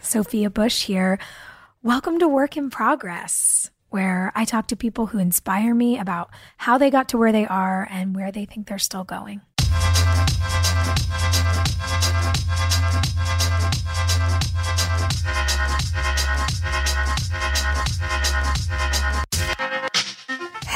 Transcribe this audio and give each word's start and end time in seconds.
Sophia 0.00 0.50
Bush 0.50 0.84
here. 0.84 1.18
Welcome 1.82 2.18
to 2.20 2.28
Work 2.28 2.56
in 2.56 2.70
Progress, 2.70 3.70
where 3.90 4.32
I 4.34 4.44
talk 4.44 4.66
to 4.68 4.76
people 4.76 5.06
who 5.06 5.18
inspire 5.18 5.74
me 5.74 5.98
about 5.98 6.30
how 6.56 6.78
they 6.78 6.90
got 6.90 7.10
to 7.10 7.18
where 7.18 7.32
they 7.32 7.46
are 7.46 7.86
and 7.90 8.16
where 8.16 8.32
they 8.32 8.46
think 8.46 8.66
they're 8.66 8.78
still 8.78 9.04
going. 9.04 9.42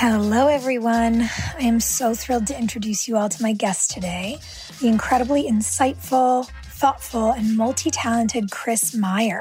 Hello, 0.06 0.48
everyone. 0.48 1.22
I 1.22 1.60
am 1.60 1.80
so 1.80 2.14
thrilled 2.14 2.46
to 2.48 2.58
introduce 2.58 3.08
you 3.08 3.16
all 3.16 3.30
to 3.30 3.42
my 3.42 3.54
guest 3.54 3.90
today, 3.90 4.38
the 4.80 4.88
incredibly 4.88 5.44
insightful, 5.44 6.46
thoughtful, 6.84 7.32
and 7.32 7.56
multi 7.56 7.90
talented 7.90 8.50
Chris 8.50 8.94
Meyer. 8.94 9.40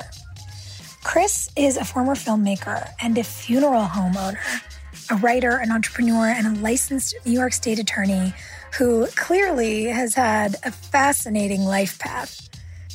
Chris 1.03 1.49
is 1.57 1.75
a 1.75 1.83
former 1.83 2.15
filmmaker 2.15 2.89
and 3.01 3.17
a 3.17 3.23
funeral 3.25 3.83
home 3.83 4.15
owner, 4.15 4.39
a 5.11 5.15
writer, 5.17 5.57
an 5.57 5.69
entrepreneur, 5.69 6.27
and 6.27 6.47
a 6.47 6.61
licensed 6.61 7.13
New 7.25 7.33
York 7.33 7.51
State 7.51 7.79
attorney 7.79 8.33
who 8.77 9.07
clearly 9.07 9.87
has 9.87 10.15
had 10.15 10.55
a 10.63 10.71
fascinating 10.71 11.65
life 11.65 11.99
path. 11.99 12.47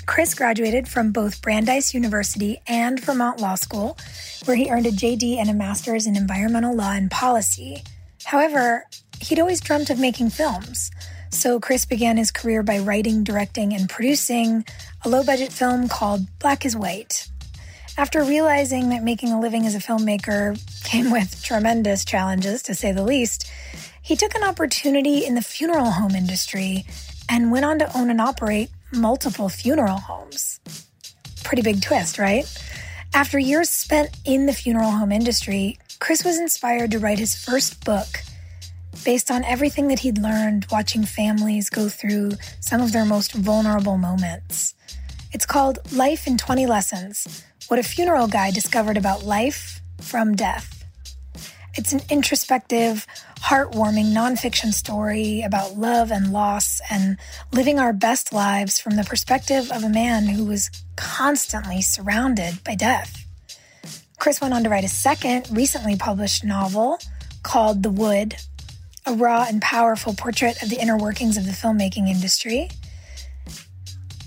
Chris 0.06 0.32
graduated 0.32 0.88
from 0.88 1.12
both 1.12 1.42
Brandeis 1.42 1.92
University 1.92 2.62
and 2.66 2.98
Vermont 3.00 3.40
Law 3.40 3.54
School, 3.54 3.98
where 4.46 4.56
he 4.56 4.70
earned 4.70 4.86
a 4.86 4.92
JD 4.92 5.36
and 5.36 5.50
a 5.50 5.52
master's 5.52 6.06
in 6.06 6.16
environmental 6.16 6.74
law 6.74 6.92
and 6.92 7.10
policy. 7.10 7.82
However, 8.24 8.86
he'd 9.20 9.40
always 9.40 9.60
dreamt 9.60 9.90
of 9.90 9.98
making 9.98 10.30
films. 10.30 10.90
So 11.30 11.60
Chris 11.60 11.84
began 11.84 12.16
his 12.16 12.30
career 12.30 12.62
by 12.62 12.78
writing, 12.78 13.22
directing, 13.22 13.74
and 13.74 13.88
producing 13.88 14.64
a 15.04 15.08
low 15.08 15.22
budget 15.22 15.52
film 15.52 15.88
called 15.88 16.26
Black 16.38 16.64
is 16.64 16.76
White. 16.76 17.28
After 17.96 18.22
realizing 18.22 18.90
that 18.90 19.02
making 19.02 19.32
a 19.32 19.40
living 19.40 19.66
as 19.66 19.74
a 19.74 19.78
filmmaker 19.78 20.56
came 20.84 21.10
with 21.10 21.42
tremendous 21.42 22.04
challenges, 22.04 22.62
to 22.64 22.74
say 22.74 22.92
the 22.92 23.02
least, 23.02 23.50
he 24.00 24.16
took 24.16 24.34
an 24.34 24.44
opportunity 24.44 25.24
in 25.24 25.34
the 25.34 25.42
funeral 25.42 25.90
home 25.90 26.14
industry 26.14 26.86
and 27.28 27.52
went 27.52 27.64
on 27.64 27.78
to 27.80 27.98
own 27.98 28.10
and 28.10 28.20
operate 28.20 28.70
multiple 28.92 29.48
funeral 29.48 29.98
homes. 29.98 30.60
Pretty 31.44 31.62
big 31.62 31.82
twist, 31.82 32.18
right? 32.18 32.46
After 33.14 33.38
years 33.38 33.68
spent 33.68 34.10
in 34.24 34.46
the 34.46 34.52
funeral 34.52 34.90
home 34.90 35.12
industry, 35.12 35.78
Chris 35.98 36.24
was 36.24 36.38
inspired 36.38 36.92
to 36.92 36.98
write 36.98 37.18
his 37.18 37.36
first 37.36 37.84
book 37.84 38.06
based 39.04 39.30
on 39.30 39.44
everything 39.44 39.88
that 39.88 40.00
he'd 40.00 40.18
learned 40.18 40.66
watching 40.70 41.04
families 41.04 41.70
go 41.70 41.88
through 41.88 42.32
some 42.60 42.80
of 42.80 42.92
their 42.92 43.04
most 43.04 43.32
vulnerable 43.32 43.98
moments. 43.98 44.74
It's 45.32 45.46
called 45.46 45.78
Life 45.92 46.26
in 46.26 46.38
20 46.38 46.66
Lessons 46.66 47.44
What 47.68 47.78
a 47.78 47.82
Funeral 47.82 48.28
Guy 48.28 48.50
Discovered 48.50 48.96
About 48.96 49.24
Life 49.24 49.80
from 50.00 50.34
Death. 50.34 50.84
It's 51.74 51.92
an 51.92 52.00
introspective, 52.10 53.06
heartwarming 53.40 54.12
nonfiction 54.12 54.72
story 54.72 55.42
about 55.42 55.76
love 55.76 56.10
and 56.10 56.32
loss 56.32 56.80
and 56.90 57.18
living 57.52 57.78
our 57.78 57.92
best 57.92 58.32
lives 58.32 58.80
from 58.80 58.96
the 58.96 59.04
perspective 59.04 59.70
of 59.70 59.84
a 59.84 59.88
man 59.88 60.26
who 60.26 60.44
was 60.44 60.70
constantly 60.96 61.80
surrounded 61.80 62.64
by 62.64 62.74
death. 62.74 63.24
Chris 64.18 64.40
went 64.40 64.54
on 64.54 64.64
to 64.64 64.68
write 64.68 64.82
a 64.82 64.88
second, 64.88 65.46
recently 65.52 65.94
published 65.94 66.44
novel 66.44 66.98
called 67.44 67.82
The 67.82 67.90
Wood 67.90 68.36
a 69.08 69.12
raw 69.14 69.46
and 69.48 69.62
powerful 69.62 70.12
portrait 70.12 70.62
of 70.62 70.68
the 70.68 70.78
inner 70.78 70.96
workings 70.96 71.38
of 71.38 71.46
the 71.46 71.52
filmmaking 71.52 72.08
industry. 72.08 72.68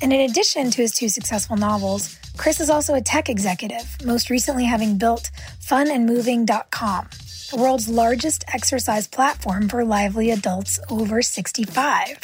And 0.01 0.11
in 0.11 0.21
addition 0.21 0.71
to 0.71 0.81
his 0.81 0.91
two 0.91 1.07
successful 1.07 1.55
novels, 1.55 2.17
Chris 2.35 2.59
is 2.59 2.71
also 2.71 2.95
a 2.95 3.01
tech 3.01 3.29
executive, 3.29 4.03
most 4.03 4.31
recently 4.31 4.65
having 4.65 4.97
built 4.97 5.29
funandmoving.com, 5.61 7.09
the 7.51 7.57
world's 7.57 7.87
largest 7.87 8.43
exercise 8.51 9.07
platform 9.07 9.69
for 9.69 9.85
lively 9.85 10.31
adults 10.31 10.79
over 10.89 11.21
65. 11.21 12.17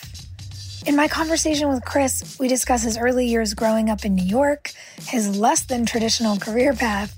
In 0.87 0.95
my 0.95 1.07
conversation 1.07 1.69
with 1.69 1.85
Chris, 1.85 2.37
we 2.39 2.47
discuss 2.47 2.81
his 2.81 2.97
early 2.97 3.27
years 3.27 3.53
growing 3.53 3.91
up 3.91 4.03
in 4.03 4.15
New 4.15 4.25
York, 4.25 4.71
his 5.01 5.37
less 5.37 5.63
than 5.63 5.85
traditional 5.85 6.37
career 6.37 6.73
path, 6.73 7.15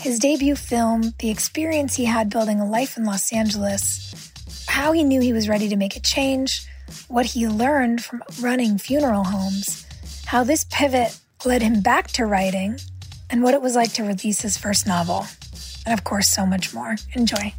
his 0.00 0.18
debut 0.18 0.56
film, 0.56 1.14
the 1.20 1.30
experience 1.30 1.94
he 1.94 2.06
had 2.06 2.30
building 2.30 2.58
a 2.58 2.66
life 2.68 2.96
in 2.96 3.04
Los 3.04 3.32
Angeles, 3.32 4.31
how 4.68 4.92
he 4.92 5.04
knew 5.04 5.20
he 5.20 5.32
was 5.32 5.48
ready 5.48 5.68
to 5.68 5.76
make 5.76 5.96
a 5.96 6.00
change, 6.00 6.66
what 7.08 7.26
he 7.26 7.48
learned 7.48 8.04
from 8.04 8.22
running 8.40 8.78
funeral 8.78 9.24
homes, 9.24 9.86
how 10.26 10.44
this 10.44 10.64
pivot 10.70 11.18
led 11.44 11.62
him 11.62 11.80
back 11.80 12.08
to 12.12 12.26
writing, 12.26 12.78
and 13.30 13.42
what 13.42 13.54
it 13.54 13.62
was 13.62 13.74
like 13.74 13.92
to 13.94 14.02
release 14.02 14.42
his 14.42 14.56
first 14.56 14.86
novel. 14.86 15.26
And 15.86 15.92
of 15.92 16.04
course, 16.04 16.28
so 16.28 16.46
much 16.46 16.72
more. 16.74 16.96
Enjoy. 17.14 17.54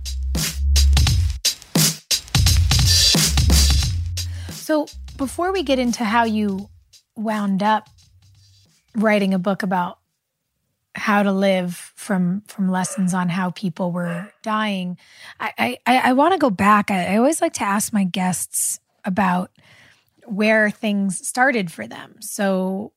So, 4.50 4.88
before 5.18 5.52
we 5.52 5.64
get 5.64 5.78
into 5.80 6.06
how 6.06 6.24
you 6.24 6.70
wound 7.16 7.62
up 7.62 7.90
writing 8.96 9.34
a 9.34 9.40
book 9.40 9.64
about 9.64 10.00
how 10.96 11.24
to 11.24 11.32
live 11.32 11.83
from 12.04 12.42
from 12.48 12.70
lessons 12.70 13.14
on 13.14 13.30
how 13.30 13.50
people 13.52 13.92
were 13.92 14.32
dying. 14.44 14.98
I 15.40 15.78
I, 15.86 15.98
I 16.10 16.14
want 16.14 16.34
to 16.34 16.38
go 16.38 16.50
back. 16.50 16.92
I, 16.92 17.14
I 17.14 17.18
always 17.18 17.42
like 17.42 17.54
to 17.54 17.64
ask 17.64 17.92
my 17.94 18.04
guests 18.04 18.80
about 19.06 19.52
where 20.26 20.70
things 20.70 21.26
started 21.28 21.72
for 21.72 21.88
them. 21.88 22.16
So 22.20 22.94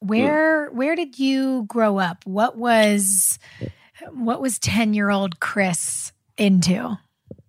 hmm. 0.00 0.08
where 0.08 0.70
where 0.70 0.96
did 0.96 1.18
you 1.18 1.64
grow 1.64 1.98
up? 1.98 2.24
What 2.24 2.56
was 2.56 3.38
what 4.10 4.40
was 4.40 4.58
10 4.58 4.94
year 4.94 5.10
old 5.10 5.40
Chris 5.40 6.12
into? 6.36 6.98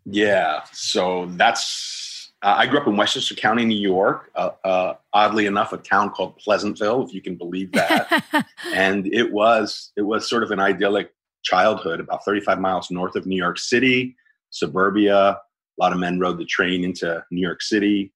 Yeah, 0.06 0.64
so 0.72 1.26
that's 1.32 2.07
uh, 2.44 2.56
I 2.58 2.68
grew 2.68 2.80
up 2.80 2.88
in 2.88 2.96
Westchester 2.96 3.36
County, 3.36 3.66
New 3.66 3.80
York. 3.80 4.32
Uh, 4.36 4.52
uh, 4.64 4.94
oddly 5.14 5.48
enough, 5.48 5.74
a 5.74 5.78
town 5.78 6.12
called 6.12 6.38
Pleasantville, 6.38 7.04
if 7.04 7.14
you 7.14 7.22
can 7.22 7.36
believe 7.36 7.72
that. 7.72 8.24
and 8.74 9.08
it 9.14 9.32
was 9.32 9.92
it 9.98 10.04
was 10.04 10.30
sort 10.30 10.44
of 10.44 10.52
an 10.52 10.60
idyllic 10.60 11.12
childhood, 11.44 12.00
about 12.00 12.26
35 12.26 12.60
miles 12.60 12.92
north 12.92 13.16
of 13.16 13.26
New 13.26 13.38
York 13.38 13.58
City, 13.58 14.16
suburbia. 14.52 15.16
A 15.16 15.40
lot 15.80 15.94
of 15.94 16.00
men 16.00 16.20
rode 16.20 16.38
the 16.38 16.46
train 16.46 16.84
into 16.84 17.24
New 17.32 17.42
York 17.42 17.62
City. 17.62 18.14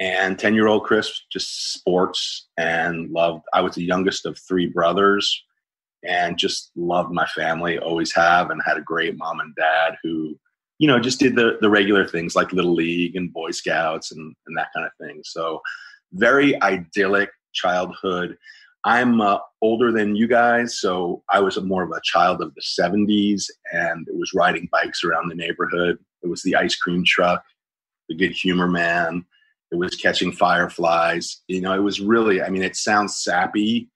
and 0.00 0.38
10 0.38 0.54
year 0.54 0.66
old 0.66 0.84
Chris 0.84 1.22
just 1.30 1.72
sports 1.74 2.48
and 2.56 3.10
loved. 3.10 3.44
I 3.52 3.60
was 3.60 3.74
the 3.74 3.84
youngest 3.84 4.26
of 4.26 4.38
three 4.38 4.66
brothers 4.66 5.44
and 6.02 6.38
just 6.38 6.70
loved 6.76 7.12
my 7.12 7.26
family, 7.26 7.78
always 7.78 8.14
have, 8.14 8.50
and 8.50 8.60
had 8.64 8.76
a 8.76 8.82
great 8.82 9.16
mom 9.16 9.40
and 9.40 9.54
dad 9.54 9.96
who, 10.02 10.38
you 10.78 10.88
know, 10.88 10.98
just 10.98 11.20
did 11.20 11.36
the, 11.36 11.58
the 11.60 11.70
regular 11.70 12.06
things 12.06 12.34
like 12.34 12.52
Little 12.52 12.74
League 12.74 13.16
and 13.16 13.32
Boy 13.32 13.50
Scouts 13.50 14.12
and, 14.12 14.34
and 14.46 14.56
that 14.56 14.68
kind 14.74 14.86
of 14.86 14.92
thing. 15.00 15.20
So, 15.24 15.60
very 16.12 16.60
idyllic 16.62 17.30
childhood. 17.52 18.36
I'm 18.84 19.20
uh, 19.20 19.38
older 19.62 19.90
than 19.90 20.14
you 20.14 20.28
guys, 20.28 20.78
so 20.78 21.22
I 21.30 21.40
was 21.40 21.60
more 21.62 21.82
of 21.82 21.90
a 21.90 22.00
child 22.04 22.42
of 22.42 22.54
the 22.54 22.60
70s, 22.60 23.44
and 23.72 24.06
it 24.06 24.14
was 24.14 24.34
riding 24.34 24.68
bikes 24.70 25.02
around 25.02 25.28
the 25.28 25.34
neighborhood. 25.34 25.98
It 26.22 26.28
was 26.28 26.42
the 26.42 26.54
ice 26.54 26.76
cream 26.76 27.02
truck, 27.04 27.42
the 28.08 28.14
good 28.14 28.32
humor 28.32 28.68
man. 28.68 29.24
It 29.72 29.76
was 29.76 29.96
catching 29.96 30.32
fireflies. 30.32 31.40
You 31.48 31.62
know, 31.62 31.72
it 31.72 31.82
was 31.82 32.00
really, 32.00 32.42
I 32.42 32.50
mean, 32.50 32.62
it 32.62 32.76
sounds 32.76 33.16
sappy, 33.16 33.88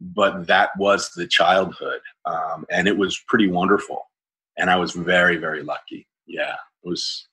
but 0.00 0.46
that 0.46 0.70
was 0.78 1.10
the 1.10 1.26
childhood. 1.26 2.00
Um, 2.24 2.64
and 2.70 2.88
it 2.88 2.96
was 2.96 3.22
pretty 3.28 3.46
wonderful. 3.46 4.10
And 4.56 4.70
I 4.70 4.76
was 4.76 4.92
very, 4.92 5.36
very 5.36 5.62
lucky. 5.62 6.08
Yeah, 6.30 6.52
it 6.84 6.88
was, 6.88 7.26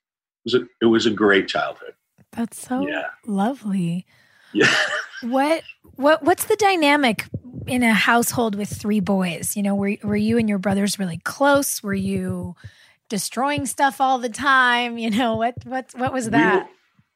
it 0.45 0.53
was 0.53 0.61
a, 0.63 0.67
it 0.81 0.85
was 0.85 1.05
a 1.05 1.11
great 1.11 1.47
childhood. 1.47 1.93
That's 2.31 2.59
so 2.67 2.87
Yeah. 2.87 3.05
lovely. 3.25 4.05
Yeah. 4.53 4.73
What 5.23 5.63
what 5.95 6.23
what's 6.23 6.45
the 6.45 6.55
dynamic 6.55 7.25
in 7.67 7.83
a 7.83 7.93
household 7.93 8.55
with 8.55 8.69
three 8.69 8.99
boys? 8.99 9.55
You 9.57 9.63
know, 9.63 9.75
were 9.75 9.95
were 10.03 10.15
you 10.15 10.37
and 10.37 10.47
your 10.49 10.59
brothers 10.59 10.99
really 10.99 11.17
close? 11.23 11.81
Were 11.83 11.93
you 11.93 12.55
destroying 13.09 13.65
stuff 13.65 13.99
all 14.01 14.19
the 14.19 14.29
time? 14.29 14.97
You 14.97 15.09
know, 15.09 15.35
what 15.35 15.55
what 15.65 15.91
what 15.95 16.13
was 16.13 16.25
We 16.25 16.31
that? 16.31 16.55
were- 16.63 16.69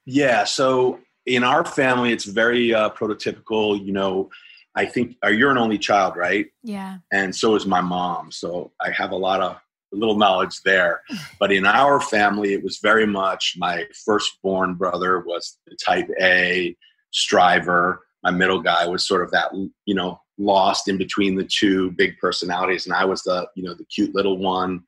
yeah. 0.05 0.43
So 0.45 0.99
in 1.25 1.43
our 1.43 1.63
family, 1.63 2.11
it's 2.11 2.25
very 2.25 2.73
uh, 2.73 2.89
prototypical. 2.89 3.83
You 3.83 3.93
know, 3.93 4.29
I 4.75 4.85
think 4.85 5.15
uh, 5.23 5.29
you're 5.29 5.51
an 5.51 5.57
only 5.57 5.77
child, 5.77 6.15
right? 6.17 6.47
yeah. 6.63 6.97
and 7.11 7.35
so 7.35 7.55
is 7.55 7.65
my 7.65 7.81
mom. 7.81 8.31
So 8.31 8.71
I 8.81 8.89
have 8.91 9.11
a 9.11 9.15
lot 9.17 9.41
of 9.41 9.57
little 9.95 10.17
knowledge 10.17 10.61
there. 10.63 11.01
But 11.39 11.51
in 11.51 11.65
our 11.65 11.99
family, 11.99 12.53
it 12.53 12.63
was 12.63 12.77
very 12.77 13.07
much 13.07 13.55
my 13.57 13.87
firstborn 14.05 14.75
brother 14.75 15.21
was 15.21 15.57
the 15.65 15.75
type 15.75 16.07
A 16.21 16.75
striver. 17.11 18.01
My 18.23 18.31
middle 18.31 18.61
guy 18.61 18.85
was 18.87 19.07
sort 19.07 19.23
of 19.23 19.31
that, 19.31 19.51
you 19.85 19.95
know, 19.95 20.21
lost 20.37 20.87
in 20.87 20.97
between 20.97 21.35
the 21.35 21.45
two 21.45 21.91
big 21.91 22.17
personalities, 22.19 22.85
and 22.85 22.93
I 22.93 23.05
was 23.05 23.23
the, 23.23 23.47
you 23.55 23.63
know, 23.63 23.73
the 23.73 23.85
cute 23.85 24.13
little 24.13 24.37
one, 24.37 24.83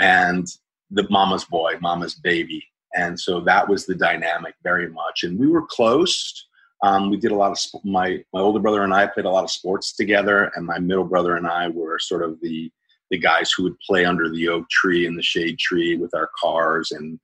and 0.00 0.46
the 0.90 1.06
mama's 1.08 1.44
boy, 1.44 1.74
mama's 1.80 2.14
baby. 2.14 2.64
And 2.94 3.18
so 3.18 3.40
that 3.40 3.68
was 3.68 3.86
the 3.86 3.94
dynamic 3.94 4.54
very 4.62 4.88
much. 4.88 5.22
And 5.22 5.38
we 5.38 5.46
were 5.46 5.66
close. 5.66 6.46
Um, 6.82 7.10
we 7.10 7.16
did 7.16 7.32
a 7.32 7.36
lot 7.36 7.52
of 7.52 7.58
sp- 7.60 7.84
my 7.84 8.24
my 8.32 8.40
older 8.40 8.60
brother 8.60 8.82
and 8.82 8.92
I 8.92 9.06
played 9.06 9.26
a 9.26 9.30
lot 9.30 9.44
of 9.44 9.50
sports 9.50 9.94
together, 9.94 10.50
and 10.54 10.66
my 10.66 10.78
middle 10.78 11.04
brother 11.04 11.36
and 11.36 11.46
I 11.46 11.68
were 11.68 11.98
sort 11.98 12.22
of 12.22 12.40
the 12.40 12.70
the 13.10 13.18
guys 13.18 13.52
who 13.52 13.62
would 13.64 13.78
play 13.80 14.04
under 14.04 14.28
the 14.28 14.48
oak 14.48 14.68
tree 14.68 15.06
and 15.06 15.18
the 15.18 15.22
shade 15.22 15.58
tree 15.58 15.96
with 15.96 16.14
our 16.14 16.30
cars, 16.38 16.92
and 16.92 17.18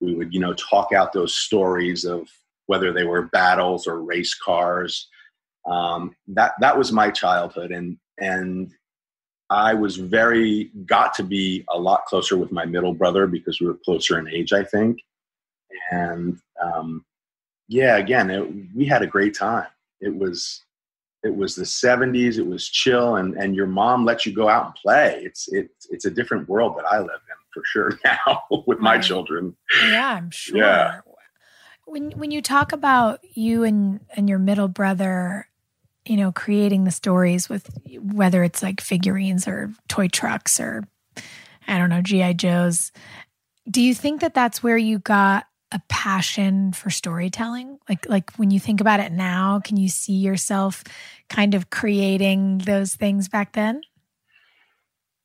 we 0.00 0.14
would 0.14 0.32
you 0.32 0.40
know 0.40 0.54
talk 0.54 0.92
out 0.92 1.12
those 1.12 1.34
stories 1.34 2.04
of 2.04 2.28
whether 2.66 2.92
they 2.92 3.04
were 3.04 3.22
battles 3.22 3.86
or 3.86 4.02
race 4.02 4.34
cars. 4.34 5.08
Um, 5.66 6.14
that 6.28 6.52
that 6.60 6.76
was 6.76 6.92
my 6.92 7.10
childhood, 7.10 7.72
and 7.72 7.98
and 8.18 8.70
I 9.50 9.74
was 9.74 9.96
very 9.96 10.70
got 10.86 11.14
to 11.14 11.22
be 11.22 11.64
a 11.70 11.78
lot 11.78 12.04
closer 12.06 12.36
with 12.36 12.52
my 12.52 12.64
middle 12.64 12.94
brother 12.94 13.26
because 13.26 13.60
we 13.60 13.66
were 13.66 13.78
closer 13.84 14.18
in 14.18 14.28
age, 14.28 14.52
I 14.52 14.64
think, 14.64 14.98
and 15.90 16.38
um, 16.62 17.04
yeah, 17.68 17.96
again, 17.96 18.30
it, 18.30 18.48
we 18.74 18.86
had 18.86 19.02
a 19.02 19.06
great 19.06 19.34
time. 19.34 19.66
It 20.00 20.14
was 20.14 20.64
it 21.24 21.34
was 21.34 21.56
the 21.56 21.64
70s. 21.64 22.38
It 22.38 22.46
was 22.46 22.68
chill, 22.68 23.16
and 23.16 23.34
and 23.34 23.54
your 23.54 23.66
mom 23.66 24.04
let 24.04 24.24
you 24.24 24.32
go 24.32 24.48
out 24.48 24.66
and 24.66 24.74
play. 24.74 25.20
It's 25.24 25.48
it's 25.52 25.86
it's 25.90 26.04
a 26.04 26.10
different 26.10 26.48
world 26.48 26.76
that 26.78 26.86
I 26.86 26.98
live 26.98 27.08
in 27.10 27.36
for 27.52 27.62
sure 27.64 27.98
now 28.04 28.42
with 28.66 28.78
my 28.78 28.98
children. 28.98 29.56
Yeah, 29.82 30.14
I'm 30.14 30.30
sure. 30.30 30.58
Yeah. 30.58 31.00
When 31.86 32.12
when 32.12 32.30
you 32.30 32.42
talk 32.42 32.72
about 32.72 33.20
you 33.34 33.64
and 33.64 34.00
and 34.14 34.28
your 34.28 34.38
middle 34.38 34.68
brother, 34.68 35.48
you 36.06 36.16
know, 36.16 36.30
creating 36.30 36.84
the 36.84 36.90
stories 36.90 37.48
with 37.48 37.68
whether 38.00 38.44
it's 38.44 38.62
like 38.62 38.80
figurines 38.80 39.48
or 39.48 39.72
toy 39.88 40.08
trucks 40.08 40.60
or 40.60 40.84
I 41.66 41.78
don't 41.78 41.90
know, 41.90 42.00
GI 42.00 42.34
Joes, 42.34 42.92
do 43.68 43.82
you 43.82 43.94
think 43.94 44.20
that 44.20 44.34
that's 44.34 44.62
where 44.62 44.78
you 44.78 45.00
got 45.00 45.47
a 45.72 45.80
passion 45.88 46.72
for 46.72 46.90
storytelling? 46.90 47.78
Like 47.88 48.08
like 48.08 48.32
when 48.36 48.50
you 48.50 48.60
think 48.60 48.80
about 48.80 49.00
it 49.00 49.12
now, 49.12 49.60
can 49.60 49.76
you 49.76 49.88
see 49.88 50.14
yourself 50.14 50.82
kind 51.28 51.54
of 51.54 51.70
creating 51.70 52.58
those 52.58 52.94
things 52.94 53.28
back 53.28 53.52
then? 53.52 53.82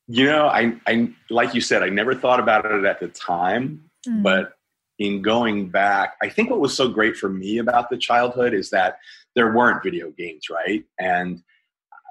You 0.06 0.26
know, 0.26 0.46
I 0.46 0.74
I 0.86 1.10
like 1.30 1.54
you 1.54 1.60
said, 1.60 1.82
I 1.82 1.88
never 1.88 2.14
thought 2.14 2.40
about 2.40 2.66
it 2.66 2.84
at 2.84 3.00
the 3.00 3.08
time, 3.08 3.90
Mm. 4.06 4.22
but 4.22 4.52
in 4.98 5.22
going 5.22 5.70
back, 5.70 6.14
I 6.22 6.28
think 6.28 6.50
what 6.50 6.60
was 6.60 6.76
so 6.76 6.88
great 6.88 7.16
for 7.16 7.28
me 7.30 7.56
about 7.56 7.88
the 7.88 7.96
childhood 7.96 8.52
is 8.52 8.68
that 8.70 8.98
there 9.34 9.52
weren't 9.52 9.82
video 9.82 10.10
games, 10.10 10.48
right? 10.50 10.84
And 11.00 11.42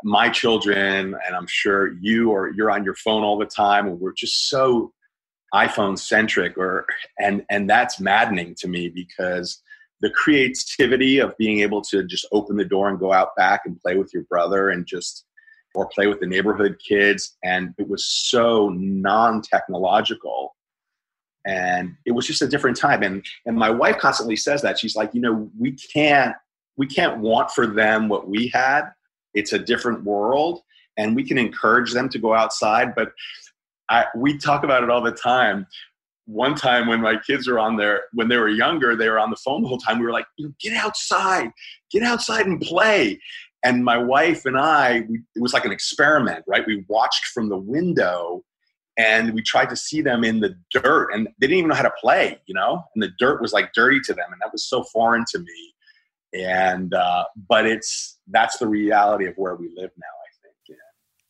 my 0.04 0.28
children, 0.30 1.16
and 1.26 1.36
I'm 1.36 1.48
sure 1.48 1.94
you 2.02 2.32
or 2.32 2.50
you're 2.50 2.72
on 2.72 2.84
your 2.84 2.96
phone 2.96 3.24
all 3.24 3.38
the 3.38 3.46
time, 3.46 3.88
and 3.88 4.00
we're 4.00 4.14
just 4.14 4.50
so 4.50 4.92
iPhone 5.54 5.98
centric, 5.98 6.58
or 6.58 6.86
and 7.20 7.46
and 7.50 7.70
that's 7.70 8.00
maddening 8.00 8.56
to 8.60 8.68
me 8.68 8.90
because 8.90 9.62
the 10.02 10.10
creativity 10.10 11.20
of 11.20 11.38
being 11.38 11.62
able 11.62 11.82
to 11.82 12.04
just 12.04 12.28
open 12.34 12.58
the 12.58 12.66
door 12.66 12.90
and 12.90 13.00
go 13.00 13.14
out 13.14 13.36
back 13.38 13.62
and 13.66 13.80
play 13.80 13.96
with 13.96 14.14
your 14.14 14.24
brother 14.24 14.70
and 14.70 14.86
just 14.86 15.26
or 15.76 15.88
play 15.88 16.08
with 16.08 16.20
the 16.20 16.28
neighborhood 16.28 16.78
kids. 16.88 17.38
And 17.44 17.74
it 17.78 17.88
was 17.88 18.06
so 18.06 18.70
non-technological. 18.70 20.56
And 21.48 21.96
it 22.06 22.12
was 22.12 22.28
just 22.28 22.42
a 22.42 22.48
different 22.48 22.78
time. 22.78 23.04
And 23.04 23.26
and 23.46 23.58
my 23.58 23.70
wife 23.70 23.98
constantly 23.98 24.36
says 24.36 24.62
that. 24.62 24.80
She's 24.80 24.96
like 24.96 25.14
you 25.14 25.22
know 25.22 25.50
we 25.58 25.72
can't 25.94 26.36
we 26.78 26.88
can't 26.88 27.20
want 27.20 27.52
for 27.52 27.68
them 27.68 28.10
what 28.10 28.28
we 28.28 28.50
had. 28.54 28.90
It's 29.34 29.54
a 29.54 29.60
different 29.60 30.04
world. 30.04 30.62
And 30.96 31.16
we 31.16 31.24
can 31.24 31.38
encourage 31.38 31.92
them 31.92 32.08
to 32.10 32.20
go 32.20 32.34
outside 32.34 32.94
but 32.94 33.14
I, 33.90 34.06
we 34.16 34.38
talk 34.38 34.64
about 34.64 34.84
it 34.84 34.90
all 34.90 35.02
the 35.02 35.12
time. 35.12 35.68
One 36.26 36.56
time 36.56 36.88
when 36.88 37.02
my 37.02 37.18
kids 37.18 37.48
were 37.48 37.60
on 37.60 37.76
there 37.76 38.04
when 38.14 38.30
they 38.30 38.38
were 38.38 38.50
younger 38.50 38.96
they 38.96 39.10
were 39.10 39.20
on 39.20 39.30
the 39.30 39.36
phone 39.36 39.62
the 39.62 39.68
whole 39.68 39.78
time 39.78 40.00
we 40.00 40.06
were 40.06 40.12
like 40.12 40.26
you 40.38 40.48
know, 40.48 40.54
get 40.62 40.74
outside 40.74 41.52
get 41.92 42.04
outside 42.04 42.46
and 42.46 42.62
play. 42.62 43.20
And 43.66 43.84
my 43.84 43.98
wife 43.98 44.46
and 44.46 44.58
i 44.58 45.02
we, 45.10 45.22
it 45.36 45.42
was 45.42 45.54
like 45.54 45.66
an 45.66 45.72
experiment 45.72 46.44
right? 46.48 46.66
We 46.66 46.86
watched 46.88 47.26
from 47.28 47.50
the 47.50 47.58
window 47.58 48.44
and 48.98 49.34
we 49.34 49.42
tried 49.42 49.70
to 49.70 49.76
see 49.76 50.02
them 50.02 50.24
in 50.24 50.40
the 50.40 50.56
dirt 50.72 51.10
and 51.14 51.28
they 51.40 51.48
didn't 51.48 51.58
even 51.58 51.70
know 51.70 51.76
how 51.76 51.84
to 51.84 51.94
play 52.00 52.40
you 52.46 52.56
know? 52.56 52.82
And 52.96 53.04
the 53.04 53.12
dirt 53.20 53.42
was 53.42 53.52
like 53.52 53.74
dirty 53.74 54.00
to 54.06 54.14
them 54.14 54.32
and 54.32 54.40
that 54.42 54.52
was 54.54 54.64
so 54.64 54.84
foreign 54.94 55.26
to 55.32 55.40
me. 55.40 55.74
And 56.34 56.94
uh, 56.94 57.26
but 57.50 57.66
it's 57.66 58.18
that's 58.32 58.58
the 58.60 58.68
reality 58.68 59.26
of 59.26 59.36
where 59.36 59.56
we 59.56 59.68
live 59.76 59.92
now 59.98 60.08
i 60.08 60.30
think. 60.42 60.80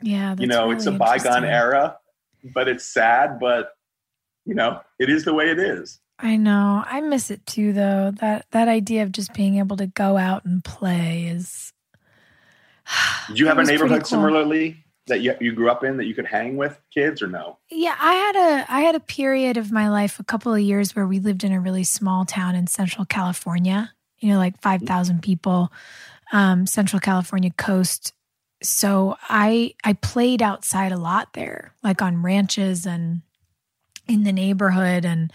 Yeah, 0.04 0.36
you 0.38 0.48
know 0.48 0.70
it's 0.70 0.86
a 0.86 0.92
bygone 0.92 1.46
era 1.46 1.98
but 2.54 2.68
it's 2.68 2.86
sad 2.86 3.40
but 3.40 3.74
you 4.46 4.54
know 4.54 4.80
it 5.00 5.10
is 5.10 5.26
the 5.26 5.34
way 5.34 5.50
it 5.50 5.60
is 5.60 6.00
I 6.20 6.38
know. 6.38 6.84
I 6.86 7.02
miss 7.02 7.32
it 7.32 7.46
too 7.46 7.74
though. 7.74 8.12
That 8.20 8.46
that 8.52 8.68
idea 8.68 9.04
of 9.04 9.12
just 9.12 9.34
being 9.34 9.58
able 9.58 9.78
to 9.78 9.88
go 9.88 10.18
out 10.18 10.46
and 10.46 10.64
play 10.64 11.26
is 11.26 11.74
did 13.28 13.40
you 13.40 13.48
have 13.48 13.58
a 13.58 13.64
neighborhood 13.64 14.02
cool. 14.02 14.10
similarly 14.10 14.86
that 15.08 15.20
you, 15.20 15.36
you 15.42 15.52
grew 15.52 15.70
up 15.70 15.84
in 15.84 15.98
that 15.98 16.06
you 16.06 16.16
could 16.16 16.26
hang 16.26 16.56
with 16.56 16.80
kids 16.94 17.22
or 17.22 17.28
no 17.28 17.58
Yeah, 17.70 17.96
I 18.00 18.14
had 18.14 18.36
a 18.36 18.72
I 18.72 18.82
had 18.82 18.96
a 18.96 19.02
period 19.02 19.58
of 19.58 19.72
my 19.72 19.90
life 19.90 20.20
a 20.20 20.24
couple 20.24 20.54
of 20.54 20.62
years 20.62 20.96
where 20.96 21.08
we 21.08 21.20
lived 21.20 21.44
in 21.44 21.52
a 21.52 21.60
really 21.60 21.84
small 21.84 22.26
town 22.26 22.56
in 22.56 22.68
Central 22.68 23.06
California. 23.06 23.92
You 24.20 24.30
know, 24.30 24.38
like 24.38 24.62
5,000 24.62 25.22
people, 25.22 25.74
um 26.32 26.66
Central 26.66 27.00
California 27.00 27.52
coast. 27.52 28.14
So 28.64 29.18
I 29.30 29.76
I 29.84 29.94
played 29.94 30.42
outside 30.42 30.92
a 30.92 30.98
lot 30.98 31.34
there, 31.34 31.74
like 31.84 32.02
on 32.02 32.24
ranches 32.24 32.86
and 32.86 33.22
in 34.08 34.24
the 34.24 34.34
neighborhood 34.34 35.06
and 35.06 35.32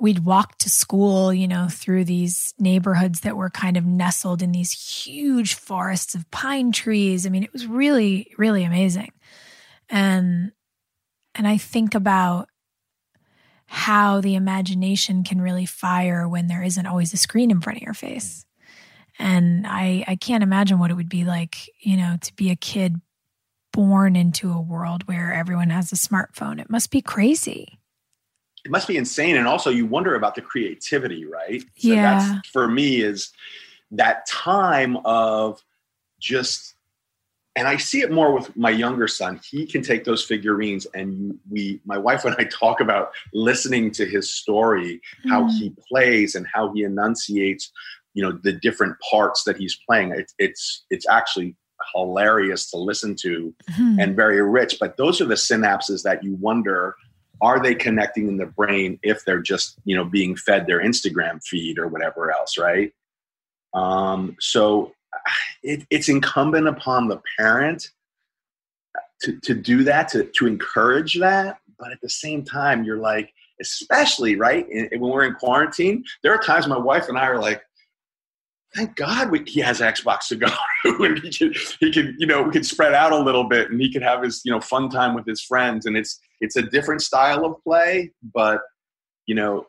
we'd 0.00 0.24
walk 0.24 0.58
to 0.58 0.70
school, 0.70 1.32
you 1.32 1.48
know, 1.48 1.68
through 1.68 2.04
these 2.04 2.54
neighborhoods 2.58 3.20
that 3.20 3.36
were 3.36 3.50
kind 3.50 3.76
of 3.76 3.84
nestled 3.84 4.42
in 4.42 4.52
these 4.52 4.72
huge 4.72 5.54
forests 5.54 6.14
of 6.14 6.30
pine 6.30 6.72
trees. 6.72 7.26
I 7.26 7.30
mean, 7.30 7.42
it 7.42 7.52
was 7.52 7.66
really, 7.66 8.32
really 8.38 8.64
amazing. 8.64 9.12
And 9.88 10.52
and 11.34 11.46
I 11.46 11.56
think 11.56 11.94
about 11.94 12.48
how 13.66 14.20
the 14.20 14.34
imagination 14.34 15.24
can 15.24 15.40
really 15.40 15.66
fire 15.66 16.28
when 16.28 16.46
there 16.46 16.62
isn't 16.62 16.86
always 16.86 17.12
a 17.12 17.18
screen 17.18 17.50
in 17.50 17.60
front 17.60 17.78
of 17.78 17.82
your 17.82 17.94
face. 17.94 18.46
And 19.18 19.66
I 19.66 20.04
I 20.06 20.16
can't 20.16 20.42
imagine 20.42 20.78
what 20.78 20.90
it 20.90 20.94
would 20.94 21.08
be 21.08 21.24
like, 21.24 21.70
you 21.80 21.96
know, 21.96 22.16
to 22.20 22.36
be 22.36 22.50
a 22.50 22.56
kid 22.56 23.00
born 23.72 24.16
into 24.16 24.52
a 24.52 24.60
world 24.60 25.06
where 25.06 25.32
everyone 25.32 25.70
has 25.70 25.92
a 25.92 25.96
smartphone. 25.96 26.60
It 26.60 26.70
must 26.70 26.90
be 26.90 27.02
crazy. 27.02 27.78
it 28.64 28.70
must 28.70 28.88
be 28.88 28.96
insane. 28.96 29.36
And 29.36 29.46
also, 29.46 29.70
you 29.70 29.86
wonder 29.86 30.14
about 30.14 30.34
the 30.34 30.42
creativity, 30.42 31.24
right? 31.24 31.62
So 31.76 31.88
yeah. 31.88 32.32
That's, 32.34 32.48
for 32.48 32.68
me, 32.68 33.00
is 33.00 33.30
that 33.90 34.26
time 34.26 34.98
of 35.04 35.62
just 36.18 36.74
and 37.58 37.66
I 37.66 37.76
see 37.76 38.02
it 38.02 38.12
more 38.12 38.32
with 38.32 38.56
my 38.56 38.70
younger 38.70 39.08
son. 39.08 39.40
He 39.42 39.66
can 39.66 39.82
take 39.82 40.04
those 40.04 40.24
figurines, 40.24 40.86
and 40.94 41.36
we, 41.50 41.80
my 41.84 41.98
wife 41.98 42.24
and 42.24 42.36
I, 42.38 42.44
talk 42.52 42.80
about 42.80 43.10
listening 43.34 43.90
to 43.92 44.06
his 44.06 44.30
story, 44.30 45.00
how 45.28 45.42
mm. 45.42 45.50
he 45.50 45.74
plays 45.88 46.36
and 46.36 46.46
how 46.46 46.72
he 46.72 46.84
enunciates, 46.84 47.72
you 48.18 48.24
know, 48.24 48.36
the 48.42 48.52
different 48.52 48.96
parts 49.08 49.44
that 49.44 49.56
he's 49.56 49.78
playing. 49.88 50.10
It, 50.10 50.32
it's 50.40 50.84
it's 50.90 51.08
actually 51.08 51.54
hilarious 51.94 52.68
to 52.72 52.76
listen 52.76 53.14
to 53.20 53.54
mm. 53.70 54.02
and 54.02 54.16
very 54.16 54.42
rich. 54.42 54.78
But 54.80 54.96
those 54.96 55.20
are 55.20 55.24
the 55.24 55.36
synapses 55.36 56.02
that 56.02 56.24
you 56.24 56.34
wonder 56.34 56.96
are 57.40 57.62
they 57.62 57.76
connecting 57.76 58.26
in 58.26 58.36
the 58.36 58.46
brain 58.46 58.98
if 59.04 59.24
they're 59.24 59.40
just 59.40 59.78
you 59.84 59.94
know 59.94 60.04
being 60.04 60.34
fed 60.34 60.66
their 60.66 60.82
Instagram 60.82 61.40
feed 61.44 61.78
or 61.78 61.86
whatever 61.86 62.32
else, 62.32 62.58
right? 62.58 62.92
Um, 63.72 64.36
so 64.40 64.92
it, 65.62 65.86
it's 65.88 66.08
incumbent 66.08 66.66
upon 66.66 67.06
the 67.06 67.22
parent 67.38 67.92
to, 69.22 69.38
to 69.44 69.54
do 69.54 69.84
that, 69.84 70.08
to, 70.08 70.24
to 70.24 70.46
encourage 70.48 71.20
that. 71.20 71.58
But 71.78 71.92
at 71.92 72.00
the 72.00 72.10
same 72.10 72.44
time, 72.44 72.82
you're 72.82 72.98
like, 72.98 73.32
especially 73.60 74.34
right 74.34 74.68
in, 74.68 74.88
when 75.00 75.12
we're 75.12 75.24
in 75.26 75.34
quarantine, 75.34 76.02
there 76.24 76.34
are 76.34 76.38
times 76.38 76.66
my 76.66 76.78
wife 76.78 77.08
and 77.08 77.16
I 77.16 77.26
are 77.26 77.40
like, 77.40 77.62
thank 78.74 78.96
God 78.96 79.30
we, 79.30 79.42
he 79.46 79.60
has 79.60 79.80
Xbox 79.80 80.28
to 80.28 80.36
go 80.36 80.48
and 80.84 81.18
he 81.18 81.30
can, 81.30 81.54
he 81.80 81.92
can, 81.92 82.16
you 82.18 82.26
know, 82.26 82.42
we 82.42 82.50
can 82.50 82.64
spread 82.64 82.94
out 82.94 83.12
a 83.12 83.18
little 83.18 83.44
bit 83.44 83.70
and 83.70 83.80
he 83.80 83.92
can 83.92 84.02
have 84.02 84.22
his, 84.22 84.42
you 84.44 84.52
know, 84.52 84.60
fun 84.60 84.88
time 84.88 85.14
with 85.14 85.26
his 85.26 85.42
friends. 85.42 85.86
And 85.86 85.96
it's, 85.96 86.20
it's 86.40 86.56
a 86.56 86.62
different 86.62 87.02
style 87.02 87.44
of 87.44 87.62
play, 87.64 88.12
but 88.34 88.60
you 89.26 89.34
know, 89.34 89.66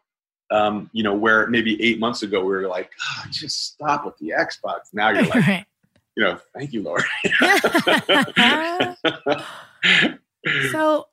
um, 0.51 0.89
you 0.93 1.03
know, 1.03 1.13
where 1.13 1.47
maybe 1.47 1.81
eight 1.83 1.99
months 1.99 2.23
ago 2.23 2.39
we 2.39 2.47
were 2.47 2.67
like, 2.67 2.91
oh, 2.99 3.25
just 3.29 3.73
stop 3.73 4.05
with 4.05 4.17
the 4.17 4.33
Xbox. 4.35 4.79
Now 4.93 5.09
you're 5.09 5.23
like, 5.23 5.47
right. 5.47 5.65
you 6.15 6.23
know, 6.23 6.39
thank 6.55 6.73
you, 6.73 6.81
Lord. 6.81 7.03
so 10.71 11.07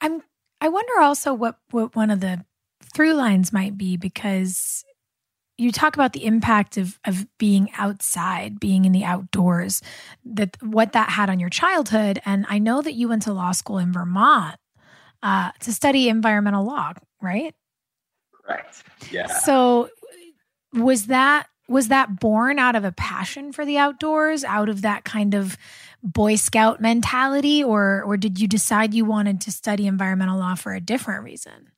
I'm, 0.00 0.22
I 0.60 0.68
wonder 0.68 1.00
also 1.00 1.34
what, 1.34 1.58
what 1.70 1.94
one 1.94 2.10
of 2.10 2.20
the 2.20 2.44
through 2.94 3.14
lines 3.14 3.52
might 3.52 3.76
be 3.76 3.96
because 3.96 4.84
you 5.58 5.72
talk 5.72 5.94
about 5.94 6.12
the 6.12 6.24
impact 6.24 6.76
of 6.76 6.98
of 7.04 7.26
being 7.38 7.70
outside, 7.76 8.60
being 8.60 8.84
in 8.84 8.92
the 8.92 9.04
outdoors, 9.04 9.82
that 10.24 10.56
what 10.62 10.92
that 10.92 11.10
had 11.10 11.30
on 11.30 11.40
your 11.40 11.50
childhood. 11.50 12.20
And 12.24 12.46
I 12.48 12.58
know 12.58 12.82
that 12.82 12.94
you 12.94 13.08
went 13.08 13.22
to 13.22 13.32
law 13.32 13.52
school 13.52 13.78
in 13.78 13.92
Vermont 13.92 14.56
uh, 15.22 15.50
to 15.60 15.72
study 15.72 16.08
environmental 16.08 16.64
law, 16.64 16.92
right? 17.20 17.54
Correct. 18.44 18.82
Yeah. 19.10 19.26
So 19.26 19.88
was 20.72 21.06
that 21.06 21.46
was 21.68 21.88
that 21.88 22.20
born 22.20 22.58
out 22.58 22.76
of 22.76 22.84
a 22.84 22.92
passion 22.92 23.52
for 23.52 23.64
the 23.64 23.78
outdoors, 23.78 24.44
out 24.44 24.68
of 24.68 24.82
that 24.82 25.04
kind 25.04 25.34
of 25.34 25.56
Boy 26.02 26.36
Scout 26.36 26.80
mentality, 26.80 27.64
or 27.64 28.02
or 28.04 28.16
did 28.16 28.40
you 28.40 28.46
decide 28.46 28.94
you 28.94 29.04
wanted 29.04 29.40
to 29.42 29.52
study 29.52 29.86
environmental 29.86 30.38
law 30.38 30.54
for 30.54 30.74
a 30.74 30.80
different 30.80 31.24
reason? 31.24 31.72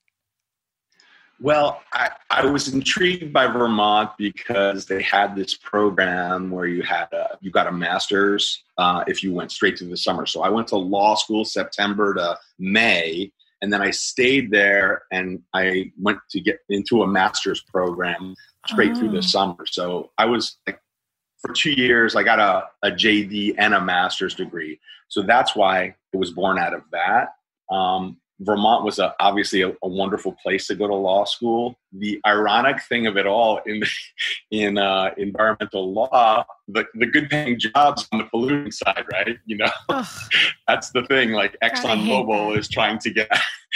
Well, 1.41 1.83
I, 1.93 2.11
I 2.31 2.47
was 2.47 2.73
intrigued 2.73 3.33
by 3.33 3.47
Vermont 3.47 4.11
because 4.19 4.87
they 4.87 5.03
had 5.03 5.37
this 5.37 5.55
program 5.55 6.51
where 6.51 6.67
you 6.67 6.83
had 6.83 7.07
a, 7.13 7.39
you 7.41 7.53
got 7.53 7.69
a 7.69 7.73
master's 7.73 8.65
uh, 8.77 9.05
if 9.07 9.23
you 9.23 9.33
went 9.33 9.53
straight 9.53 9.77
to 9.77 9.85
the 9.85 9.97
summer. 9.97 10.27
So 10.27 10.43
I 10.43 10.49
went 10.49 10.67
to 10.69 10.77
law 10.77 11.15
school 11.15 11.45
September 11.45 12.13
to 12.15 12.39
May, 12.59 13.31
and 13.63 13.73
then 13.73 13.81
I 13.81 13.91
stayed 13.91 14.51
there 14.51 15.03
and 15.13 15.41
I 15.55 15.93
went 16.01 16.19
to 16.31 16.41
get 16.41 16.59
into 16.69 17.03
a 17.03 17.07
master's 17.07 17.61
program 17.61 18.35
straight 18.67 18.93
oh. 18.93 18.95
through 18.97 19.13
the 19.13 19.19
oh. 19.19 19.23
summer. 19.23 19.65
So 19.67 20.11
I 20.19 20.25
was 20.25 20.57
like, 20.67 20.81
for 21.39 21.53
two 21.53 21.71
years, 21.71 22.17
I 22.17 22.25
got 22.25 22.41
a, 22.41 22.65
a 22.83 22.91
JD 22.91 23.55
and 23.59 23.75
a 23.75 23.81
master's 23.81 24.35
degree. 24.35 24.81
So 25.07 25.23
that's 25.23 25.55
why 25.55 25.95
it 26.13 26.17
was 26.17 26.33
born 26.33 26.59
out 26.59 26.75
of 26.75 26.83
that. 26.91 27.29
Um, 27.73 28.17
Vermont 28.41 28.85
was 28.85 28.99
a, 28.99 29.15
obviously 29.19 29.63
a, 29.63 29.71
a, 29.83 29.89
wonderful 29.89 30.37
place 30.43 30.69
to 30.69 30.77
go 30.77 30.87
to 30.87 30.95
law 30.95 31.25
school. 31.25 31.77
The 31.93 32.21
ironic 32.25 32.81
thing 32.85 33.07
of 33.09 33.17
it 33.17 33.27
all 33.27 33.61
in 33.67 33.83
in 34.51 34.79
uh, 34.79 35.11
environmental 35.17 35.93
law, 35.93 36.45
the, 36.69 36.87
the 36.95 37.07
good 37.07 37.29
paying 37.29 37.59
jobs 37.59 38.07
on 38.13 38.21
the 38.21 38.25
polluting 38.27 38.71
side, 38.71 39.05
right? 39.13 39.39
You 39.47 39.59
know, 39.59 39.71
that's 40.69 40.91
the 40.91 41.05
thing. 41.09 41.33
Like 41.33 41.57
Exxon 41.63 42.07
Mobil 42.07 42.57
is 42.57 42.69
trying 42.69 42.99
to 43.01 43.11
get 43.11 43.29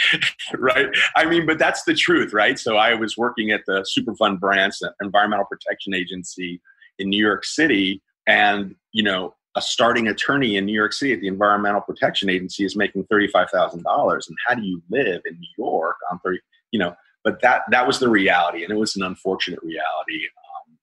right. 0.53 0.87
I 1.15 1.25
mean, 1.25 1.45
but 1.45 1.59
that's 1.59 1.83
the 1.83 1.93
truth, 1.93 2.31
right? 2.31 2.57
So 2.57 2.77
I 2.77 2.93
was 2.93 3.17
working 3.17 3.51
at 3.51 3.61
the 3.67 3.85
Superfund 3.97 4.39
branch, 4.39 4.75
Environmental 5.01 5.45
Protection 5.45 5.93
Agency 5.93 6.61
in 6.99 7.09
New 7.09 7.23
York 7.23 7.43
City, 7.43 8.01
and 8.27 8.75
you 8.93 9.03
know 9.03 9.35
a 9.55 9.61
starting 9.61 10.07
attorney 10.07 10.57
in 10.57 10.65
New 10.65 10.73
York 10.73 10.93
City 10.93 11.13
at 11.13 11.21
the 11.21 11.27
Environmental 11.27 11.81
Protection 11.81 12.29
Agency 12.29 12.65
is 12.65 12.75
making 12.75 13.05
thirty-five 13.05 13.49
thousand 13.49 13.83
dollars, 13.83 14.27
and 14.27 14.37
how 14.47 14.55
do 14.55 14.63
you 14.63 14.81
live 14.89 15.21
in 15.25 15.33
New 15.39 15.47
York 15.57 15.97
on 16.11 16.19
thirty? 16.19 16.39
You 16.71 16.79
know, 16.79 16.95
but 17.23 17.41
that 17.41 17.61
that 17.69 17.85
was 17.85 17.99
the 17.99 18.09
reality, 18.09 18.63
and 18.63 18.71
it 18.71 18.77
was 18.77 18.95
an 18.95 19.03
unfortunate 19.03 19.61
reality. 19.61 20.25
Um, 20.37 20.77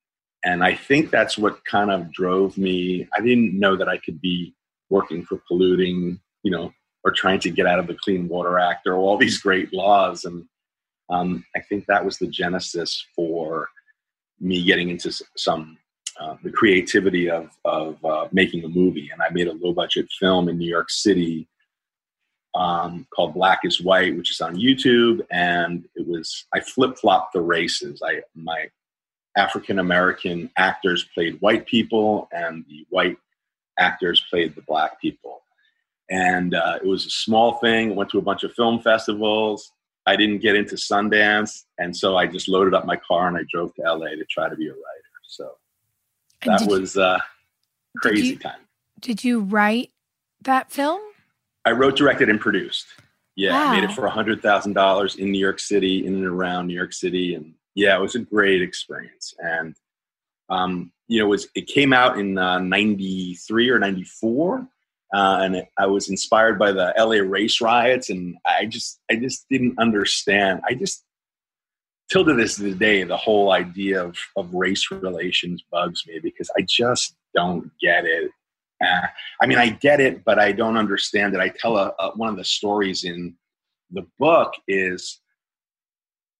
and 0.45 0.65
I 0.65 0.75
think 0.75 1.11
that's 1.11 1.37
what 1.37 1.65
kind 1.65 1.91
of 1.91 2.13
drove 2.13 2.57
me. 2.57 3.09
I 3.17 3.21
didn't 3.21 3.59
know 3.59 3.77
that 3.77 3.89
I 3.89 3.99
could 3.99 4.21
be 4.21 4.55
working 4.89 5.25
for 5.25 5.43
polluting, 5.49 6.21
you 6.43 6.51
know, 6.51 6.73
or 7.05 7.13
trying 7.13 7.41
to 7.41 7.51
get 7.51 7.67
out 7.67 7.79
of 7.79 7.87
the 7.87 7.95
Clean 7.95 8.29
Water 8.29 8.59
Act 8.59 8.87
or 8.87 8.95
all 8.95 9.17
these 9.17 9.39
great 9.39 9.73
laws, 9.73 10.25
and 10.25 10.45
um, 11.11 11.45
I 11.57 11.61
think 11.61 11.87
that 11.87 12.05
was 12.05 12.19
the 12.19 12.29
genesis 12.29 13.05
for 13.17 13.69
me 14.39 14.63
getting 14.63 14.91
into 14.91 15.13
some 15.37 15.77
uh, 16.21 16.37
the 16.43 16.51
creativity 16.51 17.31
of 17.31 17.51
of 17.65 18.05
uh, 18.05 18.29
making 18.31 18.65
a 18.65 18.69
movie. 18.69 19.09
And 19.13 19.23
I 19.23 19.31
made 19.31 19.49
a 19.49 19.55
low 19.55 19.73
budget 19.73 20.07
film 20.19 20.49
in 20.49 20.59
New 20.59 20.69
York 20.69 20.91
City 20.91 21.49
um, 22.55 23.07
called 23.15 23.35
Black 23.35 23.61
is 23.65 23.81
White, 23.81 24.17
which 24.17 24.31
is 24.31 24.41
on 24.41 24.57
YouTube. 24.57 25.25
And 25.31 25.85
it 25.95 26.07
was 26.07 26.47
I 26.55 26.61
flip 26.61 26.99
flopped 26.99 27.33
the 27.33 27.41
races. 27.41 28.03
I 28.05 28.21
my 28.35 28.69
African 29.37 29.79
American 29.79 30.51
actors 30.57 31.09
played 31.15 31.41
white 31.41 31.67
people, 31.67 32.29
and 32.33 32.65
the 32.69 32.85
white 32.91 33.17
actors 33.79 34.23
played 34.29 34.55
the 34.55 34.63
black 34.63 35.01
people. 35.01 35.41
And 36.11 36.55
uh, 36.55 36.79
it 36.83 36.87
was 36.87 37.07
a 37.07 37.11
small 37.11 37.55
thing. 37.59 37.95
Went 37.95 38.11
to 38.11 38.19
a 38.19 38.23
bunch 38.23 38.43
of 38.43 38.53
film 38.53 38.81
festivals. 38.81 39.73
I 40.07 40.17
didn't 40.17 40.39
get 40.39 40.57
into 40.57 40.75
Sundance, 40.75 41.65
and 41.79 41.97
so 41.97 42.17
I 42.17 42.27
just 42.27 42.49
loaded 42.49 42.75
up 42.75 42.85
my 42.85 42.97
car 42.97 43.29
and 43.29 43.37
I 43.37 43.43
drove 43.53 43.75
to 43.77 43.83
LA 43.83 44.09
to 44.09 44.25
try 44.29 44.49
to 44.49 44.57
be 44.57 44.67
a 44.67 44.73
writer. 44.73 45.11
So 45.29 45.53
that 46.45 46.67
was 46.67 46.97
uh, 46.97 47.19
crazy 47.99 48.23
did 48.23 48.29
you, 48.29 48.39
time. 48.39 48.61
Did 49.01 49.25
you 49.25 49.41
write 49.41 49.91
that 50.43 50.71
film? 50.71 51.01
I 51.65 51.73
wrote, 51.73 51.97
directed, 51.97 52.29
and 52.29 52.41
produced. 52.41 52.87
Yeah, 53.37 53.53
wow. 53.53 53.73
I 53.73 53.81
made 53.81 53.89
it 53.89 53.95
for 53.95 54.07
a 54.07 54.11
hundred 54.11 54.43
thousand 54.43 54.75
dollars 54.75 55.17
in 55.17 55.31
New 55.31 55.39
York 55.39 55.61
City, 55.61 56.07
in 56.07 56.15
and 56.15 56.27
around 56.27 56.67
New 56.67 56.75
York 56.75 56.93
City, 56.93 57.35
and 57.35 57.55
yeah, 57.75 57.97
it 57.97 58.01
was 58.01 58.15
a 58.15 58.21
great 58.21 58.63
experience. 58.63 59.35
And 59.39 59.75
um, 60.49 60.93
you 61.09 61.19
know, 61.19 61.27
it 61.27 61.29
was 61.29 61.49
it 61.55 61.67
came 61.67 61.93
out 61.93 62.19
in 62.19 62.35
'93 62.35 63.71
uh, 63.71 63.75
or 63.75 63.79
'94, 63.79 64.67
uh, 65.15 65.39
and 65.43 65.57
it, 65.57 65.69
I 65.79 65.87
was 65.87 66.11
inspired 66.11 66.59
by 66.59 66.73
the 66.73 66.93
LA 66.99 67.17
race 67.17 67.61
riots, 67.61 68.11
and 68.11 68.37
I 68.47 68.67
just 68.67 69.01
I 69.11 69.17
just 69.17 69.47
didn't 69.49 69.79
understand. 69.79 70.61
I 70.67 70.75
just 70.75 71.05
till 72.11 72.25
to 72.25 72.35
this 72.35 72.57
day, 72.57 73.05
the 73.05 73.17
whole 73.17 73.53
idea 73.53 74.05
of, 74.05 74.17
of 74.37 74.53
race 74.53 74.91
relations 74.91 75.65
bugs 75.71 76.05
me 76.07 76.19
because 76.23 76.51
I 76.59 76.63
just 76.63 77.15
don't 77.35 77.71
get 77.81 78.05
it. 78.05 78.31
Uh, 78.85 79.07
I 79.41 79.47
mean, 79.47 79.59
I 79.59 79.71
get 79.71 80.01
it, 80.01 80.25
but 80.25 80.39
I 80.39 80.53
don't 80.53 80.77
understand 80.77 81.35
it. 81.35 81.41
I 81.41 81.49
tell 81.51 81.77
a, 81.77 81.95
a, 81.99 82.11
one 82.17 82.29
of 82.29 82.37
the 82.37 82.45
stories 82.45 83.05
in 83.05 83.35
the 83.91 84.07
book 84.19 84.53
is 84.67 85.21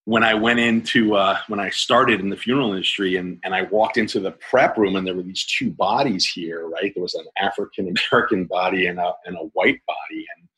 when 0.07 0.25
I 0.25 0.35
went 0.35 0.59
into 0.59 1.15
uh, 1.15 1.39
when 1.49 1.61
I 1.61 1.71
started 1.71 2.21
in 2.21 2.31
the 2.31 2.37
funeral 2.37 2.73
industry 2.73 3.17
and, 3.17 3.39
and 3.45 3.55
I 3.55 3.63
walked 3.63 3.99
into 3.99 4.19
the 4.19 4.33
prep 4.33 4.77
room 4.79 4.97
and 4.97 5.07
there 5.07 5.15
were 5.15 5.23
these 5.23 5.45
two 5.45 5.71
bodies 5.71 6.27
here, 6.27 6.67
right? 6.67 6.93
There 6.95 7.03
was 7.03 7.15
an 7.15 7.27
African 7.37 7.95
American 8.13 8.45
body 8.45 8.87
and 8.87 8.99
a, 8.99 9.13
and 9.27 9.37
a 9.37 9.51
white 9.53 9.81
body, 9.87 10.27
and 10.37 10.49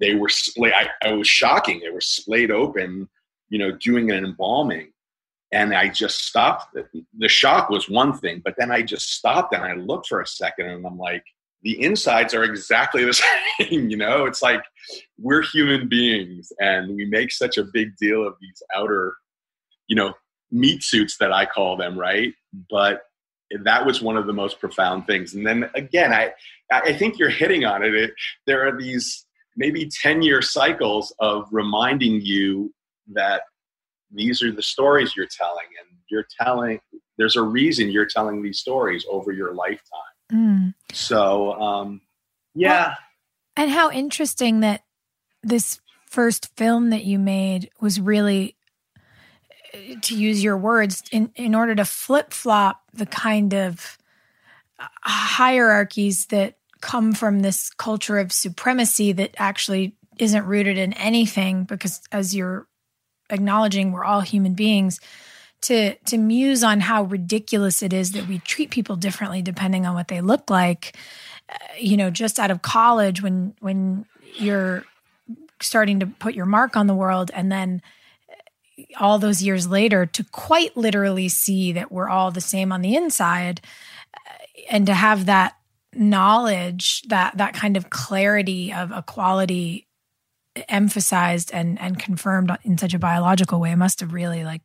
they 0.00 0.14
were 0.14 0.30
splayed. 0.30 0.72
I, 0.72 0.88
I 1.06 1.12
was 1.12 1.28
shocking. 1.28 1.80
They 1.80 1.90
were 1.90 2.00
splayed 2.00 2.50
open 2.50 3.08
you 3.48 3.58
know, 3.58 3.72
doing 3.72 4.10
an 4.10 4.24
embalming. 4.24 4.92
And 5.52 5.74
I 5.74 5.88
just 5.88 6.26
stopped. 6.26 6.76
The 7.18 7.28
shock 7.28 7.70
was 7.70 7.88
one 7.88 8.16
thing, 8.18 8.42
but 8.44 8.54
then 8.58 8.70
I 8.70 8.82
just 8.82 9.14
stopped 9.14 9.54
and 9.54 9.64
I 9.64 9.74
looked 9.74 10.08
for 10.08 10.20
a 10.20 10.26
second 10.26 10.66
and 10.66 10.86
I'm 10.86 10.98
like, 10.98 11.24
the 11.62 11.82
insides 11.82 12.34
are 12.34 12.44
exactly 12.44 13.04
the 13.04 13.14
same. 13.58 13.88
you 13.88 13.96
know, 13.96 14.26
it's 14.26 14.42
like 14.42 14.62
we're 15.18 15.42
human 15.42 15.88
beings 15.88 16.52
and 16.60 16.94
we 16.94 17.06
make 17.06 17.32
such 17.32 17.56
a 17.56 17.64
big 17.64 17.96
deal 17.96 18.26
of 18.26 18.34
these 18.40 18.62
outer, 18.76 19.16
you 19.86 19.96
know, 19.96 20.12
meat 20.50 20.82
suits 20.82 21.16
that 21.18 21.32
I 21.32 21.46
call 21.46 21.76
them, 21.76 21.98
right? 21.98 22.32
But 22.70 23.02
that 23.64 23.86
was 23.86 24.02
one 24.02 24.16
of 24.16 24.26
the 24.26 24.32
most 24.32 24.60
profound 24.60 25.06
things. 25.06 25.34
And 25.34 25.46
then 25.46 25.70
again, 25.74 26.12
I 26.12 26.32
I 26.70 26.92
think 26.92 27.18
you're 27.18 27.30
hitting 27.30 27.64
on 27.64 27.82
it. 27.82 27.94
it 27.94 28.12
there 28.46 28.66
are 28.66 28.78
these 28.78 29.24
maybe 29.56 29.88
10 30.02 30.22
year 30.22 30.42
cycles 30.42 31.14
of 31.18 31.48
reminding 31.50 32.20
you 32.20 32.72
that 33.12 33.42
these 34.12 34.42
are 34.42 34.52
the 34.52 34.62
stories 34.62 35.14
you're 35.16 35.26
telling 35.26 35.66
and 35.80 35.98
you're 36.10 36.26
telling 36.40 36.80
there's 37.18 37.36
a 37.36 37.42
reason 37.42 37.90
you're 37.90 38.06
telling 38.06 38.42
these 38.42 38.58
stories 38.58 39.04
over 39.10 39.32
your 39.32 39.54
lifetime 39.54 40.14
Mm. 40.30 40.74
so 40.92 41.54
um 41.54 42.02
yeah 42.54 42.94
And 43.56 43.70
how 43.70 43.90
interesting 43.90 44.60
that 44.60 44.82
this 45.42 45.80
first 46.06 46.54
film 46.56 46.90
that 46.90 47.04
you 47.04 47.18
made 47.18 47.70
was 47.80 47.98
really, 48.00 48.56
uh, 49.74 49.98
to 50.02 50.16
use 50.16 50.42
your 50.44 50.56
words, 50.56 51.02
in, 51.10 51.30
in 51.34 51.54
order 51.54 51.74
to 51.74 51.84
flip 51.84 52.32
flop 52.32 52.82
the 52.92 53.06
kind 53.06 53.54
of 53.54 53.98
uh, 54.78 54.86
hierarchies 55.02 56.26
that 56.26 56.58
come 56.80 57.12
from 57.12 57.40
this 57.40 57.70
culture 57.70 58.18
of 58.18 58.32
supremacy 58.32 59.12
that 59.12 59.34
actually 59.38 59.96
isn't 60.18 60.46
rooted 60.46 60.78
in 60.78 60.92
anything, 60.94 61.64
because 61.64 62.00
as 62.12 62.34
you're 62.34 62.66
acknowledging, 63.30 63.92
we're 63.92 64.04
all 64.04 64.20
human 64.20 64.54
beings. 64.54 65.00
To, 65.62 65.96
to 65.96 66.16
muse 66.16 66.62
on 66.62 66.78
how 66.78 67.02
ridiculous 67.02 67.82
it 67.82 67.92
is 67.92 68.12
that 68.12 68.28
we 68.28 68.38
treat 68.38 68.70
people 68.70 68.94
differently 68.94 69.42
depending 69.42 69.86
on 69.86 69.94
what 69.96 70.06
they 70.06 70.20
look 70.20 70.48
like 70.50 70.96
you 71.78 71.96
know 71.96 72.10
just 72.10 72.38
out 72.38 72.50
of 72.50 72.62
college 72.62 73.22
when 73.22 73.54
when 73.60 74.04
you're 74.36 74.84
starting 75.60 76.00
to 76.00 76.06
put 76.06 76.34
your 76.34 76.46
mark 76.46 76.76
on 76.76 76.86
the 76.86 76.94
world 76.94 77.30
and 77.34 77.50
then 77.50 77.82
all 78.98 79.18
those 79.18 79.42
years 79.42 79.66
later 79.66 80.06
to 80.06 80.24
quite 80.24 80.76
literally 80.76 81.28
see 81.28 81.72
that 81.72 81.90
we're 81.90 82.08
all 82.08 82.30
the 82.30 82.40
same 82.40 82.70
on 82.70 82.80
the 82.80 82.94
inside 82.94 83.60
uh, 84.14 84.20
and 84.70 84.86
to 84.86 84.94
have 84.94 85.26
that 85.26 85.56
knowledge 85.94 87.02
that 87.08 87.36
that 87.36 87.54
kind 87.54 87.76
of 87.76 87.90
clarity 87.90 88.72
of 88.72 88.92
equality 88.92 89.87
emphasized 90.68 91.50
and 91.52 91.80
and 91.80 91.98
confirmed 91.98 92.56
in 92.62 92.78
such 92.78 92.94
a 92.94 92.98
biological 92.98 93.60
way 93.60 93.72
It 93.72 93.76
must 93.76 94.00
have 94.00 94.12
really 94.12 94.44
like 94.44 94.62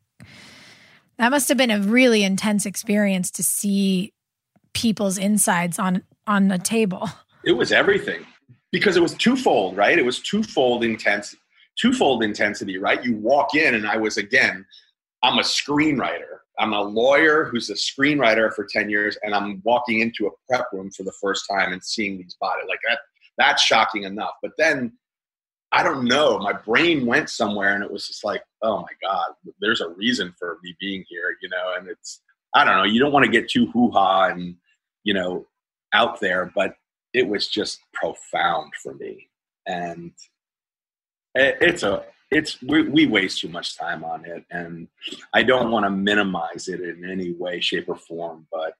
that 1.18 1.30
must 1.30 1.48
have 1.48 1.58
been 1.58 1.70
a 1.70 1.80
really 1.80 2.24
intense 2.24 2.66
experience 2.66 3.30
to 3.32 3.42
see 3.42 4.12
people's 4.72 5.18
insides 5.18 5.78
on 5.78 6.02
on 6.26 6.50
a 6.50 6.58
table. 6.58 7.08
It 7.44 7.52
was 7.52 7.72
everything. 7.72 8.24
Because 8.72 8.96
it 8.96 9.02
was 9.02 9.14
twofold 9.14 9.76
right? 9.76 9.98
It 9.98 10.04
was 10.04 10.20
twofold 10.20 10.84
intense 10.84 11.34
twofold 11.78 12.22
intensity 12.22 12.78
right? 12.78 13.04
You 13.04 13.16
walk 13.16 13.54
in 13.54 13.74
and 13.74 13.86
i 13.86 13.96
was 13.96 14.16
again 14.16 14.64
i'm 15.22 15.38
a 15.38 15.42
screenwriter. 15.42 16.38
I'm 16.58 16.72
a 16.72 16.82
lawyer 16.82 17.44
who's 17.44 17.68
a 17.68 17.74
screenwriter 17.74 18.52
for 18.54 18.64
10 18.64 18.88
years 18.88 19.18
and 19.22 19.34
i'm 19.34 19.60
walking 19.64 20.00
into 20.00 20.26
a 20.26 20.30
prep 20.48 20.66
room 20.72 20.90
for 20.90 21.02
the 21.02 21.12
first 21.20 21.44
time 21.50 21.72
and 21.72 21.82
seeing 21.82 22.18
these 22.18 22.36
bodies. 22.40 22.66
Like 22.68 22.80
that 22.88 22.98
that's 23.36 23.62
shocking 23.62 24.04
enough. 24.04 24.34
But 24.42 24.52
then 24.58 24.92
i 25.74 25.82
don't 25.82 26.04
know. 26.04 26.38
My 26.38 26.52
brain 26.52 27.04
went 27.04 27.28
somewhere 27.28 27.74
and 27.74 27.84
it 27.84 27.90
was 27.90 28.06
just 28.06 28.24
like 28.24 28.42
oh 28.62 28.78
my 28.78 28.94
god 29.02 29.32
there's 29.60 29.80
a 29.80 29.90
reason 29.90 30.34
for 30.38 30.58
me 30.62 30.74
being 30.80 31.04
here 31.08 31.36
you 31.42 31.48
know 31.48 31.74
and 31.76 31.88
it's 31.88 32.20
i 32.54 32.64
don't 32.64 32.76
know 32.76 32.84
you 32.84 33.00
don't 33.00 33.12
want 33.12 33.24
to 33.24 33.30
get 33.30 33.50
too 33.50 33.66
hoo-ha 33.72 34.28
and 34.28 34.56
you 35.02 35.12
know 35.12 35.46
out 35.92 36.20
there 36.20 36.50
but 36.54 36.76
it 37.14 37.26
was 37.26 37.46
just 37.46 37.80
profound 37.92 38.72
for 38.82 38.92
me. 38.94 39.28
And 39.66 40.10
it, 41.34 41.56
it's 41.60 41.84
a 41.84 42.04
it's 42.30 42.60
we, 42.62 42.88
we 42.88 43.06
waste 43.06 43.38
too 43.38 43.48
much 43.48 43.78
time 43.78 44.02
on 44.02 44.24
it 44.24 44.44
and 44.50 44.88
i 45.34 45.42
don't 45.42 45.70
want 45.70 45.84
to 45.84 45.90
minimize 45.90 46.68
it 46.68 46.80
in 46.80 47.08
any 47.08 47.32
way 47.32 47.60
shape 47.60 47.88
or 47.88 47.96
form 47.96 48.46
but 48.50 48.72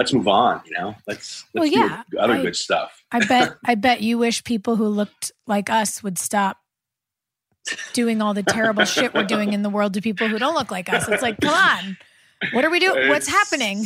let's 0.00 0.12
move 0.14 0.26
on 0.28 0.62
you 0.64 0.72
know? 0.78 0.94
Let's 1.06 1.44
let's 1.54 1.54
Well, 1.54 1.66
yeah, 1.66 2.02
do 2.10 2.18
other 2.18 2.34
I- 2.34 2.42
good 2.42 2.56
stuff. 2.56 2.90
I 3.12 3.18
bet 3.26 3.54
i 3.64 3.74
bet 3.74 4.00
you 4.02 4.16
wish 4.18 4.42
people 4.44 4.76
who 4.76 4.86
looked 4.88 5.30
like 5.46 5.68
us 5.68 6.02
would 6.02 6.18
stop 6.18 6.56
doing 7.92 8.22
all 8.22 8.32
the 8.34 8.42
terrible 8.42 8.84
shit 8.84 9.12
we're 9.14 9.24
doing 9.24 9.52
in 9.52 9.62
the 9.62 9.68
world 9.70 9.92
to 9.94 10.00
people 10.00 10.26
who 10.28 10.38
don't 10.38 10.54
look 10.54 10.70
like 10.70 10.88
us. 10.92 11.06
It's 11.08 11.22
like 11.22 11.38
come 11.40 11.52
on. 11.54 11.96
What 12.52 12.64
are 12.64 12.70
we 12.70 12.78
doing? 12.80 13.08
What's 13.08 13.28
happening? 13.28 13.84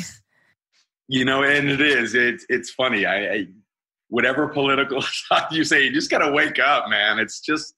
You 1.08 1.24
know 1.24 1.42
and 1.42 1.68
it 1.68 1.80
is. 1.80 2.14
It's 2.14 2.46
it's 2.48 2.70
funny. 2.70 3.04
I, 3.04 3.16
I 3.34 3.46
whatever 4.08 4.46
political 4.48 5.02
stuff 5.20 5.48
you 5.50 5.64
say 5.64 5.82
you 5.84 5.92
just 5.92 6.10
gotta 6.10 6.30
wake 6.32 6.58
up 6.58 6.88
man. 6.88 7.18
It's 7.18 7.40
just 7.40 7.74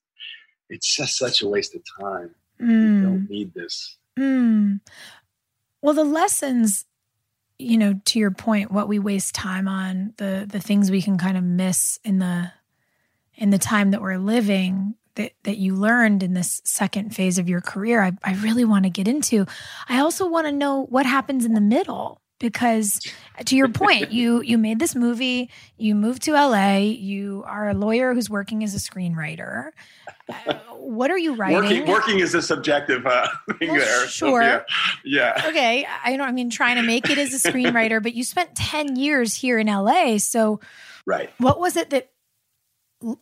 it's 0.69 0.95
just 0.95 1.17
such 1.17 1.41
a 1.41 1.47
waste 1.47 1.75
of 1.75 1.81
time. 1.99 2.35
You 2.59 2.65
Mm. 2.67 3.03
don't 3.03 3.29
need 3.29 3.53
this. 3.53 3.97
Mm. 4.19 4.79
Well, 5.81 5.93
the 5.93 6.03
lessons, 6.03 6.85
you 7.59 7.77
know, 7.77 7.99
to 8.05 8.19
your 8.19 8.31
point, 8.31 8.71
what 8.71 8.87
we 8.87 8.99
waste 8.99 9.33
time 9.33 9.67
on, 9.67 10.13
the 10.17 10.45
the 10.49 10.59
things 10.59 10.91
we 10.91 11.01
can 11.01 11.17
kind 11.17 11.37
of 11.37 11.43
miss 11.43 11.99
in 12.03 12.19
the 12.19 12.51
in 13.35 13.49
the 13.49 13.57
time 13.57 13.91
that 13.91 14.01
we're 14.01 14.17
living 14.17 14.95
that 15.15 15.33
that 15.43 15.57
you 15.57 15.75
learned 15.75 16.23
in 16.23 16.33
this 16.33 16.61
second 16.63 17.15
phase 17.15 17.37
of 17.37 17.49
your 17.49 17.61
career, 17.61 18.01
I, 18.01 18.11
I 18.23 18.35
really 18.35 18.65
want 18.65 18.85
to 18.85 18.89
get 18.89 19.07
into. 19.07 19.45
I 19.89 19.99
also 19.99 20.27
want 20.29 20.47
to 20.47 20.51
know 20.51 20.85
what 20.89 21.05
happens 21.05 21.45
in 21.45 21.53
the 21.53 21.61
middle 21.61 22.21
because 22.39 22.99
to 23.45 23.55
your 23.55 23.69
point, 23.69 24.11
you 24.17 24.41
you 24.41 24.57
made 24.57 24.79
this 24.79 24.95
movie, 24.95 25.49
you 25.77 25.95
moved 25.95 26.23
to 26.23 26.33
LA, 26.33 26.77
you 26.77 27.43
are 27.47 27.69
a 27.69 27.73
lawyer 27.73 28.13
who's 28.13 28.29
working 28.29 28.63
as 28.63 28.73
a 28.75 28.77
screenwriter. 28.77 29.71
Uh, 30.29 30.53
what 30.77 31.09
are 31.11 31.17
you 31.17 31.35
writing? 31.35 31.61
working 31.61 31.87
working 31.87 32.19
is 32.19 32.33
a 32.33 32.41
subjective 32.41 33.05
uh, 33.05 33.27
thing 33.59 33.69
Well, 33.69 33.79
there 33.79 34.01
So, 34.01 34.07
sure. 34.07 34.41
yeah, 34.41 34.61
yeah. 35.05 35.41
okay 35.47 35.87
i 36.03 36.15
don't 36.17 36.27
I 36.27 36.31
mean 36.31 36.49
trying 36.49 36.75
to 36.77 36.81
make 36.81 37.09
it 37.09 37.17
as 37.17 37.33
a 37.33 37.49
screenwriter 37.51 38.01
but 38.03 38.13
you 38.13 38.23
spent 38.23 38.53
10 38.55 38.95
years 38.97 39.33
here 39.33 39.57
in 39.57 39.67
la 39.67 40.17
so 40.17 40.59
right 41.05 41.29
what 41.37 41.59
was 41.59 41.77
it 41.77 41.89
that 41.91 42.09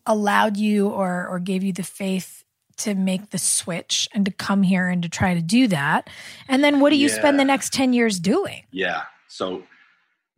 allowed 0.05 0.57
you 0.57 0.87
or 0.89 1.27
or 1.27 1.39
gave 1.39 1.63
you 1.63 1.73
the 1.73 1.83
faith 1.83 2.43
to 2.77 2.95
make 2.95 3.29
the 3.29 3.37
switch 3.37 4.07
and 4.13 4.25
to 4.25 4.31
come 4.31 4.63
here 4.63 4.87
and 4.87 5.01
to 5.03 5.09
try 5.09 5.33
to 5.33 5.41
do 5.41 5.67
that 5.67 6.09
and 6.47 6.63
then 6.63 6.79
what 6.79 6.89
do 6.89 6.95
you 6.95 7.09
spend 7.09 7.39
the 7.39 7.45
next 7.45 7.73
10 7.73 7.93
years 7.93 8.19
doing 8.19 8.63
Yeah. 8.71 9.03
So 9.27 9.63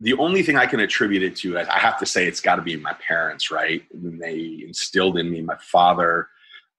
the 0.00 0.14
only 0.14 0.42
thing 0.42 0.56
I 0.56 0.66
can 0.66 0.80
attribute 0.80 1.22
it 1.22 1.36
to, 1.36 1.58
I 1.58 1.78
have 1.78 1.98
to 1.98 2.06
say, 2.06 2.26
it's 2.26 2.40
got 2.40 2.56
to 2.56 2.62
be 2.62 2.76
my 2.76 2.94
parents, 2.94 3.50
right? 3.50 3.82
When 3.90 4.18
they 4.18 4.62
instilled 4.64 5.18
in 5.18 5.30
me, 5.30 5.42
my 5.42 5.56
father, 5.56 6.28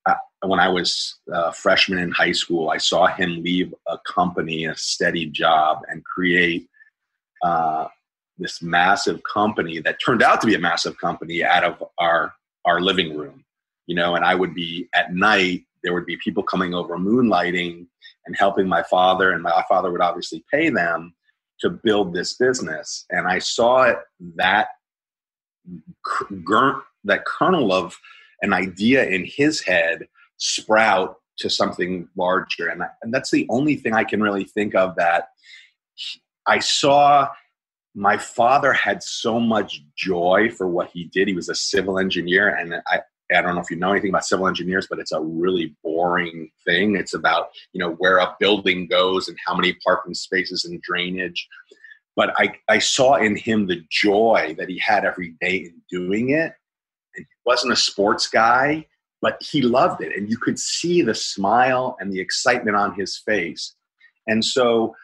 uh, 0.06 0.14
when 0.42 0.58
I 0.58 0.68
was 0.68 1.16
a 1.30 1.52
freshman 1.52 1.98
in 1.98 2.12
high 2.12 2.32
school, 2.32 2.70
I 2.70 2.78
saw 2.78 3.06
him 3.06 3.42
leave 3.42 3.74
a 3.86 3.98
company, 4.06 4.64
a 4.64 4.74
steady 4.74 5.26
job, 5.26 5.82
and 5.88 6.02
create 6.04 6.68
uh, 7.42 7.88
this 8.38 8.62
massive 8.62 9.20
company 9.22 9.80
that 9.80 9.98
turned 10.04 10.22
out 10.22 10.40
to 10.40 10.46
be 10.46 10.54
a 10.54 10.58
massive 10.58 10.96
company 10.98 11.44
out 11.44 11.64
of 11.64 11.84
our 11.98 12.32
our 12.64 12.80
living 12.80 13.16
room. 13.16 13.44
You 13.90 13.96
know, 13.96 14.14
and 14.14 14.24
I 14.24 14.36
would 14.36 14.54
be 14.54 14.88
at 14.94 15.12
night. 15.12 15.64
There 15.82 15.92
would 15.92 16.06
be 16.06 16.16
people 16.22 16.44
coming 16.44 16.74
over 16.74 16.96
moonlighting 16.96 17.88
and 18.24 18.36
helping 18.38 18.68
my 18.68 18.84
father, 18.84 19.32
and 19.32 19.42
my 19.42 19.64
father 19.68 19.90
would 19.90 20.00
obviously 20.00 20.44
pay 20.48 20.70
them 20.70 21.12
to 21.58 21.70
build 21.70 22.14
this 22.14 22.34
business. 22.34 23.04
And 23.10 23.26
I 23.26 23.40
saw 23.40 23.82
it 23.82 23.98
that 24.36 24.68
that 27.02 27.24
kernel 27.24 27.72
of 27.72 27.98
an 28.42 28.52
idea 28.52 29.06
in 29.06 29.24
his 29.24 29.60
head 29.60 30.06
sprout 30.36 31.16
to 31.38 31.50
something 31.50 32.08
larger. 32.16 32.68
And, 32.68 32.84
I, 32.84 32.90
and 33.02 33.12
that's 33.12 33.32
the 33.32 33.48
only 33.50 33.74
thing 33.74 33.92
I 33.92 34.04
can 34.04 34.22
really 34.22 34.44
think 34.44 34.76
of 34.76 34.94
that 34.96 35.30
I 36.46 36.60
saw 36.60 37.28
my 37.96 38.18
father 38.18 38.72
had 38.72 39.02
so 39.02 39.40
much 39.40 39.82
joy 39.96 40.48
for 40.56 40.68
what 40.68 40.90
he 40.92 41.06
did. 41.06 41.26
He 41.26 41.34
was 41.34 41.48
a 41.48 41.56
civil 41.56 41.98
engineer, 41.98 42.54
and 42.54 42.76
I, 42.86 43.00
I 43.34 43.42
don't 43.42 43.54
know 43.54 43.60
if 43.60 43.70
you 43.70 43.76
know 43.76 43.92
anything 43.92 44.10
about 44.10 44.24
civil 44.24 44.48
engineers, 44.48 44.86
but 44.88 44.98
it's 44.98 45.12
a 45.12 45.20
really 45.20 45.74
boring 45.82 46.50
thing. 46.64 46.96
It's 46.96 47.14
about 47.14 47.48
you 47.72 47.80
know 47.80 47.92
where 47.92 48.18
a 48.18 48.36
building 48.40 48.86
goes 48.86 49.28
and 49.28 49.36
how 49.46 49.54
many 49.54 49.76
parking 49.84 50.14
spaces 50.14 50.64
and 50.64 50.80
drainage. 50.82 51.48
But 52.16 52.34
I, 52.36 52.54
I 52.68 52.80
saw 52.80 53.14
in 53.14 53.36
him 53.36 53.66
the 53.66 53.82
joy 53.88 54.54
that 54.58 54.68
he 54.68 54.78
had 54.78 55.04
every 55.04 55.34
day 55.40 55.56
in 55.56 55.80
doing 55.90 56.30
it. 56.30 56.52
And 57.16 57.24
he 57.26 57.36
wasn't 57.46 57.72
a 57.72 57.76
sports 57.76 58.26
guy, 58.26 58.86
but 59.22 59.40
he 59.40 59.62
loved 59.62 60.02
it, 60.02 60.16
and 60.16 60.28
you 60.30 60.36
could 60.36 60.58
see 60.58 61.02
the 61.02 61.14
smile 61.14 61.96
and 62.00 62.12
the 62.12 62.20
excitement 62.20 62.76
on 62.76 62.94
his 62.94 63.18
face. 63.18 63.74
And 64.26 64.44
so 64.44 64.94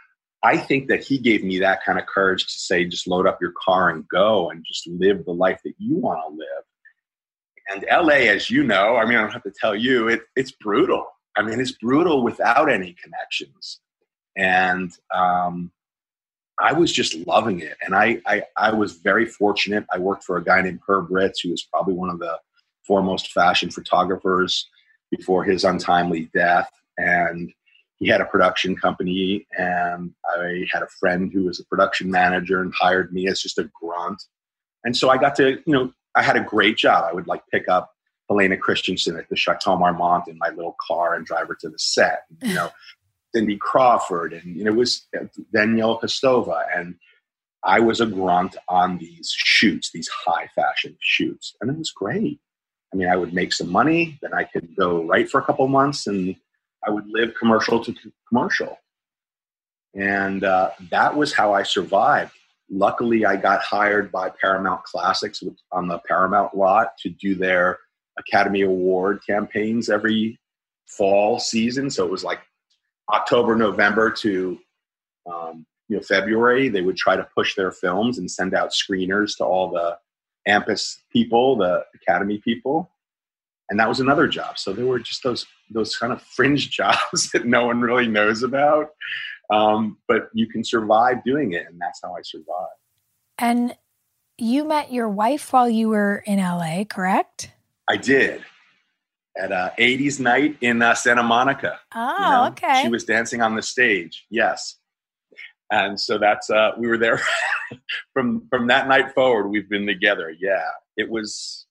I 0.43 0.57
think 0.57 0.89
that 0.89 1.03
he 1.03 1.19
gave 1.19 1.43
me 1.43 1.59
that 1.59 1.85
kind 1.85 1.99
of 1.99 2.07
courage 2.07 2.47
to 2.47 2.59
say, 2.59 2.85
just 2.85 3.09
load 3.09 3.27
up 3.27 3.41
your 3.41 3.53
car 3.65 3.91
and 3.91 4.07
go 4.09 4.51
and 4.51 4.65
just 4.67 4.87
live 4.87 5.25
the 5.25 5.33
life 5.33 5.61
that 5.65 5.75
you 5.79 5.97
want 5.97 6.21
to 6.27 6.37
live. 6.37 6.65
And 7.69 7.85
LA, 7.91 8.29
as 8.31 8.51
you 8.51 8.63
know, 8.63 8.97
I 8.97 9.05
mean, 9.05 9.19
I 9.19 9.23
don't 9.23 9.33
have 9.33 9.43
to 9.43 9.53
tell 9.59 9.75
you, 9.75 10.09
it, 10.09 10.23
it's 10.37 10.53
brutal. 10.53 11.07
I 11.37 11.43
mean, 11.43 11.61
it's 11.61 11.73
brutal 11.73 12.23
without 12.23 12.71
any 12.71 12.95
connections. 13.03 13.81
And 14.37 14.93
um, 15.15 15.73
I 16.59 16.73
was 16.73 16.93
just 16.93 17.15
loving 17.27 17.61
it. 17.61 17.77
And 17.85 17.95
I, 17.95 18.21
I, 18.27 18.43
I 18.57 18.73
was 18.73 18.93
very 18.93 19.27
fortunate. 19.27 19.85
I 19.93 19.99
worked 19.99 20.25
for 20.25 20.37
a 20.37 20.45
guy 20.45 20.63
named 20.63 20.81
Herb 20.87 21.11
Ritts, 21.11 21.41
who 21.41 21.51
was 21.51 21.63
probably 21.65 21.95
one 21.95 22.11
of 22.11 22.19
the 22.19 22.39
foremost 22.87 23.33
fashion 23.33 23.71
photographers 23.71 24.69
before 25.11 25.45
his 25.45 25.65
untimely 25.65 26.31
death. 26.33 26.71
And 26.97 27.53
he 27.99 28.09
had 28.09 28.21
a 28.21 28.27
production 28.27 28.77
company 28.77 29.47
and 29.59 30.13
i 30.37 30.65
had 30.71 30.83
a 30.83 30.89
friend 31.01 31.33
who 31.33 31.45
was 31.45 31.61
a 31.61 31.65
production 31.65 32.11
manager 32.11 32.61
and 32.61 32.73
hired 32.75 33.13
me 33.13 33.27
as 33.27 33.41
just 33.41 33.59
a 33.59 33.69
grunt 33.81 34.23
and 34.85 34.97
so 34.97 35.11
i 35.11 35.17
got 35.17 35.35
to 35.35 35.63
you 35.67 35.73
know 35.73 35.93
i 36.17 36.23
had 36.23 36.37
a 36.37 36.41
great 36.41 36.77
job 36.77 37.05
i 37.09 37.13
would 37.13 37.27
like 37.27 37.43
pick 37.53 37.69
up 37.69 37.93
Helena 38.29 38.57
Christensen 38.57 39.17
at 39.17 39.29
the 39.29 39.37
Chateau 39.37 39.77
Marmont 39.77 40.25
in 40.27 40.37
my 40.39 40.49
little 40.49 40.77
car 40.85 41.15
and 41.15 41.25
drive 41.25 41.47
her 41.47 41.57
to 41.61 41.69
the 41.69 41.79
set. 41.79 42.25
You 42.43 42.55
know, 42.55 42.71
Cindy 43.35 43.57
Crawford 43.57 44.33
and 44.33 44.57
you 44.57 44.65
know, 44.65 44.73
it 44.73 44.77
was 44.77 45.07
Danielle 45.53 46.01
Kostova 46.01 46.65
and 46.75 46.97
I 47.65 47.81
was 47.81 48.01
a 48.01 48.07
grunt 48.07 48.57
on 48.69 48.99
these 48.99 49.35
shoots, 49.37 49.91
these 49.93 50.09
high 50.09 50.49
fashion 50.55 50.97
shoots, 51.01 51.55
and 51.61 51.71
it 51.71 51.77
was 51.77 51.91
great. 51.91 52.41
I 52.93 52.97
mean, 52.97 53.09
I 53.09 53.17
would 53.17 53.35
make 53.35 53.53
some 53.53 53.71
money, 53.71 54.19
then 54.23 54.33
I 54.33 54.45
could 54.45 54.77
go 54.77 55.03
write 55.03 55.29
for 55.29 55.41
a 55.41 55.45
couple 55.45 55.67
months, 55.67 56.07
and 56.07 56.37
I 56.87 56.91
would 56.91 57.09
live 57.09 57.35
commercial 57.35 57.85
to 57.85 57.95
commercial. 58.29 58.79
And 59.95 60.45
uh, 60.45 60.71
that 60.91 61.17
was 61.17 61.33
how 61.33 61.55
I 61.55 61.65
survived. 61.65 62.33
Luckily, 62.71 63.25
I 63.25 63.37
got 63.37 63.63
hired 63.63 64.11
by 64.11 64.31
Paramount 64.41 64.83
Classics 64.85 65.43
on 65.73 65.89
the 65.89 66.01
Paramount 66.01 66.57
lot 66.57 66.99
to 66.99 67.11
do 67.11 67.35
their 67.35 67.79
Academy 68.19 68.63
Award 68.63 69.21
campaigns 69.27 69.89
every 69.89 70.39
fall 70.87 71.39
season. 71.39 71.91
So 71.91 72.05
it 72.05 72.11
was 72.11 72.25
like 72.25 72.41
October, 73.13 73.57
November 73.57 74.11
to 74.11 74.59
um, 75.31 75.67
you 75.89 75.97
know 75.97 76.03
February. 76.03 76.69
They 76.69 76.83
would 76.83 76.97
try 76.97 77.17
to 77.17 77.29
push 77.35 77.55
their 77.55 77.71
films 77.71 78.19
and 78.19 78.31
send 78.31 78.55
out 78.55 78.71
screeners 78.71 79.37
to 79.39 79.45
all 79.45 79.71
the 79.71 79.99
AMPAS 80.49 80.99
people, 81.13 81.57
the 81.57 81.85
Academy 81.95 82.39
people, 82.39 82.91
and 83.69 83.79
that 83.81 83.89
was 83.89 84.01
another 84.01 84.29
job. 84.29 84.59
So 84.59 84.73
there 84.73 84.87
were 84.87 84.99
just 84.99 85.23
those 85.23 85.47
those 85.71 85.97
kind 85.97 86.13
of 86.13 86.23
fringe 86.23 86.71
jobs 86.77 87.31
that 87.33 87.47
no 87.47 87.67
one 87.67 87.81
really 87.81 88.09
knows 88.09 88.43
about, 88.43 88.91
um, 89.51 89.99
but 90.09 90.29
you 90.33 90.49
can 90.49 90.65
survive 90.65 91.25
doing 91.25 91.53
it, 91.53 91.67
and 91.69 91.81
that's 91.81 92.01
how 92.03 92.15
I 92.15 92.23
survived. 92.23 92.81
And 93.39 93.77
you 94.39 94.65
met 94.65 94.93
your 94.93 95.09
wife 95.09 95.53
while 95.53 95.69
you 95.69 95.89
were 95.89 96.23
in 96.27 96.39
LA, 96.39 96.85
correct? 96.85 97.51
I 97.89 97.97
did 97.97 98.45
at 99.37 99.53
a 99.53 99.73
80s 99.79 100.19
night 100.19 100.57
in 100.61 100.83
uh, 100.83 100.95
Santa 100.95 101.23
Monica. 101.23 101.79
Oh, 101.95 102.15
you 102.19 102.31
know? 102.31 102.47
okay. 102.49 102.83
She 102.83 102.89
was 102.89 103.05
dancing 103.05 103.43
on 103.43 103.55
the 103.55 103.63
stage. 103.63 104.27
Yes. 104.31 104.77
And 105.71 106.01
so 106.01 106.17
that's 106.17 106.49
uh 106.49 106.73
we 106.79 106.87
were 106.87 106.99
there 106.99 107.21
from 108.13 108.47
from 108.49 108.69
that 108.69 108.89
night 108.89 109.13
forward 109.15 109.49
we've 109.49 109.69
been 109.69 109.87
together. 109.87 110.33
Yeah. 110.39 110.65
It 110.97 111.11
was 111.11 111.67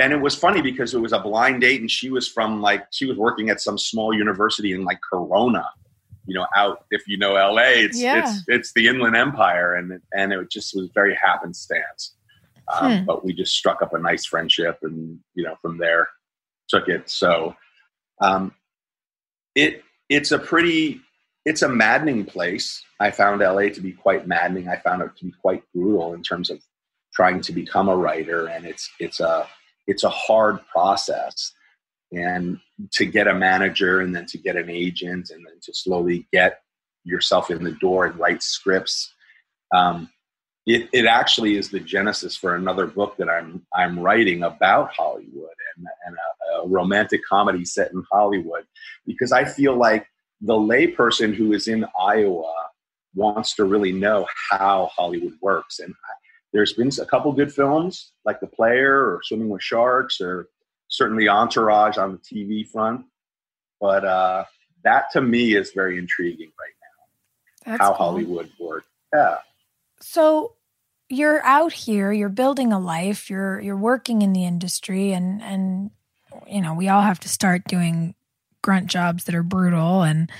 and 0.00 0.12
it 0.12 0.20
was 0.20 0.34
funny 0.34 0.62
because 0.62 0.94
it 0.94 1.00
was 1.00 1.12
a 1.12 1.18
blind 1.18 1.60
date 1.60 1.80
and 1.80 1.90
she 1.90 2.10
was 2.10 2.26
from 2.26 2.62
like 2.62 2.86
she 2.90 3.04
was 3.04 3.18
working 3.18 3.50
at 3.50 3.60
some 3.60 3.76
small 3.76 4.14
university 4.14 4.72
in 4.72 4.84
like 4.84 5.00
Corona. 5.08 5.68
You 6.28 6.34
know, 6.34 6.46
out 6.54 6.84
if 6.90 7.08
you 7.08 7.16
know 7.16 7.32
LA, 7.32 7.62
it's 7.86 7.98
yeah. 7.98 8.22
it's 8.22 8.44
it's 8.46 8.72
the 8.74 8.86
Inland 8.86 9.16
Empire 9.16 9.74
and 9.74 10.00
and 10.12 10.32
it 10.32 10.50
just 10.50 10.74
was 10.76 10.90
very 10.94 11.16
happenstance. 11.16 12.14
Um, 12.72 12.98
hmm. 12.98 13.04
But 13.06 13.24
we 13.24 13.32
just 13.32 13.54
struck 13.54 13.82
up 13.82 13.94
a 13.94 13.98
nice 13.98 14.26
friendship, 14.26 14.78
and 14.82 15.18
you 15.34 15.44
know, 15.44 15.56
from 15.62 15.78
there 15.78 16.08
took 16.68 16.88
it. 16.88 17.08
So 17.08 17.56
um, 18.20 18.52
it 19.54 19.82
it's 20.08 20.32
a 20.32 20.38
pretty 20.38 21.00
it's 21.44 21.62
a 21.62 21.68
maddening 21.68 22.24
place. 22.24 22.82
I 23.00 23.10
found 23.10 23.40
LA 23.40 23.70
to 23.70 23.80
be 23.80 23.92
quite 23.92 24.26
maddening. 24.26 24.68
I 24.68 24.76
found 24.76 25.02
it 25.02 25.16
to 25.16 25.24
be 25.24 25.32
quite 25.40 25.62
brutal 25.74 26.12
in 26.12 26.22
terms 26.22 26.50
of 26.50 26.60
trying 27.14 27.40
to 27.40 27.52
become 27.52 27.88
a 27.88 27.96
writer, 27.96 28.48
and 28.48 28.66
it's 28.66 28.90
it's 29.00 29.20
a 29.20 29.46
it's 29.86 30.04
a 30.04 30.10
hard 30.10 30.58
process. 30.66 31.52
And 32.12 32.60
to 32.92 33.06
get 33.06 33.26
a 33.26 33.34
manager, 33.34 34.00
and 34.00 34.14
then 34.14 34.26
to 34.26 34.38
get 34.38 34.56
an 34.56 34.70
agent, 34.70 35.30
and 35.30 35.44
then 35.44 35.54
to 35.62 35.74
slowly 35.74 36.26
get 36.32 36.60
yourself 37.04 37.50
in 37.50 37.64
the 37.64 37.72
door 37.72 38.06
and 38.06 38.18
write 38.18 38.42
scripts. 38.42 39.12
Um, 39.74 40.10
it, 40.66 40.88
it 40.92 41.06
actually 41.06 41.56
is 41.56 41.70
the 41.70 41.80
genesis 41.80 42.36
for 42.36 42.54
another 42.54 42.86
book 42.86 43.16
that 43.16 43.30
I'm 43.30 43.66
I'm 43.74 43.98
writing 43.98 44.42
about 44.42 44.92
Hollywood 44.92 45.56
and, 45.76 45.86
and 46.06 46.16
a, 46.16 46.58
a 46.58 46.68
romantic 46.68 47.22
comedy 47.26 47.64
set 47.64 47.92
in 47.92 48.04
Hollywood 48.12 48.66
because 49.06 49.32
I 49.32 49.44
feel 49.44 49.76
like 49.76 50.06
the 50.40 50.54
layperson 50.54 51.34
who 51.34 51.52
is 51.52 51.68
in 51.68 51.86
Iowa 51.98 52.52
wants 53.14 53.54
to 53.56 53.64
really 53.64 53.92
know 53.92 54.26
how 54.50 54.90
Hollywood 54.94 55.34
works. 55.40 55.78
And 55.80 55.94
there's 56.52 56.74
been 56.74 56.90
a 57.00 57.06
couple 57.06 57.32
good 57.32 57.52
films 57.52 58.12
like 58.24 58.40
The 58.40 58.46
Player 58.46 58.94
or 58.94 59.20
Swimming 59.24 59.48
with 59.48 59.62
Sharks 59.62 60.20
or 60.20 60.48
certainly 60.88 61.28
Entourage 61.28 61.98
on 61.98 62.12
the 62.12 62.18
TV 62.18 62.66
front. 62.66 63.04
But 63.80 64.04
uh, 64.04 64.44
that 64.84 65.10
to 65.12 65.20
me 65.20 65.54
is 65.54 65.72
very 65.72 65.98
intriguing 65.98 66.50
right 66.58 66.74
now. 66.82 67.72
That's 67.72 67.80
how 67.80 67.88
cool. 67.94 68.06
Hollywood 68.06 68.50
works. 68.58 68.86
Yeah. 69.14 69.36
So 70.00 70.54
you're 71.08 71.42
out 71.44 71.72
here, 71.72 72.12
you're 72.12 72.28
building 72.28 72.72
a 72.72 72.78
life, 72.78 73.30
you're 73.30 73.60
you're 73.60 73.76
working 73.76 74.22
in 74.22 74.32
the 74.32 74.44
industry 74.44 75.12
and 75.12 75.42
and 75.42 75.90
you 76.46 76.60
know, 76.60 76.74
we 76.74 76.88
all 76.88 77.02
have 77.02 77.20
to 77.20 77.28
start 77.28 77.64
doing 77.64 78.14
grunt 78.62 78.86
jobs 78.88 79.24
that 79.24 79.34
are 79.34 79.42
brutal 79.42 80.02
and 80.02 80.30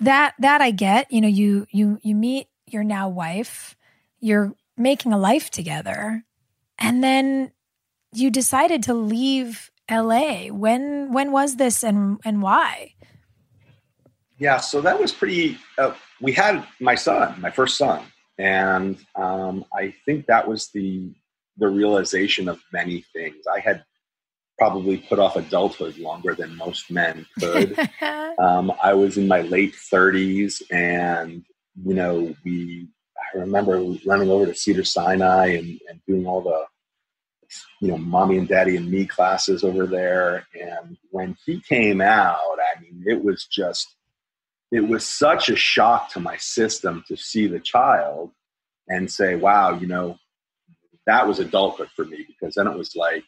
that 0.00 0.34
that 0.38 0.60
I 0.60 0.70
get, 0.70 1.10
you 1.12 1.20
know, 1.20 1.28
you 1.28 1.66
you 1.70 1.98
you 2.02 2.14
meet 2.14 2.48
your 2.66 2.84
now 2.84 3.08
wife, 3.08 3.76
you're 4.20 4.54
making 4.76 5.12
a 5.12 5.18
life 5.18 5.50
together. 5.50 6.24
And 6.78 7.04
then 7.04 7.52
you 8.12 8.30
decided 8.30 8.82
to 8.84 8.94
leave 8.94 9.70
LA. 9.90 10.46
When 10.46 11.12
when 11.12 11.32
was 11.32 11.56
this 11.56 11.82
and 11.82 12.20
and 12.24 12.42
why? 12.42 12.94
Yeah, 14.38 14.58
so 14.58 14.80
that 14.80 14.98
was 14.98 15.12
pretty 15.12 15.58
uh, 15.78 15.94
we 16.20 16.32
had 16.32 16.64
my 16.80 16.94
son, 16.94 17.40
my 17.40 17.50
first 17.50 17.76
son 17.76 18.04
and 18.38 18.98
um, 19.14 19.64
I 19.72 19.94
think 20.04 20.26
that 20.26 20.46
was 20.48 20.68
the 20.70 21.12
the 21.58 21.68
realization 21.68 22.48
of 22.48 22.60
many 22.72 23.04
things. 23.12 23.44
I 23.46 23.60
had 23.60 23.84
probably 24.58 24.98
put 24.98 25.18
off 25.18 25.36
adulthood 25.36 25.98
longer 25.98 26.34
than 26.34 26.56
most 26.56 26.90
men 26.90 27.26
could. 27.38 27.78
um, 28.38 28.72
I 28.82 28.94
was 28.94 29.18
in 29.18 29.28
my 29.28 29.42
late 29.42 29.74
30s, 29.92 30.62
and 30.70 31.44
you 31.84 31.94
know, 31.94 32.34
we. 32.44 32.88
I 33.34 33.38
remember 33.38 33.78
running 34.04 34.28
over 34.28 34.44
to 34.44 34.54
Cedar 34.54 34.84
Sinai 34.84 35.46
and, 35.54 35.80
and 35.88 36.00
doing 36.06 36.26
all 36.26 36.42
the, 36.42 36.66
you 37.80 37.88
know, 37.88 37.98
mommy 37.98 38.38
and 38.38 38.48
daddy 38.48 38.76
and 38.76 38.90
me 38.90 39.06
classes 39.06 39.64
over 39.64 39.86
there. 39.86 40.46
And 40.60 40.96
when 41.10 41.36
he 41.44 41.60
came 41.60 42.00
out, 42.00 42.38
I 42.58 42.80
mean, 42.80 43.04
it 43.06 43.22
was 43.22 43.46
just 43.46 43.94
it 44.70 44.88
was 44.88 45.06
such 45.06 45.50
a 45.50 45.56
shock 45.56 46.10
to 46.10 46.20
my 46.20 46.38
system 46.38 47.04
to 47.06 47.16
see 47.16 47.46
the 47.46 47.60
child 47.60 48.30
and 48.88 49.10
say, 49.10 49.36
wow, 49.36 49.78
you 49.78 49.86
know, 49.86 50.18
that 51.06 51.28
was 51.28 51.38
adulthood 51.38 51.88
for 51.94 52.06
me 52.06 52.24
because 52.26 52.54
then 52.54 52.66
it 52.66 52.76
was 52.76 52.96
like, 52.96 53.24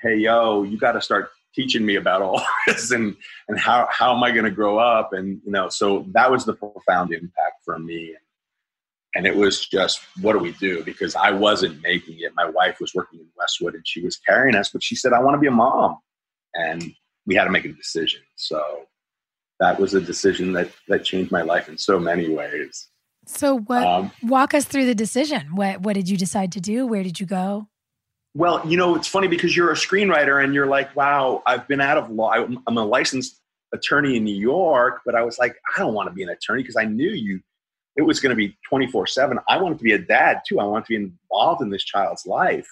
hey, 0.00 0.16
yo, 0.16 0.62
you 0.62 0.78
got 0.78 0.92
to 0.92 1.00
start 1.00 1.30
teaching 1.54 1.84
me 1.84 1.96
about 1.96 2.22
all 2.22 2.40
this 2.66 2.92
and, 2.92 3.16
and 3.48 3.58
how, 3.58 3.88
how 3.90 4.14
am 4.14 4.22
I 4.22 4.30
going 4.30 4.44
to 4.44 4.50
grow 4.50 4.78
up? 4.78 5.12
And, 5.12 5.40
you 5.44 5.50
know, 5.50 5.68
so 5.68 6.06
that 6.12 6.30
was 6.30 6.44
the 6.44 6.54
profound 6.54 7.12
impact 7.12 7.64
for 7.64 7.78
me. 7.78 8.14
And 9.14 9.26
it 9.26 9.36
was 9.36 9.66
just, 9.66 10.00
what 10.20 10.32
do 10.32 10.40
we 10.40 10.52
do? 10.52 10.82
Because 10.82 11.14
I 11.14 11.30
wasn't 11.30 11.80
making 11.82 12.16
it. 12.18 12.32
My 12.34 12.48
wife 12.48 12.80
was 12.80 12.92
working 12.94 13.20
in 13.20 13.26
Westwood 13.36 13.74
and 13.74 13.86
she 13.86 14.02
was 14.02 14.16
carrying 14.16 14.56
us, 14.56 14.70
but 14.70 14.82
she 14.82 14.96
said, 14.96 15.12
I 15.12 15.20
want 15.20 15.36
to 15.36 15.40
be 15.40 15.46
a 15.46 15.52
mom. 15.52 15.98
And 16.54 16.92
we 17.26 17.34
had 17.34 17.44
to 17.44 17.50
make 17.50 17.64
a 17.64 17.72
decision. 17.72 18.22
So 18.34 18.86
that 19.60 19.78
was 19.78 19.94
a 19.94 20.00
decision 20.00 20.52
that 20.54 20.70
that 20.88 21.04
changed 21.04 21.30
my 21.30 21.42
life 21.42 21.68
in 21.68 21.78
so 21.78 21.98
many 21.98 22.28
ways. 22.28 22.88
So 23.26 23.58
what 23.58 23.86
um, 23.86 24.10
walk 24.22 24.52
us 24.52 24.64
through 24.64 24.86
the 24.86 24.94
decision. 24.94 25.54
What 25.54 25.80
what 25.80 25.94
did 25.94 26.08
you 26.08 26.16
decide 26.16 26.52
to 26.52 26.60
do? 26.60 26.86
Where 26.86 27.02
did 27.02 27.20
you 27.20 27.26
go? 27.26 27.68
Well, 28.34 28.60
you 28.66 28.76
know, 28.76 28.96
it's 28.96 29.06
funny 29.06 29.28
because 29.28 29.56
you're 29.56 29.70
a 29.70 29.76
screenwriter 29.76 30.42
and 30.42 30.54
you're 30.54 30.66
like, 30.66 30.94
wow, 30.96 31.42
I've 31.46 31.68
been 31.68 31.80
out 31.80 31.96
of 31.96 32.10
law. 32.10 32.32
I'm 32.32 32.76
a 32.76 32.84
licensed 32.84 33.40
attorney 33.72 34.16
in 34.16 34.24
New 34.24 34.34
York, 34.34 35.02
but 35.06 35.14
I 35.14 35.22
was 35.22 35.38
like, 35.38 35.56
I 35.74 35.80
don't 35.80 35.94
want 35.94 36.08
to 36.08 36.12
be 36.12 36.24
an 36.24 36.30
attorney 36.30 36.62
because 36.62 36.76
I 36.76 36.84
knew 36.84 37.10
you 37.10 37.40
it 37.96 38.02
was 38.02 38.20
going 38.20 38.30
to 38.30 38.36
be 38.36 38.56
24 38.68 39.06
7. 39.06 39.38
I 39.48 39.60
wanted 39.60 39.78
to 39.78 39.84
be 39.84 39.92
a 39.92 39.98
dad 39.98 40.42
too. 40.46 40.60
I 40.60 40.64
wanted 40.64 40.86
to 40.86 40.88
be 40.88 40.96
involved 40.96 41.62
in 41.62 41.70
this 41.70 41.84
child's 41.84 42.26
life. 42.26 42.68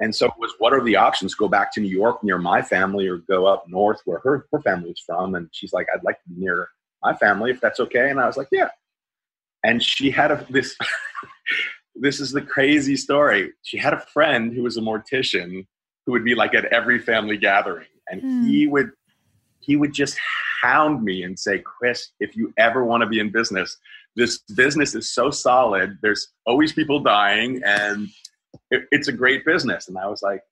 And 0.00 0.14
so 0.14 0.26
it 0.26 0.34
was 0.38 0.52
what 0.58 0.72
are 0.72 0.82
the 0.82 0.96
options? 0.96 1.34
Go 1.34 1.48
back 1.48 1.72
to 1.74 1.80
New 1.80 1.88
York 1.88 2.22
near 2.22 2.38
my 2.38 2.62
family 2.62 3.08
or 3.08 3.18
go 3.18 3.46
up 3.46 3.64
north 3.68 4.00
where 4.04 4.20
her, 4.20 4.46
her 4.52 4.60
family 4.60 4.90
was 4.90 5.02
from. 5.04 5.34
And 5.34 5.48
she's 5.52 5.72
like, 5.72 5.86
I'd 5.92 6.04
like 6.04 6.22
to 6.22 6.28
be 6.28 6.40
near 6.40 6.68
my 7.02 7.14
family 7.14 7.50
if 7.50 7.60
that's 7.60 7.80
okay. 7.80 8.10
And 8.10 8.20
I 8.20 8.26
was 8.26 8.36
like, 8.36 8.48
yeah. 8.52 8.68
And 9.64 9.82
she 9.82 10.10
had 10.10 10.30
a, 10.30 10.46
this, 10.48 10.76
this 11.96 12.20
is 12.20 12.30
the 12.30 12.42
crazy 12.42 12.96
story. 12.96 13.52
She 13.64 13.76
had 13.76 13.92
a 13.92 14.00
friend 14.00 14.52
who 14.52 14.62
was 14.62 14.76
a 14.76 14.80
mortician 14.80 15.66
who 16.06 16.12
would 16.12 16.24
be 16.24 16.36
like 16.36 16.54
at 16.54 16.66
every 16.66 17.00
family 17.00 17.36
gathering. 17.36 17.88
And 18.08 18.22
mm. 18.22 18.46
he 18.46 18.68
would, 18.68 18.92
he 19.58 19.74
would 19.74 19.92
just 19.92 20.16
hound 20.62 21.02
me 21.02 21.24
and 21.24 21.36
say, 21.36 21.58
Chris, 21.58 22.10
if 22.20 22.36
you 22.36 22.54
ever 22.56 22.84
want 22.84 23.02
to 23.02 23.08
be 23.08 23.18
in 23.18 23.30
business, 23.30 23.76
this 24.18 24.38
business 24.56 24.96
is 24.96 25.14
so 25.14 25.30
solid. 25.30 25.96
There's 26.02 26.28
always 26.44 26.72
people 26.72 26.98
dying 27.00 27.62
and 27.64 28.08
it, 28.70 28.82
it's 28.90 29.06
a 29.06 29.12
great 29.12 29.44
business. 29.46 29.88
And 29.88 29.96
I 29.96 30.08
was 30.08 30.22
like, 30.22 30.42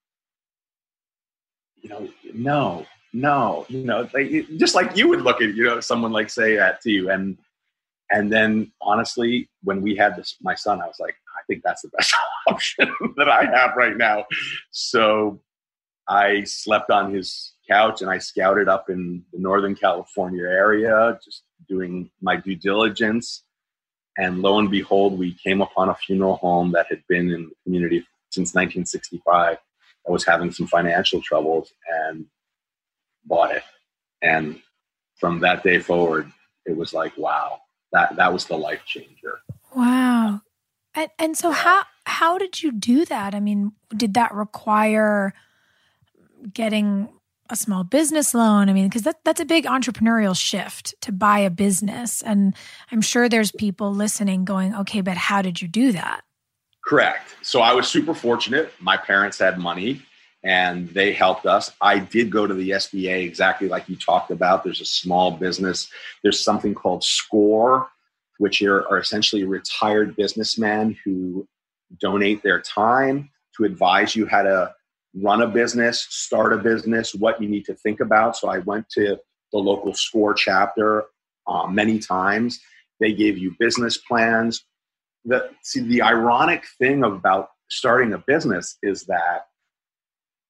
you 1.83 1.90
know, 1.90 2.09
no, 2.33 2.87
no, 3.12 3.66
you 3.68 3.85
know, 3.85 4.09
just 4.57 4.76
like 4.76 4.96
you 4.96 5.09
would 5.09 5.22
look 5.22 5.42
at, 5.42 5.55
you 5.55 5.64
know, 5.64 5.81
someone 5.81 6.12
like 6.12 6.31
say 6.31 6.57
that 6.57 6.81
to 6.83 6.90
you. 6.90 7.11
And, 7.11 7.37
and 8.11 8.33
then 8.33 8.70
honestly, 8.81 9.48
when 9.64 9.83
we 9.83 9.96
had 9.96 10.16
this, 10.16 10.37
my 10.40 10.55
son, 10.55 10.81
I 10.81 10.87
was 10.87 11.00
like, 11.00 11.16
I 11.37 11.42
think 11.48 11.62
that's 11.64 11.83
the 11.83 11.88
best 11.88 12.14
option 12.48 12.88
that 13.16 13.29
I 13.29 13.46
have 13.46 13.76
right 13.76 13.96
now. 13.96 14.26
So 14.70 15.40
I 16.09 16.44
slept 16.44 16.90
on 16.90 17.12
his 17.12 17.55
couch 17.68 18.00
and 18.00 18.11
I 18.11 18.18
scouted 18.18 18.68
up 18.68 18.90
in 18.90 19.24
the 19.33 19.40
Northern 19.40 19.74
California 19.74 20.44
area, 20.44 21.18
just 21.24 21.42
doing 21.68 22.11
my 22.22 22.37
due 22.37 22.55
diligence. 22.55 23.42
And 24.18 24.42
lo 24.42 24.59
and 24.59 24.70
behold, 24.70 25.18
we 25.18 25.35
came 25.35 25.61
upon 25.61 25.88
a 25.88 25.94
funeral 25.94 26.37
home 26.37 26.72
that 26.72 26.87
had 26.88 27.02
been 27.09 27.31
in 27.31 27.44
the 27.44 27.55
community 27.64 28.07
since 28.31 28.55
1965 28.55 29.59
that 30.05 30.12
was 30.12 30.24
having 30.24 30.52
some 30.52 30.66
financial 30.66 31.20
troubles 31.20 31.72
and 31.88 32.26
bought 33.24 33.55
it. 33.55 33.62
And 34.22 34.61
from 35.16 35.40
that 35.40 35.62
day 35.62 35.79
forward, 35.79 36.31
it 36.64 36.76
was 36.76 36.92
like, 36.92 37.16
wow, 37.16 37.61
that, 37.92 38.16
that 38.16 38.33
was 38.33 38.46
the 38.46 38.57
life 38.57 38.85
changer. 38.87 39.40
Wow. 39.74 40.40
And, 40.94 41.11
and 41.18 41.37
so 41.37 41.50
how 41.50 41.83
how 42.07 42.38
did 42.38 42.62
you 42.62 42.72
do 42.72 43.05
that? 43.05 43.35
I 43.35 43.40
mean, 43.40 43.72
did 43.94 44.14
that 44.14 44.33
require 44.33 45.35
getting 46.52 47.09
a 47.51 47.57
small 47.57 47.85
business 47.85 48.35
loan? 48.35 48.69
I 48.69 48.73
mean, 48.73 48.89
because 48.89 49.03
that, 49.03 49.17
that's 49.25 49.41
a 49.41 49.45
big 49.45 49.65
entrepreneurial 49.65 50.39
shift 50.39 50.95
to 51.03 51.13
buy 51.13 51.39
a 51.41 51.51
business. 51.51 52.23
And 52.23 52.55
I'm 52.91 53.01
sure 53.01 53.29
there's 53.29 53.53
people 53.53 53.93
listening 53.93 54.45
going, 54.45 54.75
okay, 54.75 55.01
but 55.01 55.17
how 55.17 55.43
did 55.43 55.61
you 55.61 55.69
do 55.69 55.93
that? 55.93 56.23
Correct. 56.85 57.35
So 57.43 57.61
I 57.61 57.73
was 57.73 57.89
super 57.89 58.15
fortunate. 58.15 58.73
My 58.81 58.97
parents 58.97 59.39
had 59.39 59.59
money 59.59 60.03
and 60.45 60.89
they 60.91 61.13
helped 61.13 61.47
us. 61.47 61.73
I 61.81 61.99
did 61.99 62.31
go 62.31 62.47
to 62.47 62.55
the 62.55 62.71
SBA 62.71 63.25
exactly 63.25 63.69
like 63.69 63.89
you 63.89 63.97
talked 63.97 64.31
about. 64.31 64.63
There's 64.63 64.81
a 64.81 64.85
small 64.85 65.33
business, 65.33 65.91
there's 66.23 66.41
something 66.41 66.75
called 66.75 67.03
SCORE, 67.03 67.89
which 68.39 68.63
are, 68.63 68.87
are 68.89 68.99
essentially 68.99 69.45
retired 69.45 70.15
businessmen 70.15 70.97
who 71.05 71.49
donate 72.01 72.43
their 72.43 72.61
time 72.61 73.31
to 73.57 73.65
advise 73.65 74.15
you 74.15 74.27
how 74.27 74.43
to 74.43 74.75
run 75.20 75.42
a 75.42 75.48
business, 75.48 76.07
start 76.11 76.52
a 76.52 76.59
business, 76.59 77.14
what 77.14 77.40
you 77.40 77.48
need 77.48 77.64
to 77.64 77.74
think 77.74 78.00
about. 78.00 78.37
So 78.37 78.48
I 78.48 78.59
went 78.59 78.88
to 78.90 79.18
the 79.52 79.59
local 79.59 79.94
SCORE 79.94 80.35
chapter 80.35 81.05
uh, 81.46 81.66
many 81.66 81.98
times. 81.98 82.61
They 83.00 83.12
gave 83.12 83.38
you 83.38 83.55
business 83.59 83.98
plans. 83.98 84.64
The, 85.24 85.50
see, 85.62 85.81
the 85.81 86.02
ironic 86.02 86.64
thing 86.79 87.05
about 87.05 87.48
starting 87.68 88.12
a 88.12 88.18
business 88.18 88.76
is 88.83 89.05
that 89.05 89.46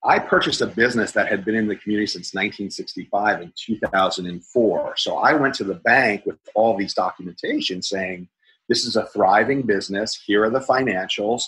I 0.05 0.19
purchased 0.19 0.61
a 0.61 0.67
business 0.67 1.13
that 1.13 1.29
had 1.29 1.45
been 1.45 1.55
in 1.55 1.67
the 1.67 1.77
community 1.77 2.07
since 2.07 2.35
1965 2.35 3.41
and 3.41 3.53
2004. 3.57 4.95
So 4.97 5.17
I 5.17 5.33
went 5.35 5.55
to 5.55 5.65
the 5.65 5.75
bank 5.75 6.25
with 6.27 6.39
all 6.55 6.77
these 6.77 6.95
documentation 6.95 7.83
saying, 7.83 8.29
this 8.69 8.85
is 8.85 8.97
a 8.97 9.07
thriving 9.07 9.63
business. 9.63 10.21
Here 10.27 10.45
are 10.45 10.51
the 10.51 10.61
financials. 10.61 11.43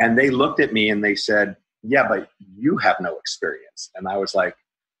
And 0.00 0.18
they 0.18 0.30
looked 0.30 0.60
at 0.60 0.72
me 0.72 0.90
and 0.90 1.02
they 1.02 1.14
said, 1.14 1.56
yeah, 1.88 2.06
but 2.08 2.28
you 2.56 2.76
have 2.78 2.96
no 3.00 3.16
experience. 3.18 3.90
And 3.94 4.08
I 4.08 4.16
was 4.16 4.34
like, 4.34 4.56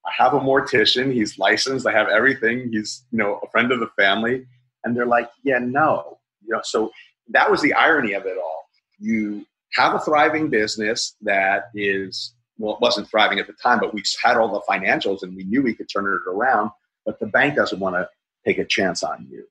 I 0.06 0.10
have 0.16 0.34
a 0.34 0.40
mortician. 0.40 1.12
He's 1.12 1.38
licensed. 1.38 1.86
I 1.86 1.92
have 1.92 2.08
everything. 2.08 2.70
He's, 2.72 3.04
you 3.10 3.18
know, 3.18 3.40
a 3.42 3.50
friend 3.50 3.72
of 3.72 3.80
the 3.80 3.90
family. 3.98 4.46
And 4.84 4.96
they're 4.96 5.06
like, 5.06 5.28
yeah, 5.42 5.58
no. 5.58 6.18
You 6.42 6.54
know, 6.54 6.60
so 6.62 6.92
that 7.30 7.50
was 7.50 7.60
the 7.60 7.72
irony 7.72 8.12
of 8.12 8.24
it 8.24 8.38
all. 8.38 8.68
You 8.98 9.44
have 9.74 9.94
a 9.94 9.98
thriving 9.98 10.48
business 10.48 11.16
that 11.22 11.64
is, 11.74 12.34
well, 12.56 12.74
it 12.74 12.80
wasn't 12.80 13.08
thriving 13.08 13.40
at 13.40 13.48
the 13.48 13.52
time, 13.54 13.80
but 13.80 13.92
we 13.92 14.02
had 14.22 14.36
all 14.36 14.48
the 14.48 14.60
financials 14.60 15.22
and 15.22 15.34
we 15.34 15.42
knew 15.44 15.62
we 15.62 15.74
could 15.74 15.88
turn 15.88 16.04
it 16.04 16.30
around. 16.30 16.70
But 17.04 17.18
the 17.18 17.26
bank 17.26 17.56
doesn't 17.56 17.80
want 17.80 17.96
to 17.96 18.08
take 18.44 18.58
a 18.58 18.64
chance 18.64 19.02
on 19.02 19.26
you. 19.28 19.44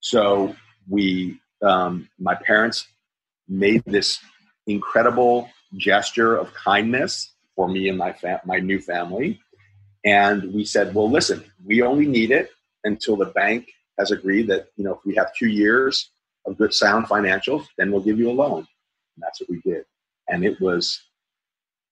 So 0.00 0.54
we, 0.88 1.40
um, 1.62 2.08
my 2.18 2.34
parents 2.34 2.86
made 3.48 3.82
this 3.86 4.18
incredible 4.66 5.48
gesture 5.76 6.36
of 6.36 6.52
kindness 6.54 7.32
for 7.54 7.68
me 7.68 7.88
and 7.88 7.98
my 7.98 8.14
my 8.44 8.58
new 8.58 8.80
family. 8.80 9.40
And 10.04 10.54
we 10.54 10.64
said, 10.64 10.94
well, 10.94 11.10
listen, 11.10 11.44
we 11.64 11.82
only 11.82 12.06
need 12.06 12.30
it 12.30 12.50
until 12.84 13.16
the 13.16 13.26
bank 13.26 13.68
has 13.98 14.10
agreed 14.10 14.46
that 14.46 14.68
you 14.76 14.84
know 14.84 14.94
if 14.94 15.00
we 15.04 15.14
have 15.16 15.34
two 15.34 15.48
years 15.48 16.10
of 16.46 16.56
good 16.56 16.72
sound 16.72 17.06
financials, 17.06 17.66
then 17.76 17.90
we'll 17.90 18.00
give 18.00 18.18
you 18.18 18.30
a 18.30 18.32
loan. 18.32 18.58
And 18.58 19.22
that's 19.22 19.40
what 19.40 19.50
we 19.50 19.60
did. 19.60 19.84
And 20.28 20.44
it 20.44 20.60
was 20.60 21.02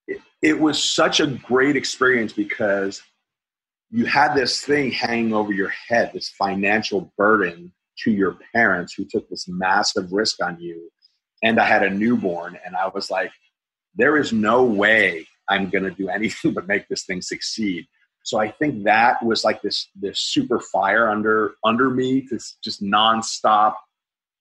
it, 0.07 0.21
it 0.41 0.59
was 0.61 0.83
such 0.83 1.21
a 1.21 1.27
great 1.27 1.77
experience 1.77 2.33
because 2.33 3.03
you 3.91 4.07
had 4.07 4.35
this 4.35 4.63
thing 4.63 4.91
hanging 4.91 5.33
over 5.33 5.53
your 5.53 5.73
head, 5.89 6.11
this 6.13 6.29
financial 6.31 7.13
burden 7.17 7.73
to 7.99 8.11
your 8.11 8.39
parents 8.55 8.95
who 8.95 9.05
took 9.05 9.29
this 9.29 9.47
massive 9.49 10.13
risk 10.13 10.43
on 10.43 10.61
you. 10.61 10.91
And 11.43 11.61
I 11.61 11.65
had 11.65 11.83
a 11.83 11.91
newborn, 11.91 12.59
and 12.65 12.77
I 12.77 12.89
was 12.89 13.11
like, 13.11 13.31
there 13.97 14.17
is 14.17 14.33
no 14.33 14.65
way 14.65 15.27
I'm 15.49 15.69
going 15.71 15.85
to 15.85 15.91
do 15.91 16.09
anything 16.09 16.53
but 16.55 16.67
make 16.67 16.89
this 16.89 17.05
thing 17.05 17.23
succeed. 17.23 17.87
So 18.23 18.39
I 18.39 18.51
think 18.51 18.85
that 18.85 19.25
was 19.25 19.45
like 19.45 19.63
this 19.63 19.89
this 19.95 20.19
super 20.19 20.59
fire 20.59 21.09
under 21.09 21.55
under 21.65 21.91
me 21.91 22.23
to 22.23 22.39
just 22.63 22.83
nonstop 22.83 23.75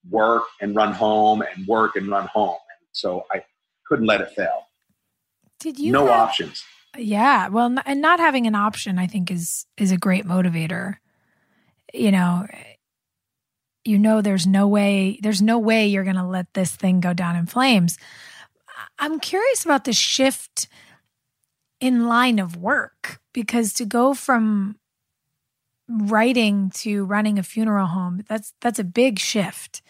work 0.10 0.44
and 0.60 0.76
run 0.76 0.92
home 0.92 1.42
and 1.42 1.68
work 1.68 1.96
and 1.96 2.08
run 2.08 2.28
home. 2.28 2.58
And 2.80 2.88
so 2.92 3.26
I 3.32 3.44
couldn't 3.88 4.08
let 4.08 4.22
it 4.22 4.32
fail. 4.32 4.68
Did 5.60 5.78
you 5.78 5.92
no 5.92 6.08
have, 6.08 6.30
options? 6.30 6.64
Yeah, 6.98 7.50
well, 7.50 7.76
and 7.86 8.02
not 8.02 8.20
having 8.20 8.48
an 8.48 8.56
option, 8.56 8.98
I 8.98 9.06
think, 9.06 9.30
is 9.30 9.68
is 9.78 9.92
a 9.92 9.98
great 9.98 10.26
motivator. 10.26 10.96
You 11.94 12.12
know, 12.12 12.48
you 13.86 14.00
know, 14.00 14.22
there's 14.22 14.48
no 14.48 14.68
way, 14.68 15.20
there's 15.22 15.42
no 15.42 15.60
way 15.60 15.88
you're 15.88 16.04
going 16.04 16.16
to 16.16 16.26
let 16.26 16.54
this 16.54 16.76
thing 16.76 17.00
go 17.00 17.14
down 17.14 17.36
in 17.36 17.46
flames. 17.46 17.98
I'm 19.00 19.20
curious 19.20 19.66
about 19.66 19.86
the 19.86 19.94
shift 19.94 20.68
in 21.80 22.08
line 22.08 22.40
of 22.40 22.56
work 22.56 23.20
because 23.34 23.74
to 23.74 23.86
go 23.86 24.14
from 24.14 24.78
writing 25.88 26.72
to 26.72 27.06
running 27.06 27.38
a 27.38 27.44
funeral 27.44 27.88
home 27.88 28.24
that's 28.28 28.54
that's 28.62 28.80
a 28.80 28.84
big 28.84 29.20
shift. 29.20 29.82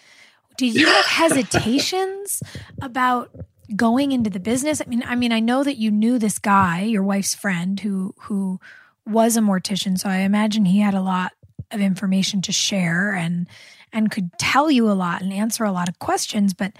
Do 0.58 0.66
you 0.66 0.88
have 0.88 1.06
hesitations 1.32 2.42
about 2.82 3.32
going 3.76 4.12
into 4.12 4.30
the 4.30 4.40
business? 4.40 4.82
I 4.82 4.86
mean 4.86 5.04
i 5.06 5.16
mean 5.16 5.32
i 5.32 5.40
know 5.40 5.64
that 5.64 5.78
you 5.78 5.92
knew 5.92 6.20
this 6.20 6.40
guy 6.40 6.82
your 6.82 7.04
wife's 7.04 7.36
friend 7.36 7.80
who 7.80 8.14
who 8.22 8.60
was 9.06 9.38
a 9.38 9.42
mortician 9.42 9.98
so 9.98 10.10
i 10.10 10.18
imagine 10.18 10.66
he 10.66 10.80
had 10.80 10.94
a 10.94 11.02
lot 11.02 11.34
of 11.72 11.80
information 11.80 12.42
to 12.42 12.52
share 12.52 13.14
and 13.14 13.48
and 13.94 14.12
could 14.12 14.32
tell 14.38 14.70
you 14.70 14.90
a 14.90 14.94
lot 14.94 15.22
and 15.22 15.32
answer 15.32 15.64
a 15.64 15.72
lot 15.72 15.90
of 15.90 16.00
questions 16.00 16.54
but 16.54 16.74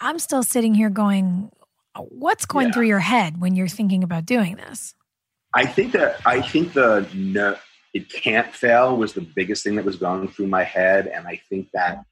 I'm 0.00 0.18
still 0.18 0.42
sitting 0.42 0.74
here 0.74 0.90
going, 0.90 1.50
what's 1.96 2.46
going 2.46 2.68
yeah. 2.68 2.72
through 2.72 2.86
your 2.86 3.00
head 3.00 3.40
when 3.40 3.54
you're 3.54 3.68
thinking 3.68 4.02
about 4.02 4.26
doing 4.26 4.56
this? 4.56 4.94
I 5.54 5.66
think 5.66 5.92
that 5.92 6.20
I 6.26 6.42
think 6.42 6.72
the 6.72 7.08
no, 7.14 7.56
it 7.94 8.10
can't 8.10 8.52
fail 8.52 8.96
was 8.96 9.12
the 9.12 9.20
biggest 9.20 9.62
thing 9.62 9.76
that 9.76 9.84
was 9.84 9.96
going 9.96 10.28
through 10.28 10.48
my 10.48 10.64
head, 10.64 11.06
and 11.06 11.26
I 11.28 11.40
think 11.48 11.68
that 11.72 12.04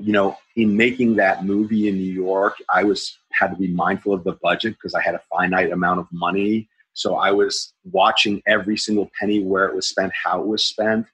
you 0.00 0.12
know 0.12 0.36
in 0.56 0.76
making 0.76 1.16
that 1.16 1.44
movie 1.44 1.88
in 1.88 1.96
New 1.96 2.12
York, 2.12 2.56
I 2.72 2.82
was 2.82 3.16
had 3.32 3.48
to 3.48 3.56
be 3.56 3.68
mindful 3.68 4.12
of 4.12 4.24
the 4.24 4.36
budget 4.42 4.74
because 4.74 4.94
I 4.94 5.02
had 5.02 5.14
a 5.14 5.22
finite 5.30 5.70
amount 5.70 6.00
of 6.00 6.08
money. 6.12 6.68
So 6.94 7.16
I 7.16 7.30
was 7.30 7.72
watching 7.84 8.42
every 8.46 8.76
single 8.76 9.10
penny 9.18 9.42
where 9.42 9.66
it 9.66 9.74
was 9.74 9.88
spent, 9.88 10.12
how 10.24 10.40
it 10.40 10.46
was 10.46 10.64
spent, 10.64 11.06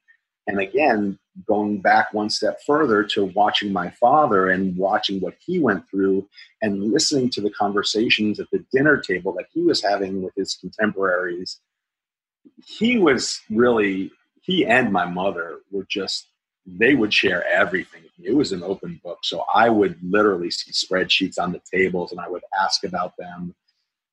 and 0.47 0.61
again, 0.61 1.19
going 1.47 1.81
back 1.81 2.13
one 2.13 2.31
step 2.31 2.61
further 2.67 3.05
to 3.05 3.27
watching 3.27 3.73
my 3.73 3.91
father 3.91 4.49
and 4.51 4.77
watching 4.77 5.21
what 5.21 5.35
he 5.45 5.59
went 5.59 5.89
through 5.89 6.29
and 6.63 6.93
listening 6.93 7.31
to 7.31 7.41
the 7.41 7.51
conversations 7.51 8.41
at 8.41 8.51
the 8.53 8.65
dinner 8.73 8.97
table 8.97 9.33
that 9.35 9.47
he 9.53 9.63
was 9.63 9.83
having 9.83 10.23
with 10.23 10.35
his 10.37 10.55
contemporaries, 10.55 11.61
he 12.65 12.99
was 12.99 13.41
really, 13.51 14.11
he 14.43 14.67
and 14.67 14.93
my 14.93 15.05
mother 15.05 15.61
were 15.71 15.87
just, 15.89 16.27
they 16.67 16.95
would 16.95 17.13
share 17.13 17.47
everything. 17.47 18.03
It 18.23 18.35
was 18.35 18.53
an 18.53 18.63
open 18.63 19.01
book. 19.03 19.19
So 19.23 19.45
I 19.53 19.69
would 19.71 19.99
literally 20.03 20.51
see 20.51 20.73
spreadsheets 20.73 21.39
on 21.39 21.53
the 21.53 21.61
tables 21.73 22.13
and 22.13 22.21
I 22.21 22.29
would 22.29 22.43
ask 22.63 22.85
about 22.85 23.15
them. 23.19 23.55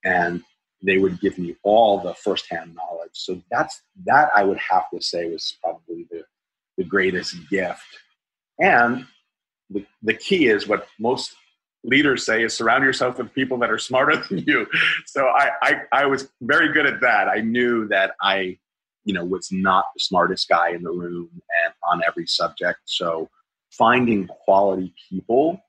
And 0.04 0.44
they 0.84 0.98
would 0.98 1.20
give 1.20 1.38
me 1.38 1.56
all 1.64 2.00
the 2.00 2.14
firsthand 2.14 2.76
knowledge. 2.76 3.12
So 3.14 3.42
that's 3.50 3.82
that 4.06 4.30
I 4.36 4.44
would 4.44 4.60
have 4.60 4.90
to 4.94 5.02
say 5.02 5.30
was 5.30 5.58
probably 5.62 6.08
the, 6.12 6.24
the 6.78 6.84
greatest 6.84 7.36
gift. 7.50 7.82
And 8.60 9.06
the, 9.70 9.86
the 10.04 10.14
key 10.14 10.48
is 10.48 10.68
what 10.68 10.88
most 11.00 11.36
leaders 11.84 12.26
say 12.26 12.44
is 12.44 12.54
surround 12.56 12.84
yourself 12.84 13.18
with 13.18 13.34
people 13.34 13.58
that 13.60 13.72
are 13.72 13.78
smarter 13.78 14.18
than 14.30 14.40
you. 14.40 14.68
So 15.06 15.28
I, 15.28 15.52
I, 15.62 15.82
I 15.92 16.06
was 16.06 16.30
very 16.42 16.74
good 16.74 16.86
at 16.86 17.02
that. 17.02 17.28
I 17.28 17.42
knew 17.42 17.88
that 17.88 18.12
I, 18.22 18.58
you 19.06 19.14
know, 19.14 19.24
was 19.24 19.50
not 19.52 19.86
the 19.96 20.00
smartest 20.00 20.50
guy 20.50 20.72
in 20.72 20.84
the 20.84 20.92
room 20.92 21.30
and 21.34 21.74
on 21.90 22.02
every 22.06 22.28
subject. 22.28 22.80
So 22.86 23.30
finding 23.72 24.28
quality 24.28 24.94
people 25.10 25.62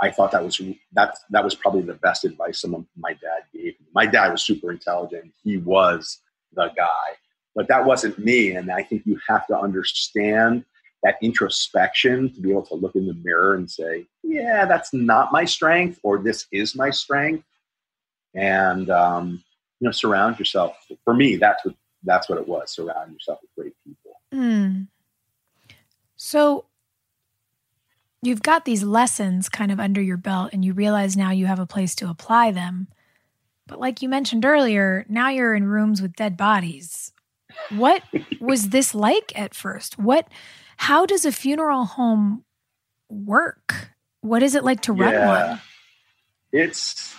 I 0.00 0.10
thought 0.10 0.32
that 0.32 0.44
was 0.44 0.60
that 0.92 1.16
that 1.30 1.44
was 1.44 1.54
probably 1.54 1.82
the 1.82 1.94
best 1.94 2.24
advice 2.24 2.60
someone 2.60 2.86
my 2.96 3.12
dad 3.12 3.44
gave 3.52 3.80
me. 3.80 3.86
My 3.94 4.06
dad 4.06 4.30
was 4.30 4.42
super 4.42 4.70
intelligent. 4.70 5.32
He 5.42 5.56
was 5.56 6.20
the 6.52 6.70
guy, 6.76 7.16
but 7.56 7.66
that 7.68 7.86
wasn't 7.86 8.18
me. 8.18 8.50
And 8.52 8.70
I 8.70 8.82
think 8.82 9.02
you 9.06 9.18
have 9.28 9.46
to 9.48 9.58
understand 9.58 10.64
that 11.02 11.16
introspection 11.22 12.32
to 12.34 12.40
be 12.40 12.50
able 12.50 12.66
to 12.66 12.74
look 12.74 12.94
in 12.94 13.06
the 13.06 13.14
mirror 13.14 13.54
and 13.54 13.68
say, 13.68 14.06
"Yeah, 14.22 14.66
that's 14.66 14.92
not 14.92 15.32
my 15.32 15.44
strength," 15.46 15.98
or 16.02 16.18
"This 16.18 16.46
is 16.52 16.76
my 16.76 16.90
strength." 16.90 17.44
And 18.34 18.90
um, 18.90 19.42
you 19.80 19.86
know, 19.86 19.92
surround 19.92 20.38
yourself. 20.38 20.76
For 21.04 21.14
me, 21.14 21.36
that's 21.36 21.64
what 21.64 21.74
that's 22.04 22.28
what 22.28 22.38
it 22.38 22.46
was. 22.46 22.74
Surround 22.74 23.12
yourself 23.12 23.40
with 23.42 23.50
great 23.56 23.74
people. 23.84 24.20
Mm. 24.32 24.88
So 26.16 26.66
you've 28.22 28.42
got 28.42 28.64
these 28.64 28.82
lessons 28.82 29.48
kind 29.48 29.72
of 29.72 29.80
under 29.80 30.02
your 30.02 30.16
belt, 30.16 30.50
and 30.52 30.64
you 30.64 30.72
realize 30.72 31.16
now 31.16 31.30
you 31.30 31.46
have 31.46 31.60
a 31.60 31.66
place 31.66 31.94
to 31.96 32.10
apply 32.10 32.50
them. 32.50 32.88
But 33.66 33.80
like 33.80 34.02
you 34.02 34.08
mentioned 34.08 34.44
earlier, 34.44 35.04
now 35.08 35.28
you're 35.30 35.54
in 35.54 35.64
rooms 35.64 36.02
with 36.02 36.16
dead 36.16 36.36
bodies. 36.36 37.12
What 37.70 38.02
was 38.40 38.70
this 38.70 38.94
like 38.94 39.32
at 39.38 39.54
first? 39.54 39.98
What 39.98 40.28
how 40.76 41.06
does 41.06 41.24
a 41.24 41.32
funeral 41.32 41.84
home 41.84 42.44
work? 43.08 43.90
What 44.20 44.42
is 44.42 44.54
it 44.54 44.64
like 44.64 44.82
to 44.82 44.92
run 44.92 45.12
Yeah. 45.12 45.26
one? 45.50 45.60
It's, 46.52 47.14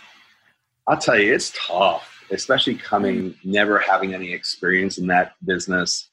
I'll 0.87 0.97
tell 0.97 1.19
you, 1.19 1.33
it's 1.33 1.51
tough, 1.55 2.23
especially 2.31 2.75
coming, 2.75 3.35
never 3.43 3.77
having 3.79 4.13
any 4.13 4.31
experience 4.33 4.97
in 4.97 5.07
that 5.07 5.33
business, 5.43 6.09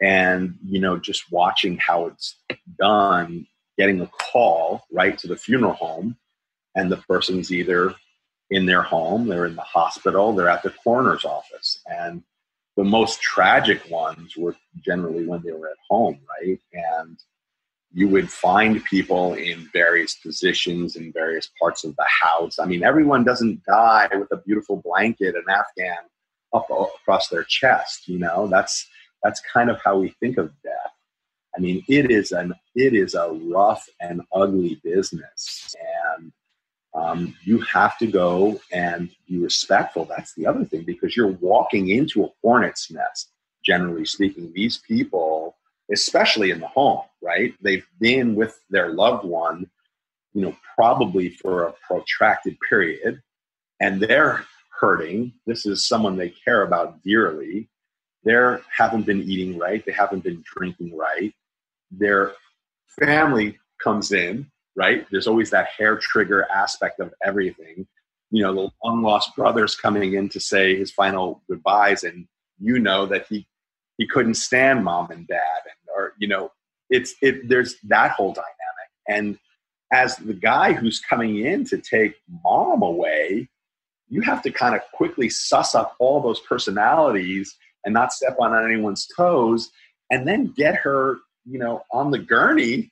and 0.00 0.56
you 0.64 0.80
know, 0.80 0.98
just 0.98 1.30
watching 1.32 1.76
how 1.78 2.06
it's 2.06 2.36
done. 2.78 3.46
Getting 3.78 4.00
a 4.02 4.10
call 4.32 4.82
right 4.92 5.16
to 5.18 5.26
the 5.26 5.36
funeral 5.36 5.72
home, 5.72 6.16
and 6.74 6.92
the 6.92 6.98
person's 6.98 7.50
either 7.50 7.94
in 8.50 8.66
their 8.66 8.82
home, 8.82 9.26
they're 9.26 9.46
in 9.46 9.56
the 9.56 9.62
hospital, 9.62 10.34
they're 10.34 10.50
at 10.50 10.62
the 10.62 10.74
coroner's 10.84 11.24
office, 11.24 11.80
and 11.86 12.22
the 12.76 12.84
most 12.84 13.20
tragic 13.20 13.88
ones 13.90 14.36
were 14.36 14.56
generally 14.84 15.26
when 15.26 15.42
they 15.44 15.52
were 15.52 15.68
at 15.68 15.76
home, 15.88 16.20
right? 16.40 16.58
And 16.72 17.18
you 17.92 18.08
would 18.08 18.30
find 18.30 18.84
people 18.84 19.34
in 19.34 19.68
various 19.72 20.14
positions 20.14 20.96
in 20.96 21.12
various 21.12 21.50
parts 21.60 21.84
of 21.84 21.96
the 21.96 22.06
house. 22.22 22.58
I 22.58 22.66
mean, 22.66 22.84
everyone 22.84 23.24
doesn't 23.24 23.64
die 23.64 24.08
with 24.12 24.28
a 24.32 24.42
beautiful 24.46 24.80
blanket 24.84 25.34
and 25.34 25.44
Afghan 25.48 26.04
up 26.52 26.68
across 26.70 27.28
their 27.28 27.44
chest. 27.44 28.06
You 28.06 28.18
know, 28.18 28.46
that's 28.46 28.88
that's 29.22 29.42
kind 29.52 29.70
of 29.70 29.80
how 29.84 29.98
we 29.98 30.14
think 30.20 30.38
of 30.38 30.52
death. 30.62 30.92
I 31.56 31.60
mean, 31.60 31.82
it 31.88 32.10
is 32.10 32.32
an 32.32 32.54
it 32.74 32.94
is 32.94 33.14
a 33.14 33.30
rough 33.52 33.88
and 34.00 34.22
ugly 34.32 34.80
business, 34.84 35.74
and 36.16 36.32
um, 36.94 37.34
you 37.44 37.60
have 37.60 37.96
to 37.98 38.06
go 38.06 38.60
and 38.72 39.10
be 39.28 39.38
respectful. 39.38 40.04
That's 40.04 40.34
the 40.34 40.46
other 40.46 40.64
thing 40.64 40.82
because 40.82 41.16
you're 41.16 41.28
walking 41.28 41.90
into 41.90 42.24
a 42.24 42.28
hornet's 42.42 42.90
nest. 42.90 43.30
Generally 43.64 44.06
speaking, 44.06 44.52
these 44.54 44.78
people 44.78 45.56
especially 45.92 46.50
in 46.50 46.60
the 46.60 46.68
home, 46.68 47.02
right? 47.22 47.54
They've 47.60 47.86
been 47.98 48.34
with 48.34 48.60
their 48.70 48.92
loved 48.92 49.24
one, 49.24 49.68
you 50.32 50.42
know, 50.42 50.56
probably 50.76 51.30
for 51.30 51.64
a 51.64 51.72
protracted 51.86 52.56
period, 52.68 53.20
and 53.80 54.00
they're 54.00 54.44
hurting. 54.80 55.32
This 55.46 55.66
is 55.66 55.86
someone 55.86 56.16
they 56.16 56.30
care 56.30 56.62
about 56.62 57.02
dearly. 57.02 57.68
They 58.24 58.34
haven't 58.76 59.06
been 59.06 59.22
eating 59.22 59.58
right. 59.58 59.84
They 59.84 59.92
haven't 59.92 60.22
been 60.22 60.44
drinking 60.44 60.96
right. 60.96 61.34
Their 61.90 62.34
family 62.98 63.58
comes 63.82 64.12
in, 64.12 64.50
right? 64.76 65.06
There's 65.10 65.26
always 65.26 65.50
that 65.50 65.68
hair 65.76 65.96
trigger 65.96 66.46
aspect 66.50 67.00
of 67.00 67.12
everything. 67.24 67.86
You 68.30 68.44
know, 68.44 68.54
the 68.54 68.70
long 68.84 69.02
lost 69.02 69.34
brother's 69.36 69.74
coming 69.74 70.14
in 70.14 70.28
to 70.30 70.40
say 70.40 70.76
his 70.76 70.92
final 70.92 71.42
goodbyes, 71.48 72.04
and 72.04 72.26
you 72.60 72.78
know 72.78 73.06
that 73.06 73.26
he 73.28 73.46
he 74.00 74.06
couldn't 74.06 74.34
stand 74.34 74.82
mom 74.82 75.10
and 75.10 75.26
dad 75.26 75.60
and 75.64 75.94
or 75.94 76.14
you 76.18 76.28
know 76.28 76.50
it's 76.88 77.14
it 77.20 77.48
there's 77.48 77.76
that 77.84 78.12
whole 78.12 78.32
dynamic 78.32 78.48
and 79.08 79.38
as 79.92 80.16
the 80.16 80.34
guy 80.34 80.72
who's 80.72 81.00
coming 81.00 81.38
in 81.44 81.64
to 81.64 81.78
take 81.78 82.14
mom 82.44 82.82
away 82.82 83.48
you 84.08 84.22
have 84.22 84.42
to 84.42 84.50
kind 84.50 84.74
of 84.74 84.80
quickly 84.92 85.28
suss 85.28 85.74
up 85.74 85.94
all 85.98 86.20
those 86.20 86.40
personalities 86.40 87.56
and 87.84 87.92
not 87.92 88.12
step 88.12 88.36
on 88.40 88.56
anyone's 88.64 89.06
toes 89.16 89.70
and 90.10 90.26
then 90.26 90.46
get 90.56 90.74
her 90.74 91.18
you 91.44 91.58
know 91.58 91.82
on 91.92 92.10
the 92.10 92.18
gurney 92.18 92.90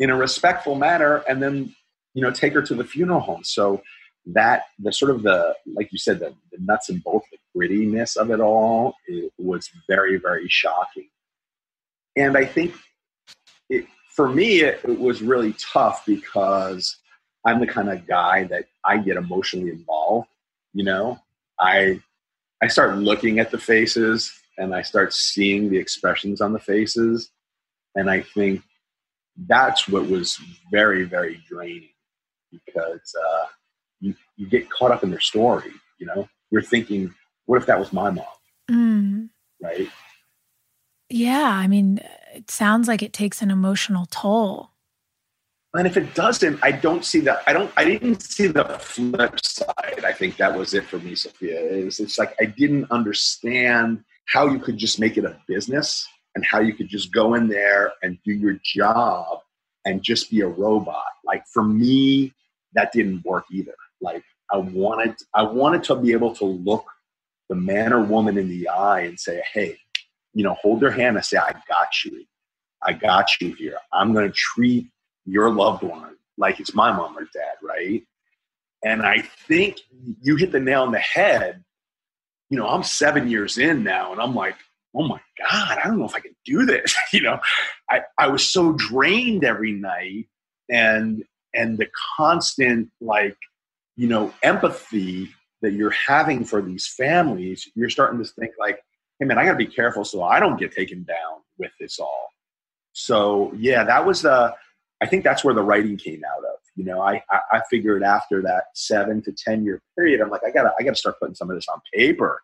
in 0.00 0.10
a 0.10 0.16
respectful 0.16 0.74
manner 0.74 1.22
and 1.28 1.40
then 1.40 1.72
you 2.14 2.22
know 2.22 2.32
take 2.32 2.54
her 2.54 2.62
to 2.62 2.74
the 2.74 2.84
funeral 2.84 3.20
home. 3.20 3.44
So 3.44 3.82
that 4.26 4.64
the 4.78 4.92
sort 4.92 5.12
of 5.12 5.22
the 5.22 5.54
like 5.66 5.92
you 5.92 5.98
said 5.98 6.18
the, 6.18 6.34
the 6.50 6.58
nuts 6.60 6.88
and 6.88 7.02
bolts 7.04 7.28
the 7.30 7.38
grittiness 7.56 8.16
of 8.16 8.30
it 8.30 8.40
all 8.40 8.94
it 9.06 9.32
was 9.38 9.70
very 9.88 10.18
very 10.18 10.48
shocking. 10.48 11.08
And 12.16 12.36
i 12.36 12.44
think 12.44 12.74
it, 13.68 13.86
for 14.08 14.28
me 14.28 14.60
it, 14.60 14.80
it 14.84 14.98
was 14.98 15.22
really 15.22 15.54
tough 15.54 16.04
because 16.06 16.96
i'm 17.46 17.60
the 17.60 17.66
kind 17.66 17.88
of 17.88 18.06
guy 18.06 18.44
that 18.44 18.64
i 18.84 18.98
get 18.98 19.16
emotionally 19.16 19.70
involved 19.70 20.28
you 20.72 20.84
know? 20.84 21.18
I 21.58 22.00
i 22.62 22.68
start 22.68 22.98
looking 22.98 23.38
at 23.38 23.50
the 23.50 23.58
faces 23.58 24.32
and 24.58 24.74
i 24.74 24.82
start 24.82 25.12
seeing 25.12 25.70
the 25.70 25.78
expressions 25.78 26.40
on 26.40 26.52
the 26.52 26.58
faces. 26.58 27.30
And 27.94 28.10
i 28.10 28.20
think 28.20 28.62
that's 29.46 29.88
what 29.88 30.08
was 30.08 30.38
very 30.70 31.04
very 31.04 31.42
draining 31.48 31.88
because 32.50 33.14
uh, 33.26 33.46
you, 34.00 34.14
you 34.36 34.48
get 34.48 34.68
caught 34.70 34.90
up 34.90 35.04
in 35.04 35.10
their 35.10 35.20
story 35.20 35.72
you 36.00 36.06
know? 36.06 36.28
You're 36.50 36.62
thinking 36.62 37.14
what 37.46 37.58
if 37.58 37.66
that 37.66 37.78
was 37.78 37.92
my 37.92 38.10
mom? 38.10 38.24
Mm. 38.70 39.28
right? 39.62 39.88
Yeah, 41.08 41.50
I 41.52 41.66
mean, 41.66 42.00
it 42.34 42.50
sounds 42.50 42.88
like 42.88 43.02
it 43.02 43.12
takes 43.12 43.42
an 43.42 43.50
emotional 43.50 44.06
toll. 44.06 44.70
and 45.74 45.86
if 45.86 45.96
it 45.96 46.14
doesn't 46.14 46.58
i 46.64 46.72
don't 46.72 47.04
see 47.04 47.20
that 47.20 47.42
i 47.46 47.52
don't 47.52 47.70
i 47.76 47.84
didn't 47.84 48.20
see 48.22 48.48
the 48.48 48.64
flip 48.80 49.38
side. 49.40 50.04
I 50.04 50.12
think 50.12 50.36
that 50.38 50.56
was 50.58 50.74
it 50.74 50.84
for 50.84 50.98
me 50.98 51.14
sophia 51.14 51.58
it's, 51.62 52.00
it's 52.00 52.18
like 52.18 52.34
i 52.40 52.44
didn't 52.44 52.90
understand 52.90 54.02
how 54.26 54.48
you 54.48 54.58
could 54.58 54.78
just 54.78 54.98
make 54.98 55.16
it 55.16 55.24
a 55.24 55.36
business 55.46 56.06
and 56.40 56.46
how 56.50 56.58
you 56.58 56.72
could 56.72 56.88
just 56.88 57.12
go 57.12 57.34
in 57.34 57.48
there 57.48 57.92
and 58.02 58.16
do 58.24 58.32
your 58.32 58.58
job 58.64 59.40
and 59.84 60.02
just 60.02 60.30
be 60.30 60.40
a 60.40 60.46
robot. 60.46 61.04
Like 61.22 61.46
for 61.46 61.62
me 61.62 62.32
that 62.72 62.92
didn't 62.92 63.22
work 63.26 63.44
either. 63.52 63.74
Like 64.00 64.24
i 64.50 64.56
wanted 64.56 65.14
i 65.34 65.42
wanted 65.42 65.84
to 65.84 65.94
be 65.94 66.12
able 66.12 66.34
to 66.36 66.46
look 66.46 66.86
the 67.50 67.54
man 67.54 67.92
or 67.92 68.02
woman 68.02 68.38
in 68.38 68.48
the 68.48 68.66
eye 68.68 69.00
and 69.00 69.20
say 69.20 69.42
hey 69.52 69.76
you 70.32 70.42
know 70.42 70.54
hold 70.54 70.80
their 70.80 70.90
hand 70.90 71.16
and 71.16 71.24
say 71.26 71.36
i 71.36 71.52
got 71.68 72.04
you. 72.06 72.24
I 72.82 72.94
got 72.94 73.38
you 73.38 73.52
here. 73.52 73.76
I'm 73.92 74.14
going 74.14 74.26
to 74.26 74.32
treat 74.34 74.86
your 75.26 75.50
loved 75.50 75.82
one 75.82 76.16
like 76.38 76.58
it's 76.58 76.74
my 76.74 76.90
mom 76.90 77.18
or 77.18 77.28
dad 77.34 77.56
right? 77.62 78.02
And 78.82 79.02
i 79.02 79.20
think 79.46 79.76
you 80.22 80.36
hit 80.36 80.52
the 80.52 80.60
nail 80.60 80.84
on 80.84 80.92
the 80.92 81.00
head. 81.00 81.62
You 82.48 82.56
know 82.56 82.66
i'm 82.66 82.82
seven 82.82 83.28
years 83.28 83.58
in 83.58 83.84
now 83.84 84.12
and 84.12 84.22
i'm 84.22 84.34
like 84.34 84.56
oh 84.94 85.06
my 85.06 85.20
god 85.38 85.78
i 85.78 85.86
don't 85.86 85.98
know 85.98 86.04
if 86.04 86.14
i 86.14 86.20
can 86.20 86.34
do 86.44 86.64
this 86.64 86.94
you 87.12 87.22
know? 87.22 87.38
I 87.88 88.02
i 88.18 88.28
was 88.28 88.46
so 88.46 88.72
drained 88.72 89.44
every 89.44 89.72
night 89.72 90.26
and 90.68 91.24
and 91.54 91.78
the 91.78 91.88
constant 92.16 92.90
like 93.00 93.36
you 93.96 94.08
know 94.08 94.32
empathy 94.42 95.30
that 95.62 95.72
you're 95.72 95.90
having 95.90 96.44
for 96.44 96.62
these 96.62 96.86
families 96.86 97.68
you're 97.74 97.90
starting 97.90 98.22
to 98.22 98.28
think 98.38 98.52
like 98.58 98.80
hey 99.18 99.26
man 99.26 99.38
i 99.38 99.44
got 99.44 99.52
to 99.52 99.58
be 99.58 99.66
careful 99.66 100.04
so 100.04 100.22
i 100.22 100.40
don't 100.40 100.58
get 100.58 100.72
taken 100.72 101.04
down 101.04 101.40
with 101.58 101.72
this 101.78 101.98
all. 101.98 102.28
So 102.92 103.52
yeah 103.56 103.84
that 103.84 104.06
was 104.06 104.22
the 104.22 104.54
i 105.00 105.06
think 105.06 105.24
that's 105.24 105.44
where 105.44 105.54
the 105.54 105.62
writing 105.62 105.96
came 105.96 106.22
out 106.24 106.44
of 106.44 106.58
you 106.76 106.84
know? 106.84 107.00
I 107.00 107.22
i, 107.30 107.40
I 107.52 107.60
figured 107.68 108.02
after 108.02 108.42
that 108.42 108.64
seven 108.74 109.22
to 109.22 109.32
ten 109.32 109.64
year 109.64 109.80
period 109.96 110.20
i'm 110.20 110.30
like 110.30 110.44
i 110.44 110.50
gotta 110.50 110.72
i 110.78 110.82
gotta 110.82 110.96
start 110.96 111.18
putting 111.20 111.34
some 111.34 111.50
of 111.50 111.56
this 111.56 111.68
on 111.68 111.80
paper 111.92 112.42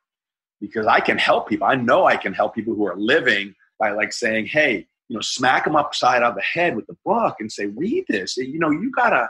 because 0.60 0.86
i 0.86 1.00
can 1.00 1.18
help 1.18 1.48
people 1.48 1.66
i 1.66 1.74
know 1.74 2.06
i 2.06 2.16
can 2.16 2.32
help 2.32 2.54
people 2.54 2.74
who 2.74 2.86
are 2.86 2.96
living 2.96 3.54
by 3.78 3.90
like 3.90 4.12
saying 4.12 4.46
hey 4.46 4.86
you 5.08 5.14
know 5.14 5.20
smack 5.20 5.64
them 5.64 5.76
upside 5.76 6.22
of 6.22 6.34
the 6.34 6.42
head 6.42 6.74
with 6.76 6.86
the 6.86 6.96
book 7.04 7.36
and 7.40 7.50
say 7.52 7.66
read 7.66 8.04
this 8.08 8.36
you 8.36 8.58
know 8.58 8.70
you 8.70 8.90
gotta 8.92 9.28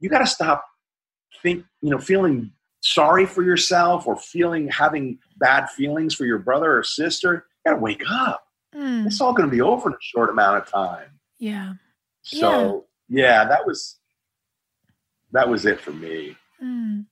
you 0.00 0.08
gotta 0.08 0.26
stop 0.26 0.64
think 1.42 1.64
you 1.82 1.90
know 1.90 1.98
feeling 1.98 2.50
sorry 2.80 3.24
for 3.26 3.42
yourself 3.42 4.06
or 4.06 4.16
feeling 4.16 4.68
having 4.68 5.18
bad 5.38 5.68
feelings 5.70 6.14
for 6.14 6.24
your 6.26 6.38
brother 6.38 6.78
or 6.78 6.82
sister 6.82 7.46
you 7.64 7.70
gotta 7.70 7.80
wake 7.80 8.02
up 8.10 8.40
Mm. 8.74 9.06
it's 9.06 9.20
all 9.20 9.32
to 9.36 9.46
be 9.46 9.60
over 9.60 9.88
in 9.88 9.94
a 9.94 9.98
short 10.00 10.30
amount 10.30 10.56
of 10.56 10.68
time 10.68 11.06
Yeah. 11.38 11.74
so 12.22 12.86
yeah. 13.08 13.44
that 13.44 13.64
was 13.64 14.00
that 15.30 15.48
was 15.48 15.64
it 15.64 15.80
for 15.80 15.92
me 15.92 16.36
Mm. 16.62 17.06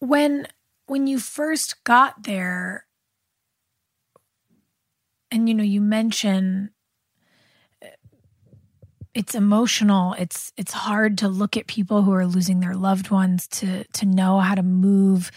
When 0.00 0.46
when 0.88 1.06
you 1.06 1.18
first 1.18 1.84
got 1.84 2.24
there, 2.24 2.86
and 5.30 5.48
you 5.48 5.54
know, 5.54 5.62
you 5.62 5.80
mention 5.80 6.70
uh, 7.82 7.88
it's 9.14 9.34
emotional. 9.34 10.14
It's 10.14 10.52
it's 10.56 10.72
hard 10.72 11.18
to 11.18 11.28
look 11.28 11.56
at 11.56 11.66
people 11.66 12.02
who 12.02 12.12
are 12.12 12.26
losing 12.26 12.60
their 12.60 12.74
loved 12.74 13.10
ones 13.10 13.46
to 13.48 13.84
to 13.84 14.06
know 14.06 14.40
how 14.40 14.54
to 14.54 14.62
move 14.62 15.30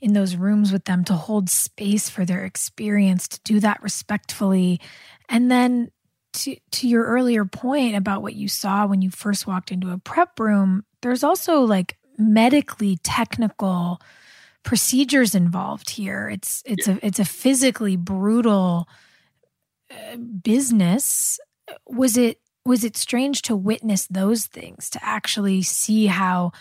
in 0.00 0.14
those 0.14 0.34
rooms 0.34 0.72
with 0.72 0.84
them 0.84 1.04
to 1.04 1.14
hold 1.14 1.48
space 1.48 2.10
for 2.10 2.24
their 2.24 2.44
experience 2.44 3.28
to 3.28 3.40
do 3.44 3.60
that 3.60 3.80
respectfully 3.82 4.80
and 5.28 5.48
then 5.48 5.90
to 6.32 6.56
to 6.72 6.88
your 6.88 7.04
earlier 7.04 7.44
point 7.44 7.94
about 7.94 8.20
what 8.20 8.34
you 8.34 8.48
saw 8.48 8.84
when 8.84 9.00
you 9.00 9.10
first 9.10 9.46
walked 9.46 9.70
into 9.70 9.92
a 9.92 9.98
prep 9.98 10.40
room 10.40 10.84
there's 11.02 11.22
also 11.22 11.60
like 11.60 11.96
medically 12.18 12.98
technical 13.04 14.00
procedures 14.62 15.34
involved 15.34 15.90
here. 15.90 16.28
It's 16.28 16.62
it's 16.66 16.86
yeah. 16.86 16.94
a 16.94 17.06
it's 17.06 17.18
a 17.18 17.24
physically 17.24 17.96
brutal 17.96 18.88
uh, 19.90 20.16
business. 20.16 21.38
Was 21.86 22.16
it 22.16 22.38
was 22.64 22.84
it 22.84 22.96
strange 22.96 23.42
to 23.42 23.56
witness 23.56 24.06
those 24.06 24.46
things 24.46 24.88
to 24.90 25.04
actually 25.04 25.62
see 25.62 26.06
how 26.06 26.52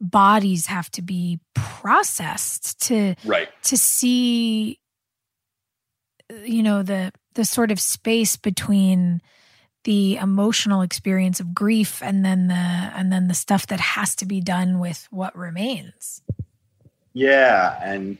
bodies 0.00 0.66
have 0.66 0.90
to 0.92 1.02
be 1.02 1.40
processed 1.54 2.80
to 2.80 3.16
right 3.24 3.48
to 3.64 3.76
see 3.76 4.78
you 6.44 6.62
know 6.62 6.82
the 6.82 7.12
the 7.34 7.44
sort 7.44 7.72
of 7.72 7.80
space 7.80 8.36
between 8.36 9.20
the 9.84 10.16
emotional 10.16 10.82
experience 10.82 11.40
of 11.40 11.54
grief 11.54 12.02
and 12.02 12.24
then 12.24 12.46
the 12.48 12.54
and 12.54 13.12
then 13.12 13.26
the 13.26 13.34
stuff 13.34 13.66
that 13.66 13.80
has 13.80 14.14
to 14.14 14.26
be 14.26 14.40
done 14.40 14.78
with 14.78 15.08
what 15.10 15.34
remains 15.36 16.22
yeah 17.14 17.78
and 17.82 18.18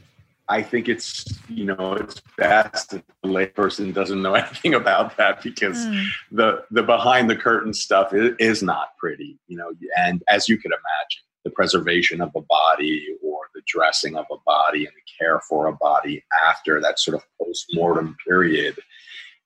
i 0.49 0.63
think 0.63 0.89
it's 0.89 1.39
you 1.49 1.65
know 1.65 1.95
it's 1.95 2.21
best 2.37 2.91
that 2.91 3.05
the 3.23 3.29
layperson 3.29 3.93
doesn't 3.93 4.23
know 4.23 4.35
anything 4.43 4.75
about 4.75 5.17
that 5.17 5.43
because 5.43 5.87
mm. 5.87 6.05
the 6.33 6.65
the 6.71 6.83
behind 6.83 7.29
the 7.29 7.37
curtain 7.37 7.73
stuff 7.73 8.13
is, 8.13 8.35
is 8.39 8.63
not 8.63 8.97
pretty 8.99 9.39
you 9.47 9.57
know 9.57 9.71
and 9.97 10.23
as 10.29 10.49
you 10.49 10.57
could 10.57 10.73
imagine 10.73 11.23
the 11.45 11.51
preservation 11.51 12.21
of 12.21 12.31
a 12.37 12.41
body 12.43 13.07
or 13.23 13.49
the 13.55 13.63
dressing 13.67 14.17
of 14.17 14.27
a 14.31 14.37
body 14.45 14.85
and 14.85 14.95
the 14.95 15.25
care 15.25 15.41
for 15.49 15.67
a 15.67 15.73
body 15.73 16.23
after 16.47 16.81
that 16.81 16.99
sort 16.99 17.15
of 17.15 17.25
post-mortem 17.41 18.17
period 18.27 18.77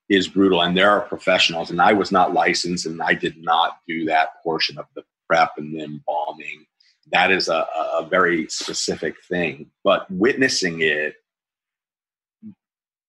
is 0.09 0.29
brutal 0.29 0.63
and 0.63 0.77
there 0.77 0.91
are 0.91 1.01
professionals 1.03 1.71
and 1.71 1.81
i 1.81 1.93
was 1.93 2.11
not 2.11 2.35
licensed 2.35 2.87
and 2.87 3.01
i 3.03 3.15
did 3.15 3.37
not 3.43 3.79
do 3.87 4.05
that 4.05 4.43
portion 4.43 4.79
of 4.79 4.87
the 4.95 5.03
prep 5.29 5.53
and 5.57 5.75
the 5.75 5.83
embalming 5.83 6.67
that 7.11 7.31
is 7.33 7.49
a, 7.49 7.67
a 7.99 8.07
very 8.09 8.47
specific 8.49 9.17
thing 9.29 9.71
but 9.83 10.11
witnessing 10.11 10.81
it 10.81 11.15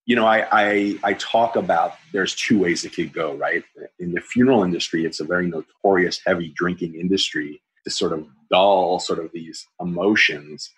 you 0.05 0.15
know 0.15 0.25
I, 0.25 0.47
I 0.51 0.99
i 1.03 1.13
talk 1.13 1.55
about 1.55 1.93
there's 2.11 2.35
two 2.35 2.59
ways 2.59 2.83
it 2.83 2.93
could 2.93 3.13
go 3.13 3.35
right? 3.35 3.63
In 3.99 4.13
the 4.13 4.21
funeral 4.21 4.63
industry 4.63 5.05
it's 5.05 5.19
a 5.19 5.25
very 5.25 5.47
notorious 5.47 6.19
heavy 6.25 6.51
drinking 6.55 6.95
industry 6.95 7.61
to 7.83 7.91
sort 7.91 8.13
of 8.13 8.27
dull 8.49 8.99
sort 8.99 9.19
of 9.19 9.31
these 9.33 9.67
emotions 9.79 10.69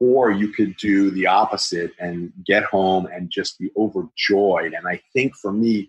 or 0.00 0.30
you 0.30 0.48
could 0.48 0.76
do 0.76 1.10
the 1.12 1.26
opposite 1.26 1.92
and 2.00 2.32
get 2.44 2.64
home 2.64 3.06
and 3.06 3.30
just 3.30 3.58
be 3.58 3.70
overjoyed. 3.76 4.74
And 4.74 4.86
i 4.86 5.00
think 5.12 5.34
for 5.36 5.52
me 5.52 5.88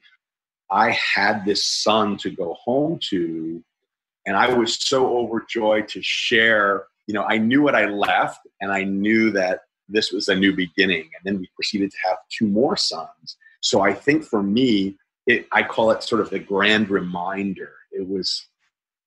i 0.71 0.97
had 1.15 1.45
this 1.45 1.65
son 1.65 2.17
to 2.17 2.29
go 2.29 2.55
home 2.63 2.99
to 3.09 3.63
and 4.25 4.35
i 4.35 4.53
was 4.53 4.75
so 4.87 5.17
overjoyed 5.17 5.87
to 5.87 6.01
share 6.01 6.85
you 7.07 7.13
know 7.13 7.23
i 7.23 7.37
knew 7.37 7.61
what 7.61 7.75
i 7.75 7.85
left 7.85 8.41
and 8.61 8.71
i 8.71 8.83
knew 8.83 9.31
that 9.31 9.61
this 9.87 10.11
was 10.11 10.27
a 10.27 10.35
new 10.35 10.51
beginning. 10.55 11.01
And 11.01 11.21
then 11.23 11.39
we 11.39 11.47
proceeded 11.55 11.91
to 11.91 11.97
have 12.07 12.17
two 12.35 12.47
more 12.47 12.75
sons. 12.75 13.37
So 13.61 13.81
i 13.81 13.93
think 13.93 14.23
for 14.23 14.43
me 14.43 14.97
it, 15.27 15.47
i 15.51 15.63
call 15.63 15.91
it 15.91 16.03
sort 16.03 16.21
of 16.21 16.29
the 16.29 16.39
grand 16.39 16.89
reminder. 16.89 17.73
It 17.91 18.07
was 18.07 18.45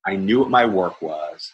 i 0.06 0.16
knew 0.16 0.40
what 0.40 0.50
my 0.50 0.64
work 0.66 1.00
was 1.02 1.52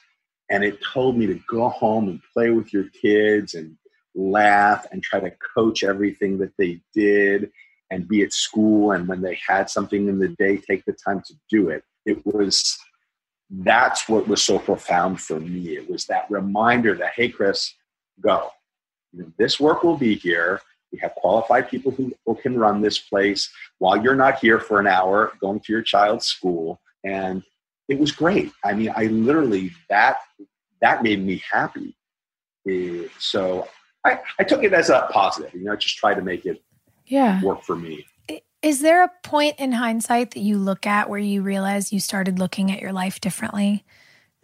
and 0.50 0.62
it 0.62 0.82
told 0.82 1.16
me 1.16 1.26
to 1.26 1.40
go 1.48 1.68
home 1.68 2.08
and 2.08 2.20
play 2.32 2.50
with 2.50 2.72
your 2.72 2.84
kids 2.90 3.54
and 3.54 3.76
laugh 4.14 4.86
and 4.92 5.02
try 5.02 5.20
to 5.20 5.32
coach 5.54 5.82
everything 5.82 6.38
that 6.38 6.52
they 6.58 6.80
did 6.94 7.50
and 7.90 8.06
be 8.06 8.22
at 8.22 8.32
school. 8.32 8.92
And 8.92 9.08
when 9.08 9.20
they 9.20 9.38
had 9.46 9.68
something 9.70 10.08
in 10.08 10.18
the 10.18 10.28
day 10.28 10.58
take 10.58 10.84
the 10.84 10.92
time 10.92 11.22
to 11.26 11.34
do 11.50 11.70
it. 11.70 11.82
It 12.06 12.24
was 12.26 12.78
that's 13.50 14.08
what 14.08 14.26
was 14.26 14.42
so 14.42 14.58
profound 14.58 15.20
for 15.20 15.38
me 15.38 15.76
it 15.76 15.88
was 15.88 16.06
that 16.06 16.26
reminder 16.30 16.94
that 16.94 17.12
hey 17.14 17.28
chris 17.28 17.74
go 18.20 18.50
you 19.12 19.22
know, 19.22 19.32
this 19.38 19.60
work 19.60 19.82
will 19.84 19.96
be 19.96 20.14
here 20.14 20.60
we 20.92 20.98
have 21.00 21.14
qualified 21.16 21.68
people 21.68 21.90
who, 21.90 22.12
who 22.24 22.36
can 22.36 22.56
run 22.56 22.80
this 22.80 22.98
place 22.98 23.50
while 23.78 24.02
you're 24.02 24.14
not 24.14 24.38
here 24.38 24.60
for 24.60 24.80
an 24.80 24.86
hour 24.86 25.32
going 25.40 25.60
to 25.60 25.72
your 25.72 25.82
child's 25.82 26.26
school 26.26 26.80
and 27.04 27.42
it 27.88 27.98
was 27.98 28.12
great. 28.12 28.50
I 28.64 28.72
mean, 28.74 28.92
I 28.94 29.04
literally 29.06 29.72
that 29.90 30.18
that 30.80 31.02
made 31.02 31.24
me 31.24 31.42
happy. 31.50 31.96
Uh, 32.68 33.08
so 33.18 33.68
I, 34.04 34.20
I 34.38 34.44
took 34.44 34.62
it 34.64 34.72
as 34.72 34.90
a 34.90 35.08
positive. 35.12 35.54
You 35.54 35.64
know, 35.64 35.76
just 35.76 35.96
try 35.96 36.14
to 36.14 36.22
make 36.22 36.46
it 36.46 36.62
yeah 37.06 37.42
work 37.42 37.62
for 37.62 37.76
me. 37.76 38.06
Is 38.64 38.80
there 38.80 39.04
a 39.04 39.10
point 39.22 39.56
in 39.58 39.72
hindsight 39.72 40.30
that 40.30 40.40
you 40.40 40.56
look 40.56 40.86
at 40.86 41.10
where 41.10 41.18
you 41.18 41.42
realize 41.42 41.92
you 41.92 42.00
started 42.00 42.38
looking 42.38 42.72
at 42.72 42.80
your 42.80 42.94
life 42.94 43.20
differently? 43.20 43.84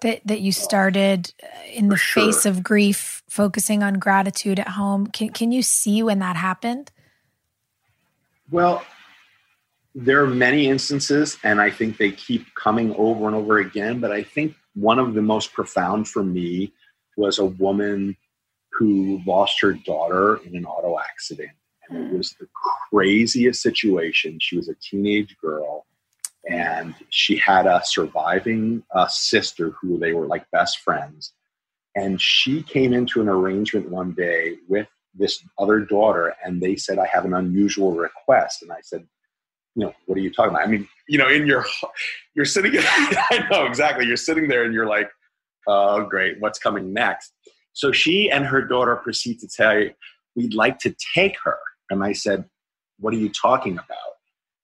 That 0.02 0.20
that 0.26 0.42
you 0.42 0.52
started 0.52 1.32
uh, 1.42 1.46
in 1.72 1.88
the 1.88 1.96
sure. 1.96 2.24
face 2.24 2.44
of 2.44 2.62
grief, 2.62 3.22
focusing 3.30 3.82
on 3.82 3.94
gratitude 3.94 4.58
at 4.58 4.68
home. 4.68 5.06
Can 5.06 5.30
can 5.30 5.52
you 5.52 5.62
see 5.62 6.02
when 6.02 6.18
that 6.18 6.36
happened? 6.36 6.92
Well, 8.50 8.82
there 9.94 10.22
are 10.22 10.26
many 10.26 10.68
instances, 10.68 11.38
and 11.42 11.58
I 11.58 11.70
think 11.70 11.96
they 11.96 12.12
keep 12.12 12.54
coming 12.54 12.94
over 12.96 13.26
and 13.26 13.34
over 13.34 13.56
again. 13.56 14.00
But 14.00 14.12
I 14.12 14.22
think 14.22 14.54
one 14.74 14.98
of 14.98 15.14
the 15.14 15.22
most 15.22 15.54
profound 15.54 16.08
for 16.08 16.22
me 16.22 16.74
was 17.16 17.38
a 17.38 17.46
woman 17.46 18.18
who 18.72 19.22
lost 19.26 19.62
her 19.62 19.72
daughter 19.72 20.36
in 20.44 20.56
an 20.56 20.66
auto 20.66 20.98
accident. 20.98 21.52
It 21.90 22.12
was 22.12 22.34
the 22.38 22.48
craziest 22.90 23.62
situation. 23.62 24.38
She 24.40 24.56
was 24.56 24.68
a 24.68 24.74
teenage 24.74 25.36
girl, 25.38 25.86
and 26.48 26.94
she 27.08 27.36
had 27.36 27.66
a 27.66 27.82
surviving 27.84 28.82
uh, 28.94 29.08
sister 29.08 29.70
who 29.80 29.98
they 29.98 30.12
were 30.12 30.26
like 30.26 30.50
best 30.50 30.78
friends. 30.80 31.32
And 31.96 32.20
she 32.20 32.62
came 32.62 32.92
into 32.92 33.20
an 33.20 33.28
arrangement 33.28 33.90
one 33.90 34.12
day 34.12 34.58
with 34.68 34.86
this 35.14 35.42
other 35.58 35.80
daughter, 35.80 36.34
and 36.44 36.60
they 36.60 36.76
said, 36.76 36.98
I 36.98 37.06
have 37.06 37.24
an 37.24 37.34
unusual 37.34 37.92
request. 37.92 38.62
And 38.62 38.70
I 38.70 38.80
said, 38.82 39.06
you 39.74 39.84
know, 39.84 39.92
what 40.06 40.16
are 40.16 40.20
you 40.20 40.32
talking 40.32 40.50
about? 40.50 40.66
I 40.66 40.70
mean, 40.70 40.88
you 41.08 41.18
know, 41.18 41.28
in 41.28 41.46
your, 41.46 41.64
you're 42.34 42.44
sitting, 42.44 42.72
I 42.78 43.46
know 43.50 43.66
exactly. 43.66 44.06
You're 44.06 44.16
sitting 44.16 44.48
there 44.48 44.64
and 44.64 44.72
you're 44.72 44.86
like, 44.86 45.10
oh, 45.66 46.04
great, 46.04 46.40
what's 46.40 46.58
coming 46.58 46.92
next? 46.92 47.32
So 47.72 47.92
she 47.92 48.30
and 48.30 48.44
her 48.44 48.62
daughter 48.62 48.96
proceed 48.96 49.40
to 49.40 49.48
tell 49.48 49.78
you, 49.78 49.92
we'd 50.36 50.54
like 50.54 50.78
to 50.80 50.94
take 51.14 51.36
her. 51.44 51.58
And 51.90 52.04
I 52.04 52.12
said, 52.12 52.44
what 52.98 53.12
are 53.12 53.18
you 53.18 53.28
talking 53.28 53.74
about? 53.74 54.16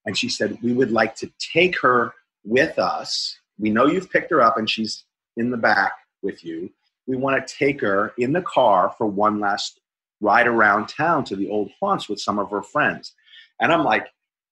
And 0.04 0.16
she 0.16 0.28
said, 0.28 0.58
we 0.62 0.72
would 0.72 0.92
like 0.92 1.16
to 1.16 1.30
take 1.38 1.80
her 1.80 2.14
with 2.44 2.78
us. 2.78 3.38
We 3.58 3.70
know 3.70 3.86
you've 3.86 4.10
picked 4.10 4.30
her 4.30 4.40
up 4.40 4.56
and 4.56 4.70
she's 4.70 5.04
in 5.36 5.50
the 5.50 5.56
back 5.56 5.92
with 6.22 6.44
you. 6.44 6.70
We 7.06 7.16
want 7.16 7.46
to 7.46 7.54
take 7.54 7.80
her 7.80 8.12
in 8.16 8.32
the 8.32 8.42
car 8.42 8.94
for 8.96 9.06
one 9.06 9.40
last 9.40 9.80
ride 10.20 10.46
around 10.46 10.88
town 10.88 11.24
to 11.24 11.36
the 11.36 11.50
old 11.50 11.70
haunts 11.80 12.08
with 12.08 12.20
some 12.20 12.38
of 12.38 12.50
her 12.50 12.62
friends. 12.62 13.14
And 13.60 13.72
I'm 13.72 13.84
like, 13.84 14.06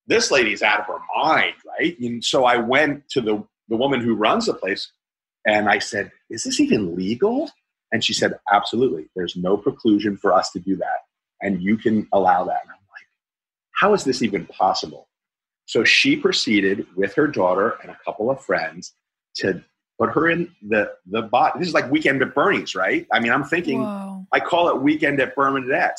this 0.06 0.30
lady's 0.30 0.62
out 0.62 0.80
of 0.80 0.86
her 0.86 0.98
mind, 1.16 1.54
right? 1.66 1.98
And 1.98 2.22
so 2.22 2.44
I 2.44 2.56
went 2.58 3.08
to 3.10 3.20
the, 3.20 3.42
the 3.68 3.76
woman 3.76 4.00
who 4.00 4.14
runs 4.14 4.46
the 4.46 4.54
place 4.54 4.90
and 5.46 5.68
I 5.68 5.78
said, 5.78 6.10
Is 6.30 6.44
this 6.44 6.60
even 6.60 6.96
legal? 6.96 7.50
And 7.92 8.04
she 8.04 8.12
said, 8.12 8.34
Absolutely. 8.52 9.06
There's 9.14 9.36
no 9.36 9.56
preclusion 9.56 10.18
for 10.18 10.32
us 10.32 10.50
to 10.52 10.58
do 10.58 10.76
that. 10.76 11.03
And 11.44 11.62
you 11.62 11.76
can 11.76 12.08
allow 12.12 12.42
that. 12.44 12.62
And 12.62 12.70
I'm 12.70 12.86
like, 12.90 13.06
How 13.72 13.94
is 13.94 14.02
this 14.02 14.22
even 14.22 14.46
possible? 14.46 15.08
So 15.66 15.84
she 15.84 16.16
proceeded 16.16 16.86
with 16.96 17.14
her 17.14 17.28
daughter 17.28 17.78
and 17.82 17.90
a 17.90 17.98
couple 18.04 18.30
of 18.30 18.44
friends 18.44 18.92
to 19.36 19.62
put 19.98 20.10
her 20.12 20.28
in 20.28 20.50
the 20.68 20.92
the 21.06 21.22
bot. 21.22 21.58
This 21.58 21.68
is 21.68 21.74
like 21.74 21.90
weekend 21.90 22.22
at 22.22 22.34
Bernie's, 22.34 22.74
right? 22.74 23.06
I 23.12 23.20
mean, 23.20 23.30
I'm 23.30 23.44
thinking 23.44 23.82
Whoa. 23.82 24.26
I 24.32 24.40
call 24.40 24.68
it 24.70 24.82
weekend 24.82 25.20
at 25.20 25.36
Bernadette. 25.36 25.98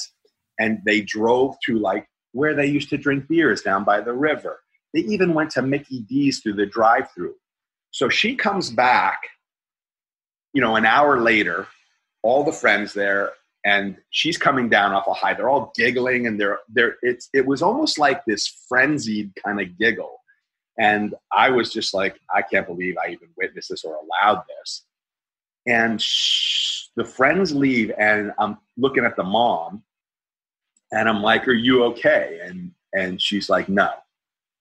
And 0.58 0.80
they 0.86 1.02
drove 1.02 1.56
to 1.66 1.80
like 1.80 2.08
where 2.32 2.54
they 2.54 2.66
used 2.66 2.90
to 2.90 2.98
drink 2.98 3.28
beers 3.28 3.62
down 3.62 3.84
by 3.84 4.02
the 4.02 4.14
river. 4.14 4.60
They 4.94 5.02
even 5.02 5.34
went 5.34 5.52
to 5.52 5.62
Mickey 5.62 6.02
D's 6.02 6.40
through 6.40 6.54
the 6.54 6.66
drive 6.66 7.10
through. 7.14 7.36
So 7.92 8.10
she 8.10 8.36
comes 8.36 8.70
back, 8.70 9.22
you 10.54 10.62
know, 10.62 10.76
an 10.76 10.86
hour 10.86 11.22
later, 11.22 11.68
all 12.24 12.44
the 12.44 12.52
friends 12.52 12.94
there, 12.94 13.32
and 13.66 13.98
she's 14.12 14.38
coming 14.38 14.70
down 14.70 14.94
off 14.94 15.08
a 15.08 15.14
high. 15.14 15.34
They're 15.34 15.50
all 15.50 15.74
giggling 15.76 16.28
and 16.28 16.40
they're 16.40 16.60
they're 16.70 16.98
it's 17.02 17.30
it 17.34 17.46
was 17.46 17.62
almost 17.62 17.98
like 17.98 18.24
this 18.26 18.48
frenzied 18.70 19.34
kind 19.44 19.60
of 19.60 19.78
giggle. 19.78 20.22
And 20.78 21.16
I 21.32 21.50
was 21.50 21.74
just 21.74 21.94
like, 21.94 22.20
I 22.34 22.42
can't 22.42 22.68
believe 22.68 22.96
I 22.98 23.10
even 23.10 23.30
witnessed 23.38 23.70
this 23.70 23.84
or 23.84 23.96
allowed 23.96 24.44
this. 24.48 24.86
And 25.66 26.00
the 26.96 27.06
friends 27.06 27.56
leave, 27.56 27.92
and 27.98 28.32
I'm 28.38 28.58
looking 28.78 29.04
at 29.04 29.16
the 29.16 29.24
mom, 29.24 29.84
and 30.92 31.10
I'm 31.10 31.24
like, 31.24 31.48
"Are 31.48 31.54
you 31.54 31.84
okay?" 31.86 32.40
And 32.44 32.72
and 32.94 33.20
she's 33.20 33.50
like, 33.50 33.68
"No." 33.68 33.90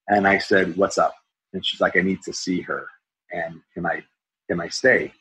And 0.08 0.26
I 0.26 0.38
said, 0.38 0.76
"What's 0.76 0.96
up?" 0.96 1.14
And 1.52 1.64
she's 1.66 1.80
like, 1.80 1.96
"I 1.96 2.00
need 2.00 2.22
to 2.22 2.32
see 2.32 2.62
her. 2.62 2.86
And 3.32 3.60
can 3.74 3.84
I 3.84 4.02
can 4.48 4.60
I 4.60 4.68
stay 4.68 5.12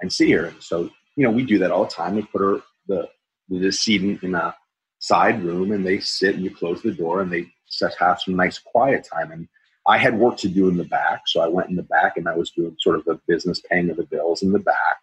and 0.00 0.12
see 0.12 0.32
her?" 0.32 0.46
And 0.46 0.60
so 0.60 0.90
you 1.16 1.24
know, 1.24 1.30
we 1.30 1.44
do 1.44 1.58
that 1.58 1.70
all 1.70 1.84
the 1.84 1.90
time. 1.90 2.16
We 2.16 2.22
put 2.22 2.40
her 2.40 2.60
the 2.88 3.08
the 3.50 3.58
decedent 3.58 4.22
in 4.22 4.34
a 4.34 4.54
side 5.00 5.42
room, 5.42 5.72
and 5.72 5.84
they 5.84 5.98
sit, 5.98 6.36
and 6.36 6.44
you 6.44 6.54
close 6.54 6.82
the 6.82 6.92
door, 6.92 7.20
and 7.20 7.32
they 7.32 7.46
just 7.70 7.98
have 7.98 8.20
some 8.20 8.36
nice 8.36 8.58
quiet 8.58 9.06
time. 9.12 9.32
And 9.32 9.48
I 9.86 9.98
had 9.98 10.18
work 10.18 10.36
to 10.38 10.48
do 10.48 10.68
in 10.68 10.76
the 10.76 10.84
back, 10.84 11.22
so 11.26 11.40
I 11.40 11.48
went 11.48 11.70
in 11.70 11.76
the 11.76 11.82
back, 11.82 12.16
and 12.16 12.28
I 12.28 12.36
was 12.36 12.50
doing 12.50 12.76
sort 12.78 12.96
of 12.96 13.04
the 13.04 13.20
business 13.26 13.60
paying 13.70 13.90
of 13.90 13.96
the 13.96 14.04
bills 14.04 14.42
in 14.42 14.52
the 14.52 14.58
back. 14.58 14.98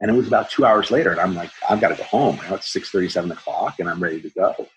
And 0.00 0.10
it 0.10 0.14
was 0.14 0.26
about 0.26 0.50
two 0.50 0.64
hours 0.64 0.90
later, 0.90 1.10
and 1.10 1.20
I'm 1.20 1.34
like, 1.34 1.50
I've 1.68 1.80
got 1.80 1.88
to 1.88 1.96
go 1.96 2.04
home. 2.04 2.36
Now 2.36 2.54
it's 2.54 2.72
six 2.72 2.90
thirty, 2.90 3.08
seven 3.08 3.30
o'clock, 3.30 3.78
and 3.78 3.88
I'm 3.88 4.02
ready 4.02 4.20
to 4.20 4.30
go. 4.30 4.68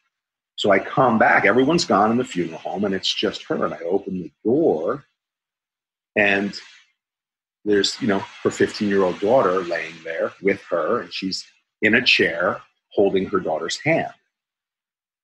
So 0.55 0.72
I 0.72 0.80
come 0.80 1.20
back. 1.20 1.45
Everyone's 1.45 1.86
gone 1.86 2.11
in 2.11 2.18
the 2.18 2.24
funeral 2.24 2.59
home, 2.59 2.86
and 2.86 2.93
it's 2.93 3.13
just 3.13 3.43
her. 3.43 3.65
And 3.65 3.74
I 3.74 3.80
open 3.80 4.22
the 4.22 4.32
door, 4.43 5.05
and 6.15 6.59
there's 7.65 8.01
you 8.01 8.07
know 8.07 8.20
her 8.43 8.49
15 8.49 8.88
year 8.88 9.03
old 9.03 9.20
daughter 9.20 9.61
laying 9.61 9.95
there 10.03 10.34
with 10.41 10.61
her, 10.70 11.01
and 11.01 11.13
she's 11.13 11.45
in 11.82 11.95
a 11.95 12.01
chair 12.01 12.61
holding 12.91 13.25
her 13.28 13.39
daughter's 13.39 13.80
hand. 13.80 14.13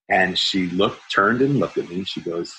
And 0.10 0.38
she 0.38 0.68
looked, 0.68 1.12
turned 1.12 1.42
and 1.42 1.60
looked 1.60 1.78
at 1.78 1.90
me. 1.90 2.04
She 2.04 2.22
goes, 2.22 2.54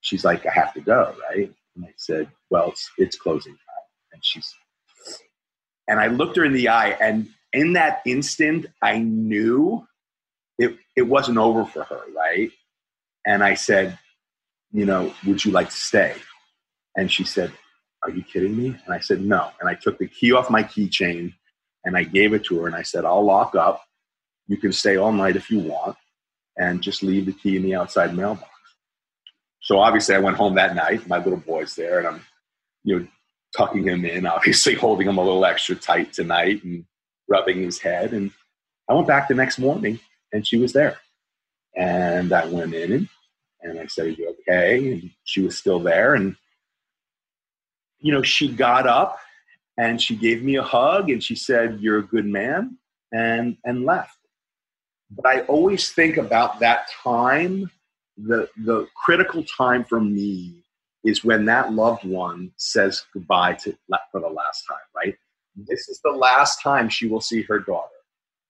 she's 0.00 0.24
like, 0.24 0.44
I 0.46 0.52
have 0.52 0.74
to 0.74 0.80
go, 0.80 1.14
right? 1.30 1.52
And 1.76 1.84
I 1.84 1.94
said, 1.96 2.28
Well, 2.50 2.70
it's, 2.70 2.90
it's 2.98 3.16
closing 3.16 3.52
time. 3.52 3.86
And 4.12 4.24
she's, 4.24 4.52
and 5.88 6.00
I 6.00 6.08
looked 6.08 6.36
her 6.36 6.44
in 6.44 6.52
the 6.52 6.68
eye, 6.68 6.90
and 7.00 7.28
in 7.52 7.74
that 7.74 8.02
instant, 8.06 8.66
I 8.82 8.98
knew 8.98 9.86
it, 10.58 10.76
it 10.96 11.02
wasn't 11.02 11.38
over 11.38 11.64
for 11.64 11.84
her, 11.84 12.00
right? 12.14 12.50
And 13.26 13.42
I 13.42 13.54
said, 13.54 13.98
You 14.72 14.84
know, 14.84 15.14
would 15.26 15.44
you 15.44 15.52
like 15.52 15.70
to 15.70 15.76
stay? 15.76 16.14
And 16.96 17.10
she 17.10 17.24
said, 17.24 17.52
Are 18.02 18.10
you 18.10 18.22
kidding 18.22 18.56
me? 18.56 18.76
And 18.84 18.94
I 18.94 18.98
said, 18.98 19.20
No. 19.20 19.50
And 19.60 19.68
I 19.68 19.74
took 19.74 19.98
the 19.98 20.08
key 20.08 20.32
off 20.32 20.50
my 20.50 20.62
keychain 20.62 21.34
and 21.84 21.96
I 21.96 22.04
gave 22.04 22.32
it 22.34 22.44
to 22.44 22.60
her 22.60 22.66
and 22.66 22.76
I 22.76 22.82
said, 22.82 23.04
I'll 23.04 23.24
lock 23.24 23.54
up. 23.54 23.84
You 24.46 24.56
can 24.56 24.72
stay 24.72 24.96
all 24.96 25.12
night 25.12 25.36
if 25.36 25.50
you 25.50 25.60
want 25.60 25.96
and 26.56 26.82
just 26.82 27.02
leave 27.02 27.26
the 27.26 27.32
key 27.32 27.56
in 27.56 27.62
the 27.62 27.74
outside 27.74 28.14
mailbox. 28.14 28.50
So 29.62 29.78
obviously 29.78 30.14
I 30.14 30.20
went 30.20 30.36
home 30.36 30.54
that 30.56 30.74
night. 30.74 31.08
My 31.08 31.18
little 31.18 31.38
boy's 31.38 31.74
there 31.74 31.98
and 31.98 32.08
I'm, 32.08 32.24
you 32.84 32.98
know, 32.98 33.06
tucking 33.56 33.84
him 33.84 34.04
in, 34.04 34.26
obviously 34.26 34.74
holding 34.74 35.08
him 35.08 35.18
a 35.18 35.24
little 35.24 35.44
extra 35.44 35.74
tight 35.74 36.12
tonight 36.12 36.64
and 36.64 36.84
rubbing 37.28 37.62
his 37.62 37.78
head. 37.78 38.12
And 38.12 38.30
I 38.88 38.94
went 38.94 39.06
back 39.06 39.28
the 39.28 39.34
next 39.34 39.58
morning 39.58 40.00
and 40.32 40.46
she 40.46 40.58
was 40.58 40.72
there. 40.72 40.98
And 41.76 42.32
I 42.32 42.46
went 42.46 42.74
in 42.74 43.08
and, 43.62 43.78
I 43.78 43.86
said, 43.86 44.06
Are 44.06 44.10
you 44.10 44.34
okay? 44.40 44.92
And 44.92 45.10
she 45.24 45.42
was 45.42 45.56
still 45.56 45.78
there. 45.78 46.14
And, 46.14 46.34
you 48.00 48.12
know, 48.12 48.22
she 48.22 48.48
got 48.48 48.88
up 48.88 49.20
and 49.80 50.00
she 50.00 50.14
gave 50.14 50.42
me 50.42 50.56
a 50.56 50.62
hug 50.62 51.08
and 51.08 51.24
she 51.24 51.34
said, 51.34 51.78
You're 51.80 52.00
a 52.00 52.06
good 52.06 52.26
man, 52.26 52.76
and, 53.12 53.56
and 53.64 53.86
left. 53.86 54.18
But 55.10 55.26
I 55.26 55.40
always 55.42 55.90
think 55.90 56.18
about 56.18 56.60
that 56.60 56.88
time, 57.02 57.70
the, 58.18 58.48
the 58.58 58.86
critical 58.94 59.42
time 59.44 59.84
for 59.84 59.98
me 59.98 60.62
is 61.02 61.24
when 61.24 61.46
that 61.46 61.72
loved 61.72 62.04
one 62.04 62.52
says 62.58 63.06
goodbye 63.14 63.54
to, 63.54 63.74
for 64.12 64.20
the 64.20 64.28
last 64.28 64.66
time, 64.68 64.78
right? 64.94 65.16
This 65.56 65.88
is 65.88 65.98
the 66.04 66.10
last 66.12 66.62
time 66.62 66.90
she 66.90 67.08
will 67.08 67.22
see 67.22 67.42
her 67.42 67.58
daughter. 67.58 67.88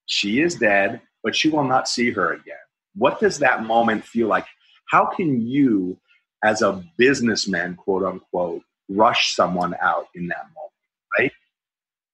She 0.06 0.40
is 0.40 0.56
dead, 0.56 1.00
but 1.22 1.36
she 1.36 1.48
will 1.48 1.64
not 1.64 1.88
see 1.88 2.10
her 2.10 2.32
again. 2.32 2.56
What 2.96 3.20
does 3.20 3.38
that 3.38 3.64
moment 3.64 4.04
feel 4.04 4.26
like? 4.26 4.46
How 4.88 5.06
can 5.06 5.46
you, 5.46 5.96
as 6.42 6.60
a 6.60 6.84
businessman, 6.96 7.76
quote 7.76 8.02
unquote, 8.02 8.62
rush 8.88 9.36
someone 9.36 9.76
out 9.80 10.08
in 10.16 10.26
that 10.26 10.46
moment, 10.56 10.69
right? 11.18 11.32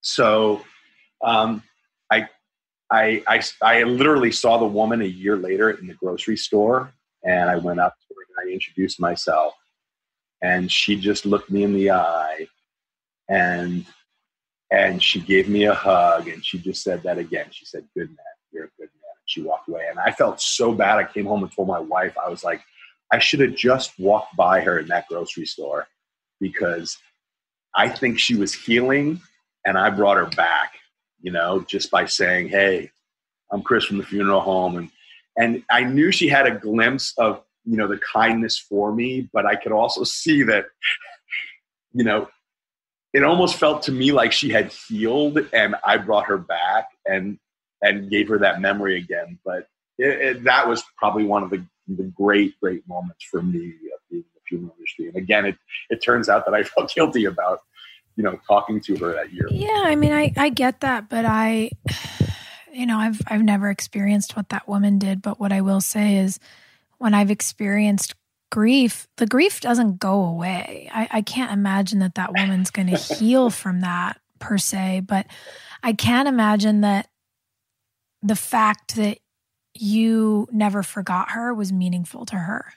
So 0.01 0.63
um, 1.25 1.63
I, 2.11 2.29
I, 2.91 3.23
I, 3.27 3.43
I 3.63 3.83
literally 3.83 4.33
saw 4.33 4.59
the 4.59 4.67
woman 4.67 5.03
a 5.03 5.07
year 5.07 5.37
later 5.37 5.71
in 5.71 5.87
the 5.87 5.95
grocery 5.95 6.37
store, 6.37 6.93
and 7.25 7.51
I 7.51 7.57
went 7.57 7.81
up 7.81 7.95
to 7.95 8.15
her 8.15 8.43
and 8.43 8.51
I 8.51 8.53
introduced 8.53 9.01
myself, 9.01 9.55
and 10.43 10.71
she 10.71 10.97
just 10.97 11.27
looked 11.27 11.51
me 11.51 11.65
in 11.65 11.75
the 11.75 11.91
eye, 11.91 12.47
and 13.29 13.85
and 14.71 15.03
she 15.03 15.21
gave 15.21 15.49
me 15.49 15.65
a 15.65 15.75
hug, 15.75 16.29
and 16.29 16.45
she 16.45 16.59
just 16.59 16.83
said 16.83 17.03
that 17.05 17.19
again. 17.19 17.47
She 17.51 17.65
said, 17.65 17.85
"Good 17.97 18.09
man, 18.09 18.35
you're 18.53 18.65
a 18.65 18.71
good 18.79 18.91
man." 18.95 19.15
And 19.17 19.27
she 19.27 19.43
walked 19.43 19.69
away, 19.69 19.87
and 19.91 19.99
I 19.99 20.13
felt 20.13 20.41
so 20.41 20.73
bad. 20.73 20.99
I 20.99 21.05
came 21.05 21.27
home 21.27 21.43
and 21.43 21.53
told 21.53 21.69
my 21.69 21.81
wife, 21.81 22.17
I 22.25 22.29
was 22.29 22.45
like, 22.45 22.63
I 23.13 23.19
should 23.19 23.41
have 23.41 23.55
just 23.55 23.99
walked 23.99 24.37
by 24.37 24.61
her 24.61 24.79
in 24.79 24.89
that 24.89 25.09
grocery 25.09 25.47
store 25.47 25.87
because 26.41 26.99
I 27.77 27.89
think 27.89 28.19
she 28.19 28.35
was 28.35 28.55
healing, 28.55 29.21
and 29.65 29.77
I 29.77 29.91
brought 29.91 30.17
her 30.17 30.27
back 30.27 30.73
you 31.27 31.33
know, 31.33 31.65
just 31.67 31.91
by 31.91 32.07
saying, 32.07 32.49
"Hey, 32.49 32.91
I'm 33.51 33.63
Chris 33.63 33.85
from 33.85 33.99
the 33.99 34.05
funeral 34.05 34.41
home," 34.41 34.77
and 34.77 34.91
and 35.37 35.65
I 35.71 35.83
knew 35.83 36.13
she 36.13 36.29
had 36.29 36.47
a 36.47 36.55
glimpse 36.55 37.15
of 37.19 37.43
you 37.65 37.77
know 37.77 37.89
the 37.89 37.99
kindness 37.99 38.59
for 38.59 38.95
me, 38.95 39.29
but 39.33 39.47
I 39.47 39.57
could 39.57 39.73
also 39.73 40.05
see 40.05 40.45
that, 40.45 40.67
you 41.93 42.05
know, 42.05 42.29
it 43.13 43.25
almost 43.25 43.57
felt 43.57 43.83
to 43.83 43.93
me 43.93 44.13
like 44.13 44.31
she 44.33 44.51
had 44.51 44.73
healed, 44.73 45.39
and 45.53 45.75
I 45.85 45.97
brought 45.97 46.27
her 46.27 46.39
back 46.39 46.89
and 47.07 47.41
and 47.83 48.09
gave 48.09 48.29
her 48.29 48.39
that 48.39 48.61
memory 48.61 48.99
again. 48.99 49.39
But 49.45 49.67
it, 49.99 50.21
it, 50.21 50.45
that 50.45 50.69
was 50.69 50.85
probably 50.97 51.25
one 51.25 51.43
of 51.43 51.51
the 51.51 51.65
the 51.89 52.05
great 52.05 52.55
great 52.61 52.87
moments 52.89 53.25
for 53.25 53.43
me 53.43 53.67
of 53.67 54.01
being 54.11 54.25
industry. 54.53 55.09
And 55.09 55.17
again, 55.17 55.45
it 55.45 55.57
it 55.91 56.03
turns 56.03 56.29
out 56.29 56.45
that 56.47 56.55
I 56.55 56.63
felt 56.63 56.93
guilty 56.95 57.25
about 57.25 57.61
you 58.17 58.25
know 58.25 58.39
talking 58.47 58.81
to 58.81 58.97
her 58.97 59.13
that 59.13 59.33
year. 59.33 59.47
Yeah 59.51 59.83
i 59.85 59.95
mean 59.95 60.13
i 60.13 60.33
i 60.37 60.49
get 60.49 60.81
that 60.81 61.09
but 61.09 61.25
i 61.25 61.71
you 62.73 62.87
know 62.87 62.99
i've 62.99 63.21
i've 63.29 63.43
never 63.43 63.71
experienced 63.71 64.37
what 64.37 64.49
that 64.49 64.67
woman 64.67 64.99
did 64.99 65.23
but 65.23 65.39
what 65.39 65.53
i 65.53 65.61
will 65.61 65.81
say 65.81 66.17
is 66.17 66.41
when 66.99 67.15
i've 67.15 67.31
experienced 67.31 68.15
grief 68.51 69.07
the 69.17 69.27
grief 69.27 69.61
doesn't 69.61 69.99
go 69.99 70.25
away. 70.25 70.89
I, 70.93 71.09
I 71.11 71.23
can't 71.23 71.53
imagine 71.53 71.99
that 71.99 72.15
that 72.15 72.33
woman's 72.33 72.71
going 72.71 72.89
to 72.95 72.97
heal 72.97 73.51
from 73.51 73.81
that 73.83 74.21
per 74.39 74.59
se 74.59 75.03
but 75.07 75.27
i 75.83 75.93
can 75.93 76.27
imagine 76.27 76.81
that 76.81 77.09
the 78.23 78.37
fact 78.37 78.97
that 78.97 79.19
you 79.75 80.49
never 80.51 80.83
forgot 80.83 81.33
her 81.33 81.53
was 81.53 81.73
meaningful 81.73 82.25
to 82.27 82.37
her 82.37 82.73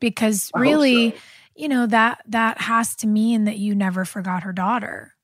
because 0.00 0.50
really 0.54 1.10
so. 1.10 1.16
you 1.56 1.68
know 1.68 1.86
that 1.86 2.22
that 2.28 2.60
has 2.60 2.96
to 2.96 3.06
mean 3.06 3.44
that 3.44 3.58
you 3.58 3.74
never 3.74 4.04
forgot 4.04 4.42
her 4.42 4.52
daughter. 4.52 5.14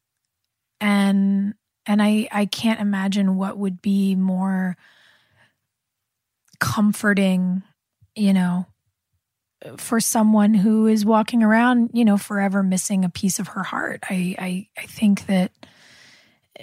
And 0.80 1.54
and 1.86 2.02
i 2.02 2.28
i 2.32 2.46
can't 2.46 2.80
imagine 2.80 3.36
what 3.36 3.58
would 3.58 3.82
be 3.82 4.14
more 4.14 4.76
comforting 6.58 7.62
you 8.14 8.32
know 8.32 8.66
for 9.76 10.00
someone 10.00 10.54
who 10.54 10.86
is 10.86 11.04
walking 11.04 11.42
around 11.42 11.90
you 11.94 12.04
know 12.04 12.18
forever 12.18 12.62
missing 12.62 13.04
a 13.04 13.08
piece 13.08 13.38
of 13.38 13.48
her 13.48 13.62
heart. 13.62 14.00
I 14.08 14.34
i 14.38 14.68
i 14.78 14.86
think 14.86 15.26
that 15.26 15.52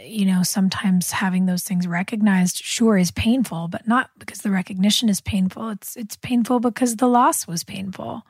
you 0.04 0.26
know 0.26 0.43
sometimes 0.43 1.12
having 1.12 1.45
those 1.45 1.64
things 1.64 1.88
recognized 1.88 2.58
sure 2.58 2.97
is 2.97 3.12
painful 3.12 3.68
but 3.68 3.88
not 3.88 4.10
because 4.20 4.39
the 4.39 4.52
recognition 4.52 5.10
is 5.10 5.22
painful 5.22 5.70
it's 5.70 5.95
it's 5.95 6.16
painful 6.18 6.60
because 6.60 6.97
the 6.97 7.08
loss 7.08 7.47
was 7.47 7.64
painful 7.64 8.24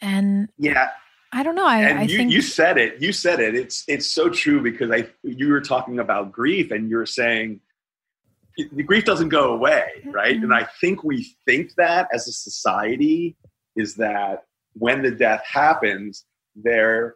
and 0.00 0.50
yeah, 0.58 0.90
I 1.32 1.42
don't 1.42 1.54
know. 1.54 1.66
I, 1.66 1.82
and 1.82 1.98
I 1.98 2.02
you, 2.02 2.16
think 2.16 2.32
you 2.32 2.42
said 2.42 2.78
it. 2.78 3.00
You 3.00 3.12
said 3.12 3.40
it. 3.40 3.54
It's 3.54 3.84
it's 3.86 4.10
so 4.10 4.28
true 4.28 4.62
because 4.62 4.90
I 4.90 5.08
you 5.22 5.48
were 5.48 5.60
talking 5.60 5.98
about 5.98 6.32
grief 6.32 6.70
and 6.70 6.88
you're 6.88 7.06
saying 7.06 7.60
the 8.72 8.82
grief 8.82 9.04
doesn't 9.04 9.28
go 9.28 9.52
away, 9.52 9.86
right? 10.06 10.34
Mm-hmm. 10.34 10.44
And 10.44 10.54
I 10.54 10.66
think 10.80 11.04
we 11.04 11.34
think 11.46 11.74
that 11.76 12.08
as 12.12 12.28
a 12.28 12.32
society 12.32 13.36
is 13.76 13.94
that 13.96 14.44
when 14.74 15.02
the 15.02 15.10
death 15.10 15.42
happens, 15.44 16.24
there, 16.56 17.14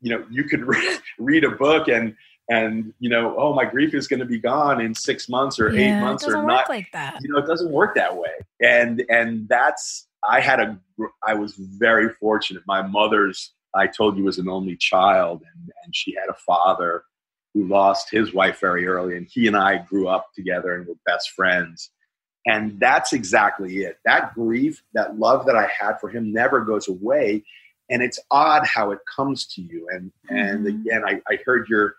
you 0.00 0.10
know, 0.10 0.24
you 0.30 0.44
could 0.44 0.64
re- 0.64 0.98
read 1.18 1.44
a 1.44 1.50
book 1.50 1.88
and 1.88 2.16
and 2.48 2.92
you 2.98 3.08
know, 3.08 3.34
oh, 3.38 3.54
my 3.54 3.64
grief 3.64 3.94
is 3.94 4.06
going 4.06 4.20
to 4.20 4.26
be 4.26 4.38
gone 4.38 4.80
in 4.80 4.94
six 4.94 5.28
months 5.28 5.58
or 5.58 5.72
yeah, 5.72 5.98
eight 5.98 6.00
months 6.00 6.26
or 6.26 6.42
not. 6.42 6.68
like 6.68 6.90
that. 6.92 7.18
You 7.22 7.32
know, 7.32 7.38
it 7.38 7.46
doesn't 7.46 7.70
work 7.70 7.94
that 7.94 8.16
way, 8.16 8.32
and 8.60 9.04
and 9.08 9.48
that's 9.48 10.06
I 10.28 10.40
had 10.40 10.60
a, 10.60 10.78
I 11.26 11.34
was 11.34 11.54
very 11.56 12.08
fortunate. 12.20 12.62
My 12.66 12.82
mother's, 12.82 13.52
I 13.74 13.86
told 13.86 14.16
you, 14.16 14.24
was 14.24 14.38
an 14.38 14.48
only 14.48 14.76
child, 14.76 15.42
and, 15.42 15.70
and 15.84 15.94
she 15.94 16.14
had 16.14 16.30
a 16.30 16.38
father 16.46 17.04
who 17.52 17.66
lost 17.68 18.10
his 18.10 18.34
wife 18.34 18.60
very 18.60 18.86
early, 18.86 19.16
and 19.16 19.28
he 19.30 19.46
and 19.46 19.56
I 19.56 19.78
grew 19.78 20.08
up 20.08 20.28
together 20.34 20.74
and 20.74 20.86
were 20.86 20.94
best 21.06 21.30
friends. 21.30 21.90
And 22.46 22.78
that's 22.78 23.12
exactly 23.12 23.84
it. 23.84 23.98
That 24.04 24.34
grief, 24.34 24.82
that 24.92 25.18
love 25.18 25.46
that 25.46 25.56
I 25.56 25.66
had 25.66 25.98
for 25.98 26.10
him 26.10 26.32
never 26.32 26.60
goes 26.60 26.88
away. 26.88 27.42
And 27.88 28.02
it's 28.02 28.18
odd 28.30 28.66
how 28.66 28.90
it 28.90 28.98
comes 29.16 29.46
to 29.54 29.62
you. 29.62 29.88
And 29.90 30.12
and 30.28 30.66
mm-hmm. 30.66 30.80
again, 30.80 31.02
I, 31.06 31.22
I 31.32 31.38
heard 31.46 31.68
your 31.68 31.96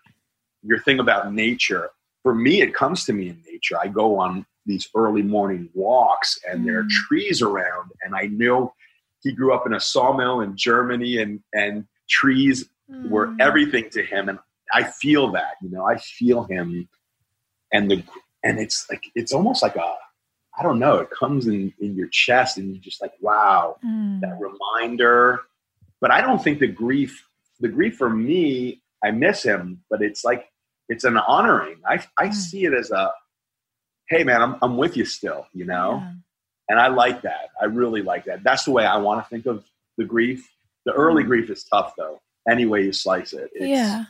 your 0.62 0.80
thing 0.80 0.98
about 0.98 1.32
nature. 1.32 1.90
For 2.22 2.34
me, 2.34 2.60
it 2.60 2.74
comes 2.74 3.04
to 3.04 3.12
me 3.12 3.28
in 3.28 3.42
nature. 3.46 3.78
I 3.80 3.88
go 3.88 4.18
on 4.18 4.46
these 4.66 4.88
early 4.94 5.22
morning 5.22 5.70
walks 5.72 6.38
and 6.48 6.60
mm. 6.60 6.66
there 6.66 6.80
are 6.80 6.84
mm. 6.84 6.90
trees 6.90 7.40
around 7.40 7.90
and 8.02 8.14
i 8.14 8.26
know 8.26 8.74
he 9.22 9.32
grew 9.32 9.54
up 9.54 9.66
in 9.66 9.72
a 9.72 9.80
sawmill 9.80 10.40
in 10.40 10.56
germany 10.56 11.18
and 11.18 11.40
and 11.54 11.86
trees 12.08 12.68
mm. 12.90 13.08
were 13.08 13.34
everything 13.40 13.88
to 13.90 14.02
him 14.02 14.28
and 14.28 14.38
i 14.74 14.82
feel 14.82 15.30
that 15.30 15.54
you 15.62 15.70
know 15.70 15.86
i 15.86 15.96
feel 15.96 16.44
him 16.44 16.88
and 17.72 17.90
the 17.90 18.02
and 18.42 18.58
it's 18.58 18.86
like 18.90 19.04
it's 19.14 19.32
almost 19.32 19.62
like 19.62 19.76
a 19.76 19.94
i 20.58 20.62
don't 20.62 20.78
know 20.78 20.98
it 20.98 21.10
comes 21.10 21.46
in 21.46 21.72
in 21.80 21.94
your 21.94 22.08
chest 22.08 22.58
and 22.58 22.74
you're 22.74 22.82
just 22.82 23.00
like 23.00 23.12
wow 23.20 23.76
mm. 23.84 24.20
that 24.20 24.36
reminder 24.38 25.40
but 26.00 26.10
i 26.10 26.20
don't 26.20 26.42
think 26.42 26.58
the 26.58 26.66
grief 26.66 27.26
the 27.60 27.68
grief 27.68 27.96
for 27.96 28.10
me 28.10 28.82
i 29.06 29.10
miss 29.10 29.42
him 29.42 29.82
but 29.90 30.02
it's 30.02 30.24
like 30.24 30.50
it's 30.88 31.04
an 31.04 31.16
honoring. 31.16 31.78
I 31.86 32.04
I 32.16 32.28
mm. 32.28 32.34
see 32.34 32.64
it 32.64 32.72
as 32.72 32.90
a, 32.90 33.10
hey 34.08 34.24
man, 34.24 34.42
I'm 34.42 34.56
I'm 34.62 34.76
with 34.76 34.96
you 34.96 35.04
still, 35.04 35.46
you 35.52 35.64
know, 35.64 36.00
Yeah. 36.02 36.12
and 36.68 36.80
I 36.80 36.88
like 36.88 37.22
that. 37.22 37.50
I 37.60 37.66
really 37.66 38.02
like 38.02 38.24
that. 38.26 38.42
That's 38.42 38.64
the 38.64 38.72
way 38.72 38.84
I 38.84 38.98
want 38.98 39.24
to 39.24 39.28
think 39.28 39.46
of 39.46 39.64
the 39.96 40.04
grief. 40.04 40.48
The 40.84 40.92
early 40.92 41.24
mm. 41.24 41.28
grief 41.28 41.50
is 41.50 41.64
tough 41.64 41.94
though. 41.96 42.20
Any 42.48 42.66
way 42.66 42.84
you 42.84 42.92
slice 42.92 43.32
it, 43.32 43.50
it's, 43.54 43.66
yeah. 43.66 44.04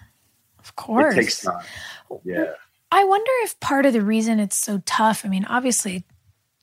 Of 0.59 0.76
course. 0.76 1.14
it 1.14 1.20
takes 1.20 1.42
time. 1.42 1.64
Yeah. 2.24 2.53
I 2.90 3.05
wonder 3.05 3.30
if 3.42 3.59
part 3.61 3.86
of 3.86 3.92
the 3.92 4.03
reason 4.03 4.38
it's 4.38 4.57
so 4.57 4.82
tough, 4.84 5.24
I 5.24 5.28
mean, 5.28 5.44
obviously 5.47 6.05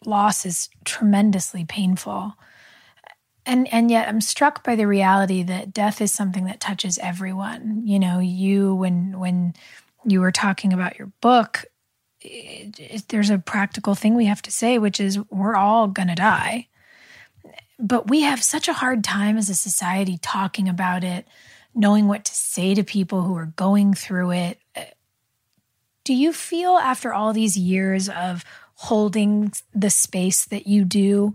loss 0.06 0.46
is 0.46 0.70
tremendously 0.86 1.66
painful. 1.66 2.34
And 3.46 3.72
and 3.74 3.92
yet 3.92 4.08
I'm 4.08 4.22
struck 4.22 4.64
by 4.64 4.76
the 4.76 4.88
reality 4.88 5.44
that 5.44 5.74
death 5.74 6.02
is 6.02 6.12
something 6.12 6.46
that 6.46 6.60
touches 6.60 6.98
everyone. 6.98 7.82
You 7.86 8.00
know, 8.00 8.20
you 8.20 8.74
when 8.76 9.20
when 9.20 9.54
you 10.06 10.22
were 10.22 10.32
talking 10.32 10.72
about 10.74 10.98
your 10.98 11.12
book, 11.22 11.66
it, 12.22 12.80
it, 12.80 13.08
there's 13.10 13.30
a 13.30 13.38
practical 13.38 13.96
thing 13.96 14.16
we 14.16 14.26
have 14.26 14.42
to 14.44 14.52
say, 14.52 14.78
which 14.78 15.00
is 15.00 15.20
we're 15.30 15.56
all 15.56 15.88
going 15.88 16.08
to 16.08 16.16
die. 16.16 16.68
But 17.80 18.10
we 18.10 18.22
have 18.22 18.42
such 18.42 18.68
a 18.68 18.74
hard 18.74 19.04
time 19.04 19.38
as 19.38 19.50
a 19.50 19.56
society 19.56 20.18
talking 20.22 20.70
about 20.70 21.04
it, 21.04 21.28
knowing 21.76 22.08
what 22.08 22.24
to 22.26 22.34
say 22.34 22.74
to 22.76 22.84
people 22.84 23.24
who 23.24 23.36
are 23.36 23.48
going 23.58 23.94
through 23.94 24.32
it. 24.32 24.60
Do 26.06 26.14
you 26.14 26.34
feel 26.34 26.78
after 26.78 27.14
all 27.14 27.34
these 27.34 27.58
years 27.58 28.10
of 28.10 28.46
holding 28.76 29.52
the 29.74 29.90
space 29.90 30.46
that 30.46 30.68
you 30.68 30.86
do, 30.86 31.34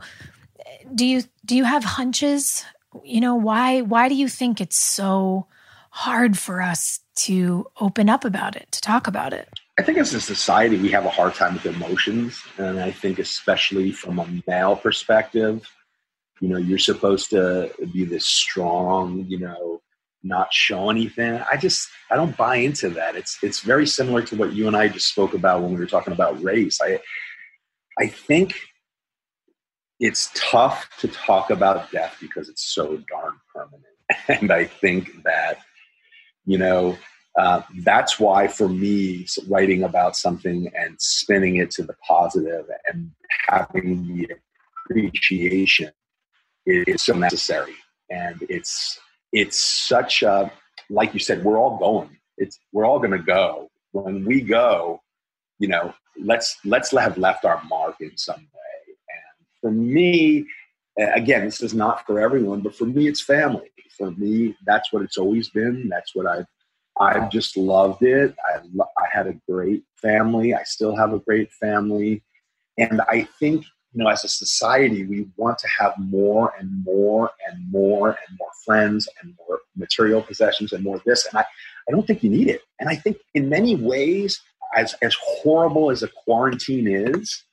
do 0.95 1.05
you 1.05 1.23
do 1.45 1.57
you 1.57 1.65
have 1.65 1.85
hunches? 1.85 2.65
You 3.05 3.21
know, 3.21 3.35
why 3.35 3.83
why 3.83 4.09
do 4.09 4.15
you 4.15 4.29
think 4.29 4.61
it's 4.61 4.81
so 4.81 5.47
hard 5.91 6.39
for 6.39 6.63
us 6.63 7.01
to 7.17 7.67
open 7.81 8.09
up 8.09 8.25
about 8.25 8.57
it, 8.57 8.69
to 8.73 8.81
talk 8.81 9.07
about 9.07 9.33
it? 9.33 9.49
I 9.79 9.83
think 9.83 9.99
as 9.99 10.13
a 10.13 10.21
society, 10.21 10.77
we 10.77 10.91
have 10.91 11.07
a 11.07 11.11
hard 11.11 11.35
time 11.35 11.55
with 11.55 11.67
emotions. 11.67 12.43
And 12.57 12.81
I 12.81 12.91
think, 12.91 13.19
especially 13.19 13.93
from 13.93 14.19
a 14.19 14.27
male 14.47 14.75
perspective, 14.75 15.69
you 16.41 16.49
know, 16.49 16.59
you're 16.59 16.79
supposed 16.79 17.31
to 17.31 17.71
be 17.93 18.05
this 18.05 18.27
strong, 18.27 19.25
you 19.29 19.39
know, 19.39 19.81
not 20.25 20.53
show 20.53 20.91
anything. 20.91 21.41
I 21.51 21.57
just, 21.57 21.89
I 22.11 22.17
don't 22.17 22.37
buy 22.37 22.57
into 22.57 22.89
that. 22.91 23.15
It's, 23.15 23.39
it's 23.43 23.61
very 23.61 23.87
similar 23.87 24.23
to 24.23 24.37
what 24.37 24.53
you 24.53 24.67
and 24.67 24.77
I 24.77 24.89
just 24.89 25.09
spoke 25.09 25.35
about 25.35 25.63
when 25.63 25.73
we 25.73 25.79
were 25.79 25.87
talking 25.87 26.13
about 26.13 26.43
race. 26.43 26.81
I, 26.83 27.01
I 27.99 28.09
think 28.09 28.55
it's 30.01 30.31
tough 30.35 30.89
to 31.01 31.09
talk 31.09 31.51
about 31.51 31.91
death 31.91 32.17
because 32.21 32.49
it's 32.49 32.65
so 32.65 33.03
darn 33.11 33.35
permanent. 33.55 33.85
And 34.29 34.51
I 34.51 34.65
think 34.65 35.23
that, 35.25 35.59
you 36.47 36.57
know, 36.57 36.97
uh, 37.39 37.63
that's 37.81 38.19
why 38.19 38.49
for 38.49 38.69
me 38.69 39.27
writing 39.49 39.83
about 39.83 40.17
something 40.17 40.71
and 40.75 40.97
spinning 40.99 41.57
it 41.57 41.71
to 41.73 41.83
the 41.83 41.95
positive 42.07 42.65
and 42.87 43.11
having 43.47 44.07
the 44.07 44.35
appreciation 44.87 45.93
is 46.65 47.03
so 47.03 47.15
necessary. 47.15 47.75
And 48.11 48.45
it's 48.49 48.99
it's 49.33 49.63
such 49.63 50.23
a 50.23 50.51
like 50.89 51.13
you 51.13 51.21
said 51.21 51.45
we're 51.45 51.59
all 51.59 51.77
going. 51.77 52.17
It's 52.39 52.59
we're 52.73 52.87
all 52.87 52.99
going 52.99 53.13
to 53.13 53.19
go. 53.19 53.71
When 53.93 54.25
we 54.25 54.41
go 54.41 55.03
you 55.59 55.69
know 55.69 55.93
let's 56.21 56.57
let's 56.65 56.91
have 56.93 57.19
left 57.19 57.45
our 57.45 57.63
mark 57.65 57.97
in 58.01 58.17
some 58.17 58.41
way 58.41 58.68
for 59.61 59.71
me 59.71 60.47
again 61.15 61.45
this 61.45 61.61
is 61.61 61.75
not 61.75 62.05
for 62.07 62.19
everyone 62.21 62.61
but 62.61 62.75
for 62.75 62.87
me 62.87 63.07
it's 63.07 63.23
family 63.23 63.71
for 63.97 64.11
me 64.13 64.57
that's 64.67 64.93
what 64.93 65.03
it's 65.03 65.19
always 65.19 65.49
been 65.51 65.89
that's 65.89 66.15
what 66.15 66.27
i've 66.27 66.47
I've 66.99 67.31
just 67.31 67.57
loved 67.57 68.03
it. 68.03 68.35
I, 68.47 68.59
lo- 68.75 68.89
I 68.99 69.05
had 69.13 69.27
a 69.27 69.35
great 69.49 69.85
family. 69.97 70.55
I 70.55 70.63
still 70.65 70.97
have 70.97 71.13
a 71.13 71.21
great 71.21 71.53
family. 71.53 72.23
And 72.77 73.01
I 73.03 73.29
think, 73.39 73.65
you 73.93 74.03
know, 74.03 74.09
as 74.09 74.25
a 74.25 74.29
society, 74.29 75.07
we 75.07 75.27
want 75.37 75.59
to 75.59 75.69
have 75.79 75.95
more 75.99 76.53
and 76.59 76.85
more 76.85 77.31
and 77.49 77.71
more 77.71 78.09
and 78.09 78.39
more 78.39 78.51
friends 78.65 79.09
and 79.23 79.35
more 79.39 79.61
material 79.77 80.23
possessions 80.23 80.73
and 80.73 80.83
more 80.83 80.97
of 80.97 81.05
this. 81.05 81.27
And 81.27 81.39
I, 81.39 81.43
I 81.43 81.93
don't 81.93 82.07
think 82.07 82.23
you 82.23 82.31
need 82.31 82.49
it. 82.49 82.63
And 82.81 82.89
I 82.89 82.97
think 82.97 83.19
in 83.35 83.49
many 83.49 83.77
ways, 83.77 84.41
as, 84.77 84.95
as 85.01 85.17
horrible 85.21 85.91
as 85.91 86.03
a 86.03 86.09
quarantine 86.09 86.89
is, 86.89 87.45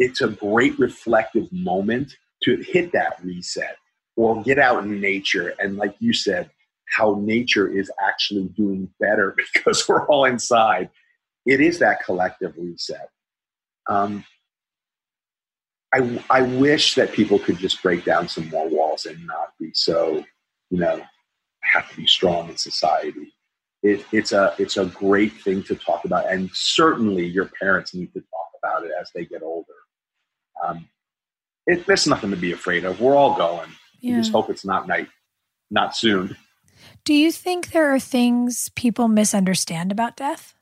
it's 0.00 0.22
a 0.22 0.28
great 0.28 0.76
reflective 0.78 1.52
moment 1.52 2.16
to 2.42 2.56
hit 2.56 2.90
that 2.92 3.22
reset 3.22 3.76
or 4.16 4.42
get 4.42 4.58
out 4.58 4.82
in 4.82 4.98
nature. 4.98 5.54
And 5.60 5.76
like 5.76 5.94
you 6.00 6.14
said, 6.14 6.50
how 6.88 7.20
nature 7.22 7.68
is 7.68 7.90
actually 8.02 8.48
doing 8.56 8.88
better 8.98 9.36
because 9.54 9.86
we're 9.86 10.06
all 10.08 10.24
inside. 10.24 10.88
It 11.46 11.60
is 11.60 11.78
that 11.78 12.02
collective 12.04 12.54
reset. 12.56 13.10
Um, 13.88 14.24
I, 15.92 16.24
I 16.30 16.42
wish 16.42 16.94
that 16.94 17.12
people 17.12 17.38
could 17.38 17.58
just 17.58 17.82
break 17.82 18.04
down 18.04 18.28
some 18.28 18.48
more 18.48 18.68
walls 18.68 19.06
and 19.06 19.26
not 19.26 19.52
be 19.58 19.70
so, 19.74 20.24
you 20.70 20.78
know, 20.78 21.02
have 21.62 21.90
to 21.90 21.96
be 21.96 22.06
strong 22.06 22.48
in 22.48 22.56
society. 22.56 23.34
It, 23.82 24.04
it's 24.12 24.32
a 24.32 24.54
it's 24.58 24.76
a 24.76 24.86
great 24.86 25.32
thing 25.40 25.62
to 25.64 25.74
talk 25.74 26.04
about, 26.04 26.30
and 26.30 26.50
certainly 26.52 27.26
your 27.26 27.50
parents 27.60 27.94
need 27.94 28.12
to 28.12 28.20
talk 28.20 28.50
about 28.62 28.84
it 28.84 28.92
as 29.00 29.10
they 29.14 29.24
get 29.24 29.42
older. 29.42 29.72
Um, 30.64 30.88
it, 31.66 31.86
there's 31.86 32.06
nothing 32.06 32.30
to 32.30 32.36
be 32.36 32.52
afraid 32.52 32.84
of. 32.84 33.00
We're 33.00 33.16
all 33.16 33.36
going. 33.36 33.70
Yeah. 34.00 34.14
We 34.14 34.20
just 34.20 34.32
hope 34.32 34.50
it's 34.50 34.64
not 34.64 34.88
night, 34.88 35.08
not 35.70 35.96
soon. 35.96 36.36
Do 37.04 37.14
you 37.14 37.32
think 37.32 37.70
there 37.70 37.94
are 37.94 38.00
things 38.00 38.70
people 38.74 39.08
misunderstand 39.08 39.92
about 39.92 40.16
death? 40.16 40.54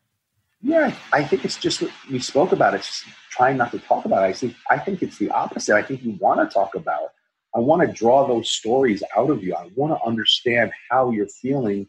Yeah, 0.60 0.92
I 1.12 1.22
think 1.22 1.44
it's 1.44 1.56
just 1.56 1.82
what 1.82 1.92
we 2.10 2.18
spoke 2.18 2.52
about. 2.52 2.74
It's 2.74 2.86
just 2.86 3.04
trying 3.30 3.56
not 3.56 3.70
to 3.70 3.78
talk 3.78 4.04
about 4.04 4.24
it. 4.24 4.26
I 4.26 4.32
think 4.32 4.54
I 4.70 4.78
think 4.78 5.02
it's 5.02 5.18
the 5.18 5.30
opposite. 5.30 5.76
I 5.76 5.82
think 5.82 6.02
you 6.02 6.16
want 6.20 6.40
to 6.40 6.52
talk 6.52 6.74
about. 6.74 7.02
It. 7.04 7.10
I 7.54 7.60
want 7.60 7.82
to 7.82 7.92
draw 7.92 8.26
those 8.26 8.50
stories 8.50 9.02
out 9.16 9.30
of 9.30 9.42
you. 9.42 9.54
I 9.54 9.70
want 9.76 9.92
to 9.96 10.06
understand 10.06 10.72
how 10.90 11.10
you're 11.10 11.28
feeling 11.28 11.86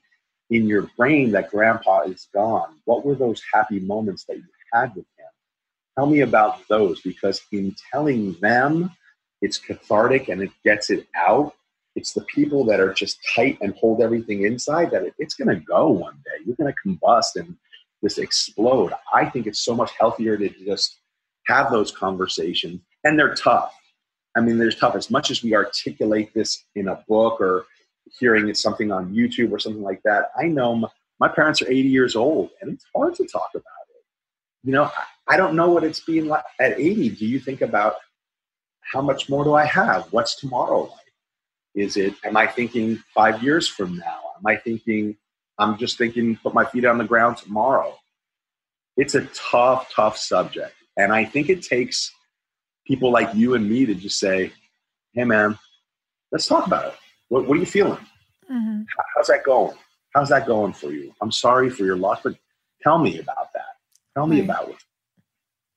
in 0.49 0.67
your 0.67 0.83
brain 0.97 1.31
that 1.31 1.49
grandpa 1.49 2.01
is 2.01 2.27
gone. 2.33 2.75
What 2.85 3.05
were 3.05 3.15
those 3.15 3.41
happy 3.53 3.79
moments 3.79 4.25
that 4.25 4.37
you 4.37 4.43
had 4.73 4.95
with 4.95 5.05
him? 5.17 5.18
Tell 5.99 6.07
me 6.07 6.21
about 6.21 6.65
those 6.69 7.01
because 7.01 7.41
in 7.51 7.75
telling 7.91 8.31
them, 8.39 8.89
it's 9.41 9.57
cathartic 9.57 10.29
and 10.29 10.41
it 10.41 10.51
gets 10.63 10.89
it 10.89 11.05
out. 11.13 11.53
It's 11.97 12.13
the 12.13 12.21
people 12.33 12.63
that 12.67 12.79
are 12.79 12.93
just 12.93 13.19
tight 13.35 13.57
and 13.59 13.75
hold 13.75 14.01
everything 14.01 14.43
inside 14.43 14.91
that 14.91 15.03
it, 15.03 15.13
it's 15.19 15.33
going 15.33 15.49
to 15.49 15.57
go 15.57 15.89
one 15.89 16.15
day. 16.23 16.45
You're 16.45 16.55
going 16.55 16.73
to 16.73 16.89
combust 16.89 17.35
and 17.35 17.53
just 18.01 18.17
explode. 18.17 18.93
I 19.13 19.25
think 19.25 19.45
it's 19.45 19.59
so 19.59 19.75
much 19.75 19.91
healthier 19.99 20.37
to 20.37 20.47
just 20.63 20.99
have 21.47 21.69
those 21.69 21.91
conversations, 21.91 22.79
and 23.03 23.19
they're 23.19 23.35
tough. 23.35 23.75
I 24.37 24.39
mean, 24.39 24.57
they're 24.57 24.71
tough. 24.71 24.95
As 24.95 25.11
much 25.11 25.31
as 25.31 25.43
we 25.43 25.53
articulate 25.53 26.33
this 26.33 26.63
in 26.75 26.87
a 26.87 27.03
book 27.09 27.41
or 27.41 27.65
hearing 28.21 28.47
it 28.47 28.55
something 28.55 28.89
on 28.89 29.13
YouTube 29.13 29.51
or 29.51 29.59
something 29.59 29.83
like 29.83 30.01
that, 30.05 30.29
I 30.39 30.43
know 30.43 30.75
my, 30.75 30.87
my 31.19 31.27
parents 31.27 31.61
are 31.61 31.69
80 31.69 31.89
years 31.89 32.15
old, 32.15 32.51
and 32.61 32.71
it's 32.71 32.85
hard 32.95 33.15
to 33.15 33.25
talk 33.25 33.49
about 33.53 33.63
it. 33.89 34.05
You 34.63 34.71
know, 34.73 34.91
I, 35.29 35.37
don't 35.37 35.55
know 35.55 35.69
what 35.69 35.83
it's 35.83 35.99
being 36.01 36.27
like 36.27 36.43
at 36.59 36.79
80. 36.79 37.09
Do 37.11 37.25
you 37.25 37.39
think 37.39 37.61
about 37.61 37.95
how 38.81 39.01
much 39.01 39.29
more 39.29 39.43
do 39.43 39.53
I 39.53 39.65
have? 39.65 40.07
What's 40.11 40.35
tomorrow 40.35 40.83
like? 40.83 40.99
Is 41.75 41.97
it, 41.97 42.15
am 42.23 42.35
I 42.35 42.47
thinking 42.47 43.01
five 43.13 43.43
years 43.43 43.67
from 43.67 43.97
now? 43.97 44.19
Am 44.37 44.45
I 44.45 44.57
thinking, 44.57 45.15
I'm 45.59 45.77
just 45.77 45.97
thinking, 45.97 46.35
put 46.37 46.53
my 46.53 46.65
feet 46.65 46.85
on 46.85 46.97
the 46.97 47.03
ground 47.05 47.37
tomorrow? 47.37 47.97
It's 48.97 49.15
a 49.15 49.25
tough, 49.27 49.91
tough 49.93 50.17
subject. 50.17 50.73
And 50.97 51.13
I 51.13 51.23
think 51.25 51.49
it 51.49 51.61
takes 51.61 52.11
people 52.85 53.11
like 53.11 53.33
you 53.35 53.53
and 53.53 53.69
me 53.69 53.85
to 53.85 53.93
just 53.95 54.19
say, 54.19 54.51
hey, 55.13 55.23
man, 55.23 55.57
let's 56.31 56.47
talk 56.47 56.65
about 56.67 56.87
it. 56.87 56.95
What, 57.29 57.47
what 57.47 57.55
are 57.55 57.59
you 57.59 57.65
feeling? 57.67 57.99
Mm-hmm. 58.51 58.81
How's 59.15 59.27
that 59.27 59.43
going? 59.45 59.77
How's 60.15 60.29
that 60.29 60.47
going 60.47 60.73
for 60.73 60.91
you? 60.91 61.13
I'm 61.21 61.31
sorry 61.31 61.69
for 61.69 61.85
your 61.85 61.97
loss, 61.97 62.19
but 62.23 62.35
tell 62.81 62.97
me 62.97 63.19
about 63.19 63.53
that. 63.53 63.77
Tell 64.15 64.25
me 64.27 64.37
Right. 64.37 64.45
about 64.45 64.69
it. 64.69 64.75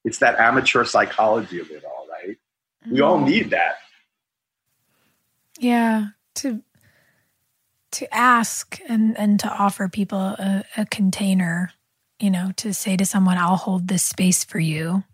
It's 0.05 0.19
that 0.19 0.39
amateur 0.39 0.85
psychology 0.85 1.61
of 1.61 1.71
it 1.71 1.85
all, 1.85 2.07
right? 2.11 2.37
We 2.91 3.01
all 3.01 3.19
Mhm. 3.19 3.27
need 3.27 3.51
that. 3.51 3.77
Yeah, 5.59 6.09
to 6.37 6.63
to 7.93 8.15
ask 8.15 8.81
and 8.89 9.17
and 9.19 9.39
to 9.41 9.49
offer 9.49 9.87
people 9.89 10.19
a, 10.19 10.65
a 10.79 10.87
container, 10.87 11.73
you 12.19 12.31
know, 12.31 12.51
to 12.57 12.73
say 12.73 12.97
to 12.97 13.05
someone, 13.05 13.37
"I'll 13.39 13.57
hold 13.57 13.89
this 13.89 14.03
space 14.03 14.45
for 14.45 14.59
you." 14.59 15.05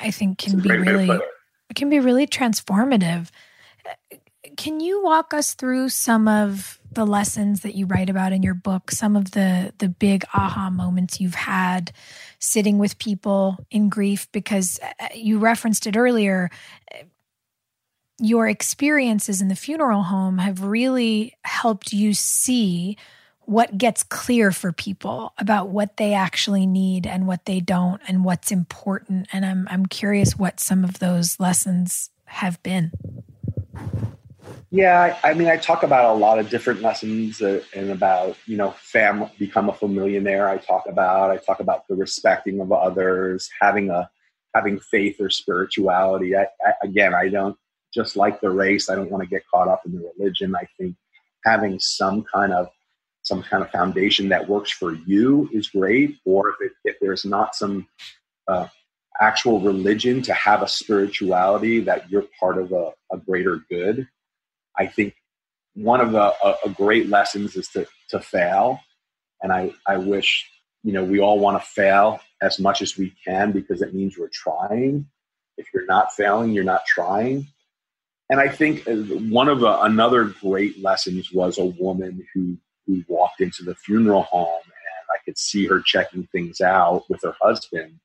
I 0.00 0.10
think 0.10 0.38
can 0.38 0.60
be 0.60 0.68
great 0.68 0.80
way 0.80 0.84
to 0.86 0.92
really 0.92 1.20
it 1.70 1.76
can 1.76 1.88
be 1.88 2.00
really 2.00 2.26
transformative. 2.26 3.30
Can 4.56 4.80
you 4.80 5.02
walk 5.02 5.32
us 5.32 5.54
through 5.54 5.88
some 5.88 6.28
of 6.28 6.78
the 6.94 7.06
lessons 7.06 7.60
that 7.60 7.74
you 7.74 7.86
write 7.86 8.10
about 8.10 8.32
in 8.32 8.42
your 8.42 8.54
book, 8.54 8.90
some 8.90 9.16
of 9.16 9.32
the 9.32 9.72
the 9.78 9.88
big 9.88 10.24
aha 10.34 10.70
moments 10.70 11.20
you've 11.20 11.34
had 11.34 11.92
sitting 12.38 12.78
with 12.78 12.98
people 12.98 13.56
in 13.70 13.88
grief 13.88 14.28
because 14.32 14.78
uh, 14.82 15.08
you 15.14 15.38
referenced 15.38 15.86
it 15.86 15.96
earlier 15.96 16.50
your 18.20 18.48
experiences 18.48 19.42
in 19.42 19.48
the 19.48 19.56
funeral 19.56 20.04
home 20.04 20.38
have 20.38 20.62
really 20.62 21.36
helped 21.44 21.92
you 21.92 22.14
see 22.14 22.96
what 23.40 23.76
gets 23.76 24.02
clear 24.02 24.50
for 24.52 24.72
people 24.72 25.34
about 25.36 25.68
what 25.68 25.96
they 25.96 26.14
actually 26.14 26.66
need 26.66 27.06
and 27.06 27.26
what 27.26 27.44
they 27.44 27.60
don't 27.60 28.00
and 28.08 28.24
what's 28.24 28.50
important. 28.52 29.26
And 29.32 29.44
i'm 29.44 29.66
i'm 29.70 29.86
curious 29.86 30.38
what 30.38 30.60
some 30.60 30.84
of 30.84 30.98
those 30.98 31.38
lessons 31.40 32.10
have 32.26 32.62
been 32.62 32.92
yeah 34.70 35.18
i, 35.22 35.34
mean 35.34 35.48
i 35.48 35.56
talk 35.56 35.82
about 35.82 36.14
a 36.14 36.18
lot 36.18 36.38
of 36.38 36.50
different 36.50 36.82
lessons 36.82 37.40
and 37.40 37.90
about 37.90 38.36
you 38.46 38.56
know 38.56 38.72
fam 38.78 39.28
become 39.38 39.68
a 39.68 39.72
familiar. 39.72 40.48
I 40.48 40.58
talk 40.58 40.86
about 40.88 41.30
i 41.30 41.36
talk 41.36 41.60
about 41.60 41.86
the 41.88 41.94
respecting 41.94 42.60
of 42.60 42.72
others 42.72 43.48
having 43.60 43.90
a 43.90 44.10
having 44.54 44.78
faith 44.78 45.20
or 45.20 45.30
spirituality. 45.30 46.36
I, 46.36 46.46
I, 46.64 46.72
again 46.82 47.14
i 47.14 47.28
don't 47.28 47.56
just 47.92 48.16
like 48.16 48.40
the 48.40 48.50
race 48.50 48.88
i 48.90 48.94
don't 48.94 49.10
want 49.10 49.22
to 49.22 49.28
get 49.28 49.42
caught 49.52 49.68
up 49.68 49.82
in 49.86 49.92
the 49.92 50.12
religion. 50.18 50.54
I 50.54 50.66
think 50.78 50.96
having 51.44 51.78
some 51.78 52.24
kind 52.24 52.52
of 52.52 52.68
some 53.22 53.42
kind 53.42 53.62
of 53.62 53.70
foundation 53.70 54.28
that 54.28 54.48
works 54.48 54.70
for 54.70 54.94
you 55.06 55.48
is 55.52 55.68
great 55.68 56.18
or 56.26 56.50
if, 56.50 56.56
it, 56.60 56.72
if 56.84 56.96
there's 57.00 57.24
not 57.24 57.54
some 57.54 57.86
uh, 58.48 58.66
actual 59.20 59.60
religion 59.60 60.20
to 60.20 60.34
have 60.34 60.62
a 60.62 60.68
spirituality 60.68 61.80
that 61.80 62.10
you're 62.10 62.26
part 62.38 62.58
of 62.58 62.72
a, 62.72 62.90
a 63.12 63.16
greater 63.16 63.60
good 63.70 64.06
i 64.78 64.86
think 64.86 65.14
one 65.74 66.00
of 66.00 66.12
the 66.12 66.22
a, 66.22 66.56
a 66.66 66.70
great 66.70 67.08
lessons 67.08 67.56
is 67.56 67.68
to, 67.68 67.86
to 68.10 68.20
fail 68.20 68.80
and 69.42 69.52
I, 69.52 69.72
I 69.86 69.98
wish 69.98 70.48
you 70.82 70.92
know 70.92 71.04
we 71.04 71.20
all 71.20 71.38
want 71.38 71.60
to 71.60 71.66
fail 71.66 72.20
as 72.42 72.58
much 72.58 72.82
as 72.82 72.96
we 72.96 73.14
can 73.24 73.52
because 73.52 73.82
it 73.82 73.94
means 73.94 74.18
we're 74.18 74.28
trying 74.32 75.06
if 75.56 75.66
you're 75.72 75.86
not 75.86 76.12
failing 76.12 76.52
you're 76.52 76.64
not 76.64 76.86
trying 76.86 77.46
and 78.30 78.40
i 78.40 78.48
think 78.48 78.86
uh, 78.88 78.94
one 78.94 79.48
of 79.48 79.60
the, 79.60 79.80
another 79.82 80.24
great 80.24 80.82
lessons 80.82 81.32
was 81.32 81.58
a 81.58 81.64
woman 81.64 82.26
who 82.34 82.56
who 82.86 83.04
walked 83.08 83.40
into 83.40 83.62
the 83.62 83.74
funeral 83.74 84.22
home 84.22 84.60
and 84.64 85.08
I 85.12 85.22
could 85.24 85.38
see 85.38 85.66
her 85.66 85.80
checking 85.80 86.26
things 86.26 86.60
out 86.60 87.04
with 87.08 87.22
her 87.22 87.34
husband. 87.40 88.00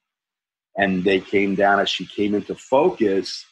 And 0.78 1.03
they 1.03 1.20
came 1.20 1.55
down 1.55 1.80
as 1.80 1.89
she 1.89 2.05
came 2.05 2.36
into 2.36 2.55
focus. 2.55 3.45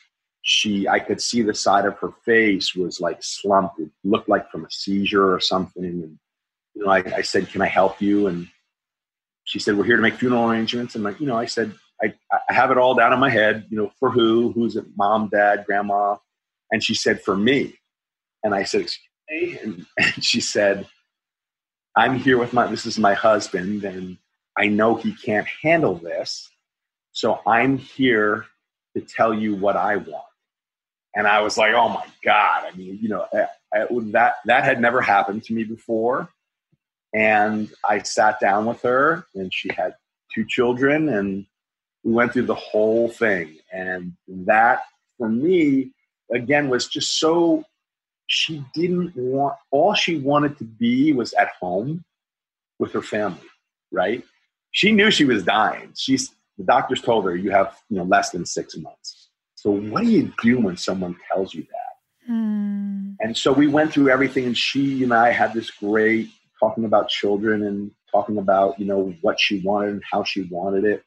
She, 0.50 0.88
I 0.88 1.00
could 1.00 1.22
see 1.22 1.42
the 1.42 1.54
side 1.54 1.84
of 1.84 1.98
her 1.98 2.14
face 2.24 2.74
was 2.74 3.02
like 3.02 3.22
slumped. 3.22 3.82
It 3.82 3.90
looked 4.06 4.30
like 4.30 4.50
from 4.50 4.64
a 4.64 4.72
seizure 4.72 5.34
or 5.34 5.42
something. 5.42 5.84
And, 5.84 6.18
you 6.74 6.86
know, 6.86 6.90
I, 6.90 7.00
I 7.18 7.22
said, 7.22 7.50
Can 7.50 7.62
I 7.62 7.68
help 7.68 8.02
you? 8.02 8.28
And 8.28 8.48
she 9.44 9.60
said, 9.60 9.78
We're 9.78 9.84
here 9.84 9.98
to 9.98 10.02
make 10.02 10.16
funeral 10.16 10.50
arrangements. 10.50 10.96
And, 10.96 11.04
like, 11.04 11.20
you 11.20 11.28
know, 11.28 11.36
I 11.36 11.48
said, 11.48 11.74
I, 12.02 12.14
I 12.50 12.54
have 12.54 12.72
it 12.72 12.78
all 12.78 12.96
down 12.96 13.12
in 13.12 13.20
my 13.20 13.30
head, 13.30 13.66
you 13.70 13.78
know, 13.78 13.92
for 14.00 14.10
who? 14.10 14.54
Who's 14.54 14.78
it? 14.78 14.86
Mom, 14.96 15.28
dad, 15.28 15.66
grandma? 15.66 16.16
And 16.72 16.82
she 16.82 16.94
said, 16.94 17.22
For 17.22 17.36
me. 17.36 17.74
And 18.42 18.56
I 18.56 18.64
said, 18.64 18.84
Excuse 18.84 19.04
me? 19.30 19.58
And, 19.62 19.86
and 20.00 20.24
she 20.24 20.40
said, 20.40 20.88
I'm 21.98 22.16
here 22.16 22.38
with 22.38 22.54
my, 22.54 22.68
this 22.68 22.86
is 22.86 22.98
my 22.98 23.16
husband, 23.16 23.84
and 23.84 24.18
I 24.58 24.68
know 24.68 24.96
he 24.96 25.14
can't 25.14 25.48
handle 25.62 25.96
this. 25.96 26.50
So 27.12 27.42
I'm 27.46 27.78
here 27.78 28.46
to 28.96 29.02
tell 29.02 29.34
you 29.34 29.56
what 29.56 29.76
I 29.76 29.98
want. 29.98 30.27
And 31.18 31.26
I 31.26 31.42
was 31.42 31.58
like, 31.58 31.74
oh 31.74 31.90
my 31.90 32.06
God. 32.24 32.64
I 32.72 32.78
mean, 32.78 33.00
you 33.02 33.10
know, 33.10 33.26
I, 33.34 33.48
I, 33.74 33.88
that, 34.12 34.36
that 34.46 34.64
had 34.64 34.80
never 34.80 35.02
happened 35.02 35.44
to 35.46 35.54
me 35.54 35.64
before. 35.64 36.30
And 37.14 37.72
I 37.84 38.04
sat 38.04 38.40
down 38.40 38.68
with 38.68 38.82
her, 38.84 39.26
and 39.34 39.52
she 39.52 39.70
had 39.76 39.96
two 40.34 40.46
children, 40.46 41.10
and 41.10 41.48
we 42.04 42.14
went 42.14 42.34
through 42.34 42.46
the 42.46 42.56
whole 42.56 43.10
thing. 43.10 43.58
And 43.74 44.14
that, 44.28 44.84
for 45.18 45.28
me, 45.28 45.92
again, 46.32 46.70
was 46.70 46.88
just 46.88 47.20
so 47.20 47.66
she 48.28 48.64
didn't 48.76 49.16
want 49.16 49.56
all 49.72 49.94
she 49.94 50.18
wanted 50.18 50.58
to 50.58 50.66
be 50.66 51.14
was 51.14 51.34
at 51.34 51.50
home 51.60 52.04
with 52.78 52.92
her 52.92 53.02
family 53.02 53.40
right 53.92 54.24
she 54.72 54.92
knew 54.92 55.10
she 55.10 55.26
was 55.26 55.44
dying 55.44 55.92
she's 55.96 56.32
the 56.58 56.64
doctors 56.66 57.02
told 57.02 57.24
her 57.24 57.36
you 57.36 57.50
have 57.52 57.78
you 57.90 57.98
know 57.98 58.04
less 58.04 58.32
than 58.32 58.46
six 58.46 58.76
months 58.78 58.97
so 59.68 59.74
what 59.92 60.04
do 60.04 60.10
you 60.10 60.32
do 60.42 60.60
when 60.60 60.78
someone 60.78 61.16
tells 61.28 61.54
you 61.54 61.64
that 61.64 62.32
mm. 62.32 63.16
and 63.20 63.36
so 63.36 63.52
we 63.52 63.68
went 63.68 63.92
through 63.92 64.10
everything 64.10 64.46
and 64.46 64.58
she 64.58 65.04
and 65.04 65.14
i 65.14 65.30
had 65.30 65.54
this 65.54 65.72
great 65.72 66.30
talking 66.60 66.86
about 66.86 67.10
children 67.10 67.64
and 67.64 67.92
talking 68.12 68.38
about 68.38 68.80
you 68.80 68.86
know 68.86 69.14
what 69.22 69.40
she 69.40 69.60
wanted 69.60 69.90
and 69.90 70.04
how 70.10 70.24
she 70.24 70.44
wanted 70.50 70.86
it 70.86 71.04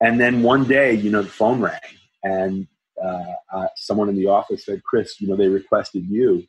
and 0.00 0.18
then 0.18 0.42
one 0.42 0.64
day 0.64 0.94
you 0.94 1.10
know 1.10 1.22
the 1.22 1.28
phone 1.28 1.60
rang 1.60 1.80
and 2.22 2.66
uh, 3.02 3.34
uh, 3.52 3.66
someone 3.76 4.08
in 4.08 4.16
the 4.16 4.26
office 4.26 4.64
said, 4.64 4.82
Chris, 4.82 5.20
you 5.20 5.28
know, 5.28 5.36
they 5.36 5.48
requested 5.48 6.04
you. 6.08 6.46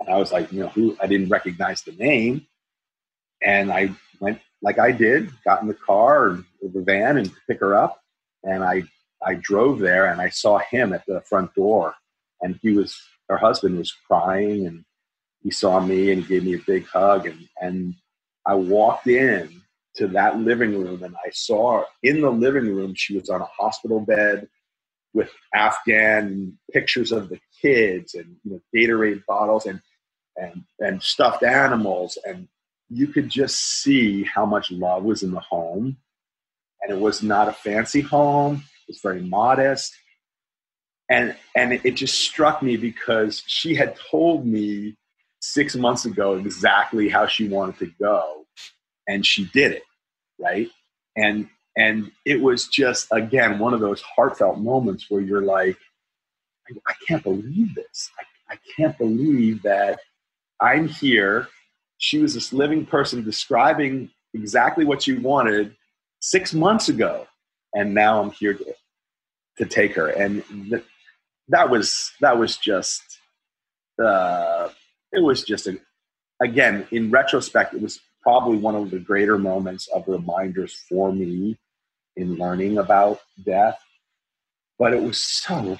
And 0.00 0.08
I 0.08 0.16
was 0.16 0.32
like, 0.32 0.52
you 0.52 0.60
know, 0.60 0.68
who? 0.68 0.96
I 1.00 1.06
didn't 1.06 1.28
recognize 1.28 1.82
the 1.82 1.92
name. 1.92 2.46
And 3.42 3.70
I 3.70 3.90
went 4.20 4.40
like 4.62 4.78
I 4.78 4.92
did, 4.92 5.30
got 5.44 5.62
in 5.62 5.68
the 5.68 5.74
car 5.74 6.26
or 6.26 6.44
the 6.62 6.82
van 6.82 7.16
and 7.18 7.30
pick 7.46 7.60
her 7.60 7.76
up. 7.76 8.00
And 8.42 8.64
I, 8.64 8.84
I 9.24 9.34
drove 9.34 9.78
there 9.78 10.06
and 10.06 10.20
I 10.20 10.28
saw 10.28 10.58
him 10.58 10.92
at 10.92 11.04
the 11.06 11.20
front 11.22 11.54
door. 11.54 11.94
And 12.40 12.58
he 12.62 12.70
was, 12.70 13.00
her 13.28 13.36
husband 13.36 13.78
was 13.78 13.92
crying 14.06 14.66
and 14.66 14.84
he 15.42 15.50
saw 15.50 15.80
me 15.80 16.12
and 16.12 16.22
he 16.22 16.28
gave 16.28 16.44
me 16.44 16.54
a 16.54 16.62
big 16.66 16.86
hug. 16.86 17.26
And, 17.26 17.48
and 17.60 17.94
I 18.46 18.54
walked 18.54 19.06
in 19.06 19.62
to 19.96 20.06
that 20.08 20.38
living 20.38 20.78
room 20.78 21.02
and 21.02 21.16
I 21.16 21.30
saw 21.32 21.84
in 22.02 22.20
the 22.20 22.30
living 22.30 22.74
room, 22.74 22.94
she 22.94 23.16
was 23.16 23.28
on 23.28 23.40
a 23.40 23.48
hospital 23.58 24.00
bed 24.00 24.48
with 25.12 25.30
Afghan 25.54 26.58
pictures 26.72 27.12
of 27.12 27.28
the 27.28 27.40
kids 27.60 28.14
and 28.14 28.36
you 28.44 28.52
know 28.52 28.60
Gatorade 28.74 29.24
bottles 29.26 29.66
and 29.66 29.80
and 30.36 30.62
and 30.78 31.02
stuffed 31.02 31.42
animals 31.42 32.18
and 32.24 32.46
you 32.88 33.08
could 33.08 33.28
just 33.28 33.58
see 33.82 34.22
how 34.24 34.46
much 34.46 34.70
love 34.70 35.02
was 35.02 35.22
in 35.22 35.32
the 35.32 35.40
home 35.40 35.96
and 36.80 36.92
it 36.92 37.00
was 37.00 37.22
not 37.22 37.48
a 37.48 37.52
fancy 37.52 38.00
home 38.00 38.62
was 38.88 39.00
very 39.02 39.22
modest 39.22 39.94
and 41.10 41.36
and 41.56 41.72
it 41.84 41.92
just 41.92 42.20
struck 42.20 42.62
me 42.62 42.76
because 42.76 43.42
she 43.46 43.74
had 43.74 43.96
told 44.10 44.46
me 44.46 44.96
six 45.40 45.76
months 45.76 46.04
ago 46.04 46.34
exactly 46.34 47.08
how 47.08 47.26
she 47.26 47.48
wanted 47.48 47.78
to 47.78 47.86
go 48.00 48.44
and 49.06 49.24
she 49.24 49.46
did 49.52 49.72
it 49.72 49.82
right 50.38 50.68
and 51.16 51.48
and 51.78 52.10
it 52.24 52.40
was 52.40 52.66
just, 52.66 53.06
again, 53.12 53.60
one 53.60 53.72
of 53.72 53.78
those 53.78 54.02
heartfelt 54.02 54.58
moments 54.58 55.06
where 55.08 55.20
you're 55.20 55.44
like, 55.44 55.78
I, 56.86 56.92
can't 57.06 57.22
believe 57.22 57.72
this. 57.76 58.10
I, 58.18 58.54
I 58.54 58.58
can't 58.76 58.98
believe 58.98 59.62
that 59.62 60.00
I'm 60.60 60.88
here. 60.88 61.46
She 61.98 62.18
was 62.18 62.34
this 62.34 62.52
living 62.52 62.84
person 62.84 63.22
describing 63.22 64.10
exactly 64.34 64.84
what 64.84 65.02
she 65.02 65.14
wanted 65.14 65.76
six 66.20 66.52
months 66.52 66.88
ago. 66.88 67.28
And 67.78 67.94
now 67.94 68.20
I'm 68.20 68.32
here 68.32 68.54
to, 68.54 68.74
to 69.58 69.64
take 69.64 69.94
her. 69.94 70.08
And 70.08 70.42
th- 70.68 70.84
that 71.46 71.70
was, 71.70 72.10
that 72.20 72.36
was 72.36 72.56
just, 72.56 73.02
uh, 74.04 74.68
it 75.12 75.22
was 75.22 75.44
just 75.44 75.68
a, 75.68 75.78
again, 76.42 76.88
in 76.90 77.12
retrospect, 77.12 77.74
it 77.74 77.80
was 77.80 78.00
probably 78.20 78.58
one 78.58 78.74
of 78.74 78.90
the 78.90 78.98
greater 78.98 79.38
moments 79.38 79.86
of 79.94 80.08
reminders 80.08 80.74
for 80.88 81.12
me 81.12 81.56
in 82.16 82.34
learning 82.34 82.78
about 82.78 83.20
death. 83.44 83.78
But 84.76 84.92
it 84.92 85.00
was 85.00 85.20
so 85.20 85.78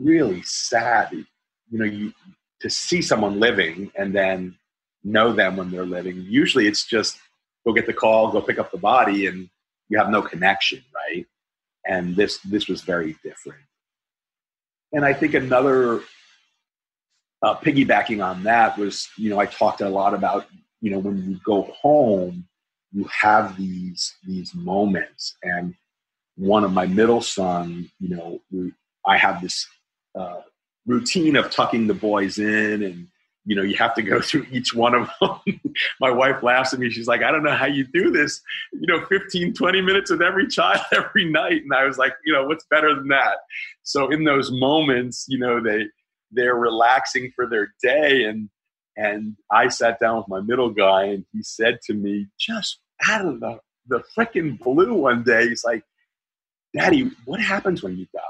really 0.00 0.40
sad, 0.44 1.12
you 1.12 1.26
know, 1.78 1.84
you, 1.84 2.14
to 2.60 2.70
see 2.70 3.02
someone 3.02 3.38
living 3.38 3.92
and 3.96 4.14
then 4.14 4.56
know 5.04 5.34
them 5.34 5.58
when 5.58 5.70
they're 5.70 5.84
living. 5.84 6.24
Usually 6.26 6.66
it's 6.66 6.86
just 6.86 7.18
go 7.66 7.74
get 7.74 7.86
the 7.86 7.92
call, 7.92 8.32
go 8.32 8.40
pick 8.40 8.58
up 8.58 8.70
the 8.72 8.78
body, 8.78 9.26
and 9.26 9.50
you 9.88 9.98
have 9.98 10.10
no 10.10 10.22
connection? 10.22 10.82
And 11.88 12.14
this 12.14 12.38
this 12.38 12.68
was 12.68 12.82
very 12.82 13.16
different. 13.24 13.62
And 14.92 15.04
I 15.04 15.12
think 15.12 15.34
another 15.34 16.02
uh, 17.42 17.56
piggybacking 17.56 18.24
on 18.24 18.44
that 18.44 18.78
was, 18.78 19.08
you 19.16 19.30
know, 19.30 19.38
I 19.38 19.46
talked 19.46 19.80
a 19.80 19.88
lot 19.88 20.14
about, 20.14 20.46
you 20.80 20.90
know, 20.90 20.98
when 20.98 21.30
you 21.30 21.40
go 21.44 21.62
home, 21.80 22.48
you 22.92 23.04
have 23.04 23.56
these 23.56 24.14
these 24.26 24.54
moments 24.54 25.36
and 25.42 25.74
one 26.36 26.64
of 26.64 26.72
my 26.72 26.86
middle 26.86 27.20
son 27.20 27.90
you 28.00 28.08
know 28.08 28.40
i 29.06 29.16
have 29.16 29.40
this 29.42 29.66
uh, 30.18 30.40
routine 30.86 31.36
of 31.36 31.50
tucking 31.50 31.86
the 31.86 31.94
boys 31.94 32.38
in 32.38 32.82
and 32.82 33.08
you 33.48 33.56
know 33.56 33.62
you 33.62 33.76
have 33.76 33.94
to 33.94 34.02
go 34.02 34.20
through 34.28 34.46
each 34.50 34.74
one 34.74 34.94
of 34.94 35.08
them. 35.20 35.60
My 36.00 36.10
wife 36.10 36.42
laughs 36.42 36.72
at 36.72 36.80
me. 36.80 36.90
She's 36.90 37.08
like 37.08 37.22
i 37.22 37.30
don't 37.30 37.42
know 37.42 37.56
how 37.56 37.66
you 37.66 37.84
do 37.92 38.10
this 38.10 38.40
you 38.72 38.86
know 38.86 39.04
15 39.06 39.54
20 39.54 39.80
minutes 39.80 40.10
with 40.10 40.22
every 40.22 40.46
child 40.46 40.80
every 40.92 41.24
night. 41.24 41.62
And 41.62 41.72
i 41.74 41.84
was 41.84 41.98
like 41.98 42.14
you 42.24 42.32
know 42.32 42.46
what's 42.46 42.66
better 42.70 42.94
than 42.94 43.08
that? 43.08 43.38
So 43.82 44.10
in 44.10 44.24
those 44.24 44.50
moments 44.52 45.26
you 45.28 45.38
know 45.38 45.62
they 45.62 45.86
they're 46.30 46.56
relaxing 46.56 47.32
for 47.34 47.46
their 47.48 47.72
day. 47.82 48.24
And 48.24 48.48
and 48.96 49.36
I 49.50 49.68
sat 49.68 50.00
down 50.00 50.16
with 50.18 50.28
my 50.28 50.40
middle 50.40 50.70
guy, 50.70 51.04
and 51.04 51.24
he 51.32 51.42
said 51.42 51.78
to 51.84 51.94
me, 51.94 52.26
just 52.38 52.80
out 53.08 53.26
of 53.26 53.38
the, 53.38 53.60
the 53.86 54.02
freaking 54.16 54.58
blue 54.58 54.92
one 54.92 55.22
day, 55.22 55.48
he's 55.48 55.62
like, 55.64 55.84
Daddy, 56.76 57.12
what 57.24 57.40
happens 57.40 57.80
when 57.80 57.96
you 57.96 58.06
die? 58.12 58.20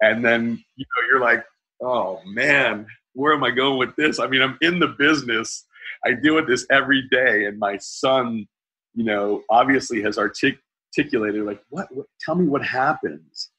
And 0.00 0.24
then, 0.24 0.64
you 0.74 0.84
know, 0.84 1.08
you're 1.08 1.20
like, 1.20 1.44
oh 1.80 2.20
man, 2.26 2.86
where 3.14 3.32
am 3.32 3.44
I 3.44 3.50
going 3.50 3.78
with 3.78 3.96
this? 3.96 4.20
I 4.20 4.26
mean, 4.26 4.42
I'm 4.42 4.58
in 4.60 4.78
the 4.78 4.88
business 4.88 5.64
I 6.04 6.12
deal 6.12 6.34
with 6.34 6.46
this 6.46 6.66
every 6.70 7.02
day, 7.10 7.46
and 7.46 7.58
my 7.58 7.78
son, 7.78 8.46
you 8.94 9.04
know, 9.04 9.42
obviously 9.50 10.02
has 10.02 10.18
artic- 10.18 10.60
articulated 10.96 11.44
like, 11.44 11.62
what, 11.70 11.88
what? 11.90 12.06
Tell 12.20 12.34
me 12.34 12.46
what 12.46 12.64
happens. 12.64 13.50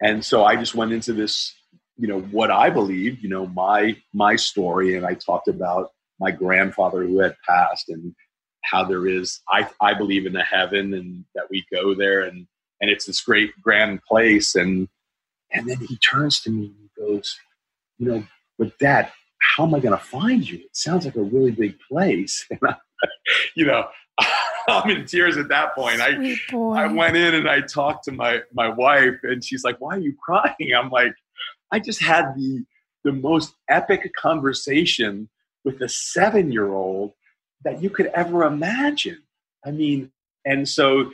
And 0.00 0.24
so 0.24 0.44
I 0.44 0.56
just 0.56 0.74
went 0.74 0.92
into 0.92 1.12
this, 1.12 1.54
you 1.96 2.06
know, 2.06 2.20
what 2.20 2.50
I 2.50 2.70
believe, 2.70 3.22
you 3.22 3.28
know, 3.28 3.46
my 3.46 3.96
my 4.12 4.36
story, 4.36 4.96
and 4.96 5.06
I 5.06 5.14
talked 5.14 5.48
about 5.48 5.92
my 6.20 6.30
grandfather 6.30 7.04
who 7.04 7.20
had 7.20 7.36
passed, 7.48 7.88
and 7.88 8.14
how 8.64 8.84
there 8.84 9.06
is, 9.06 9.40
I 9.48 9.68
I 9.80 9.94
believe 9.94 10.26
in 10.26 10.36
a 10.36 10.44
heaven, 10.44 10.92
and 10.94 11.24
that 11.34 11.46
we 11.50 11.64
go 11.72 11.94
there, 11.94 12.22
and 12.22 12.46
and 12.80 12.90
it's 12.90 13.06
this 13.06 13.20
great 13.20 13.52
grand 13.62 14.02
place, 14.02 14.54
and 14.54 14.88
and 15.50 15.68
then 15.68 15.78
he 15.78 15.96
turns 15.98 16.40
to 16.42 16.50
me 16.50 16.66
and 16.66 16.74
he 16.80 17.00
goes, 17.00 17.38
you 17.98 18.06
know, 18.08 18.24
but 18.58 18.78
Dad, 18.78 19.10
how 19.40 19.64
am 19.64 19.74
I 19.74 19.80
going 19.80 19.96
to 19.96 20.04
find 20.04 20.48
you? 20.48 20.58
It 20.58 20.76
sounds 20.76 21.04
like 21.04 21.16
a 21.16 21.22
really 21.22 21.50
big 21.50 21.76
place. 21.88 22.46
And 22.50 22.60
I, 22.70 22.76
you 23.54 23.66
know, 23.66 23.88
I'm 24.68 24.88
in 24.88 25.04
tears 25.04 25.36
at 25.36 25.48
that 25.48 25.74
point. 25.74 26.00
I, 26.00 26.38
I 26.54 26.86
went 26.86 27.16
in 27.16 27.34
and 27.34 27.48
I 27.48 27.60
talked 27.60 28.04
to 28.04 28.12
my, 28.12 28.40
my 28.54 28.68
wife 28.68 29.16
and 29.24 29.44
she's 29.44 29.64
like, 29.64 29.80
why 29.80 29.96
are 29.96 30.00
you 30.00 30.14
crying? 30.24 30.72
I'm 30.76 30.90
like, 30.90 31.12
I 31.70 31.80
just 31.80 32.00
had 32.00 32.34
the, 32.34 32.64
the 33.02 33.12
most 33.12 33.54
epic 33.68 34.10
conversation 34.16 35.28
with 35.64 35.82
a 35.82 35.88
seven 35.88 36.50
year 36.50 36.72
old 36.72 37.12
that 37.64 37.82
you 37.82 37.90
could 37.90 38.06
ever 38.14 38.44
imagine. 38.44 39.22
I 39.66 39.70
mean, 39.70 40.12
and 40.44 40.68
so 40.68 41.10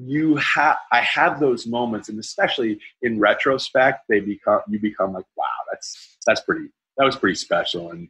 you 0.00 0.36
have 0.36 0.76
i 0.92 1.00
have 1.00 1.40
those 1.40 1.66
moments 1.66 2.08
and 2.08 2.20
especially 2.20 2.78
in 3.02 3.18
retrospect 3.18 4.04
they 4.08 4.20
become 4.20 4.60
you 4.68 4.78
become 4.78 5.12
like 5.12 5.24
wow 5.36 5.44
that's 5.72 6.16
that's 6.24 6.40
pretty 6.42 6.68
that 6.98 7.04
was 7.04 7.16
pretty 7.16 7.34
special 7.34 7.90
and 7.90 8.08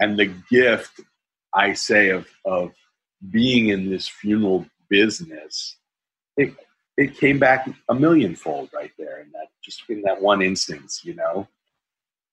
and 0.00 0.18
the 0.18 0.32
gift 0.50 1.00
i 1.54 1.72
say 1.72 2.10
of 2.10 2.26
of 2.44 2.72
being 3.30 3.68
in 3.68 3.88
this 3.90 4.08
funeral 4.08 4.66
business 4.88 5.76
it 6.36 6.54
it 6.96 7.16
came 7.16 7.38
back 7.38 7.68
a 7.88 7.94
millionfold 7.94 8.68
right 8.74 8.92
there 8.98 9.20
in 9.20 9.30
that 9.32 9.46
just 9.62 9.82
in 9.88 10.02
that 10.02 10.20
one 10.20 10.42
instance 10.42 11.02
you 11.04 11.14
know 11.14 11.46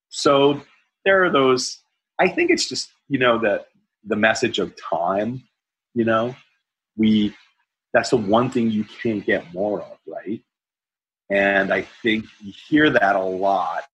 so 0.08 0.60
there 1.04 1.24
are 1.24 1.30
those 1.30 1.80
i 2.18 2.28
think 2.28 2.50
it's 2.50 2.68
just 2.68 2.90
you 3.08 3.18
know 3.18 3.38
that 3.38 3.66
the 4.04 4.16
message 4.16 4.58
of 4.58 4.74
time 4.76 5.42
you 5.94 6.04
know 6.04 6.34
we 6.96 7.34
that's 7.92 8.10
the 8.10 8.16
one 8.16 8.50
thing 8.50 8.70
you 8.70 8.84
can't 8.84 9.24
get 9.24 9.52
more 9.52 9.82
of, 9.82 9.98
right? 10.06 10.40
And 11.30 11.72
I 11.72 11.82
think 12.02 12.26
you 12.40 12.52
hear 12.68 12.90
that 12.90 13.16
a 13.16 13.22
lot. 13.22 13.84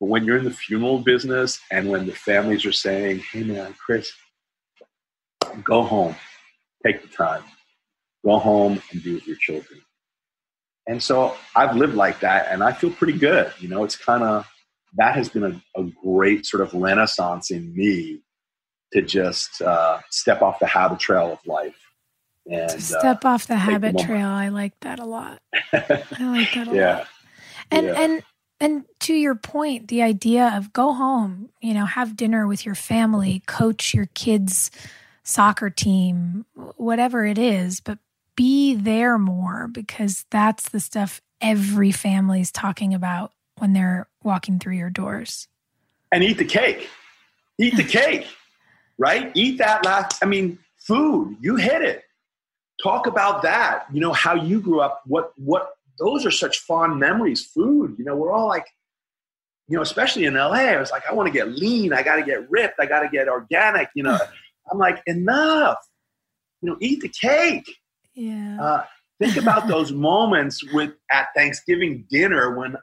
But 0.00 0.06
when 0.06 0.24
you're 0.24 0.38
in 0.38 0.44
the 0.44 0.50
funeral 0.50 0.98
business 0.98 1.60
and 1.70 1.90
when 1.90 2.06
the 2.06 2.12
families 2.12 2.66
are 2.66 2.72
saying, 2.72 3.22
hey 3.32 3.44
man, 3.44 3.74
Chris, 3.74 4.12
go 5.64 5.82
home, 5.82 6.14
take 6.84 7.02
the 7.02 7.08
time, 7.08 7.42
go 8.24 8.38
home 8.38 8.82
and 8.92 9.02
be 9.02 9.14
with 9.14 9.26
your 9.26 9.36
children. 9.36 9.80
And 10.86 11.02
so 11.02 11.36
I've 11.54 11.76
lived 11.76 11.94
like 11.94 12.20
that 12.20 12.48
and 12.50 12.62
I 12.62 12.72
feel 12.72 12.90
pretty 12.90 13.18
good. 13.18 13.52
You 13.58 13.68
know, 13.68 13.84
it's 13.84 13.96
kind 13.96 14.22
of, 14.22 14.46
that 14.96 15.16
has 15.16 15.28
been 15.28 15.44
a, 15.44 15.80
a, 15.80 15.84
great 16.02 16.46
sort 16.46 16.62
of 16.62 16.72
renaissance 16.72 17.50
in 17.50 17.74
me 17.74 18.20
to 18.92 19.02
just 19.02 19.60
uh, 19.60 19.98
step 20.10 20.42
off 20.42 20.58
the 20.60 20.66
habit 20.66 21.00
trail 21.00 21.32
of 21.32 21.44
life 21.46 21.76
and 22.46 22.70
to 22.70 22.80
step 22.80 23.24
uh, 23.24 23.28
off 23.28 23.46
the 23.46 23.56
habit 23.56 23.98
trail. 23.98 24.28
I 24.28 24.48
like 24.48 24.78
that 24.80 24.98
a 24.98 25.04
lot. 25.04 25.40
I 25.72 26.04
like 26.20 26.54
that 26.54 26.68
a 26.68 26.74
yeah. 26.74 26.96
lot. 26.98 27.08
And 27.70 27.86
yeah. 27.86 28.00
and 28.00 28.22
and 28.60 28.84
to 29.00 29.14
your 29.14 29.34
point, 29.34 29.88
the 29.88 30.02
idea 30.02 30.52
of 30.56 30.72
go 30.72 30.92
home, 30.92 31.50
you 31.60 31.74
know, 31.74 31.84
have 31.84 32.16
dinner 32.16 32.46
with 32.46 32.64
your 32.64 32.74
family, 32.74 33.42
coach 33.46 33.92
your 33.92 34.06
kids' 34.14 34.70
soccer 35.22 35.68
team, 35.68 36.46
whatever 36.76 37.26
it 37.26 37.38
is, 37.38 37.80
but 37.80 37.98
be 38.34 38.74
there 38.74 39.18
more 39.18 39.68
because 39.68 40.24
that's 40.30 40.70
the 40.70 40.80
stuff 40.80 41.20
every 41.40 41.92
family's 41.92 42.50
talking 42.50 42.94
about 42.94 43.32
when 43.58 43.72
they're 43.72 44.08
walking 44.22 44.58
through 44.58 44.74
your 44.74 44.90
doors. 44.90 45.48
And 46.12 46.22
eat 46.22 46.38
the 46.38 46.44
cake. 46.44 46.88
Eat 47.58 47.76
the 47.76 47.84
cake. 47.84 48.26
Right? 48.98 49.30
Eat 49.34 49.58
that 49.58 49.84
last 49.84 50.22
I 50.22 50.26
mean, 50.26 50.58
food. 50.78 51.36
You 51.40 51.56
hit 51.56 51.82
it 51.82 52.04
talk 52.82 53.06
about 53.06 53.42
that 53.42 53.86
you 53.92 54.00
know 54.00 54.12
how 54.12 54.34
you 54.34 54.60
grew 54.60 54.80
up 54.80 55.02
what 55.06 55.32
what 55.36 55.75
those 55.98 56.26
are 56.26 56.30
such 56.30 56.58
fond 56.60 56.98
memories 56.98 57.44
food 57.46 57.94
you 57.98 58.04
know 58.04 58.16
we're 58.16 58.32
all 58.32 58.46
like 58.46 58.66
you 59.68 59.76
know 59.76 59.82
especially 59.82 60.24
in 60.24 60.34
la 60.34 60.52
i 60.52 60.78
was 60.78 60.90
like 60.90 61.02
i 61.08 61.12
want 61.12 61.26
to 61.26 61.32
get 61.32 61.48
lean 61.50 61.92
i 61.92 62.02
got 62.02 62.16
to 62.16 62.22
get 62.22 62.48
ripped 62.50 62.78
i 62.80 62.86
got 62.86 63.00
to 63.00 63.08
get 63.08 63.28
organic 63.28 63.88
you 63.94 64.02
know? 64.02 64.18
I'm 64.70 64.78
like 64.78 65.02
enough 65.06 65.78
you 66.60 66.70
know 66.70 66.76
eat 66.80 67.00
the 67.00 67.08
cake. 67.08 67.70
Yeah. 68.14 68.58
Uh, 68.60 68.84
think 69.20 69.36
about 69.36 69.68
those 69.68 69.92
moments 69.92 70.60
with 70.72 70.92
at 71.10 71.28
thanksgiving 71.36 72.06
dinner 72.10 72.56
when 72.56 72.76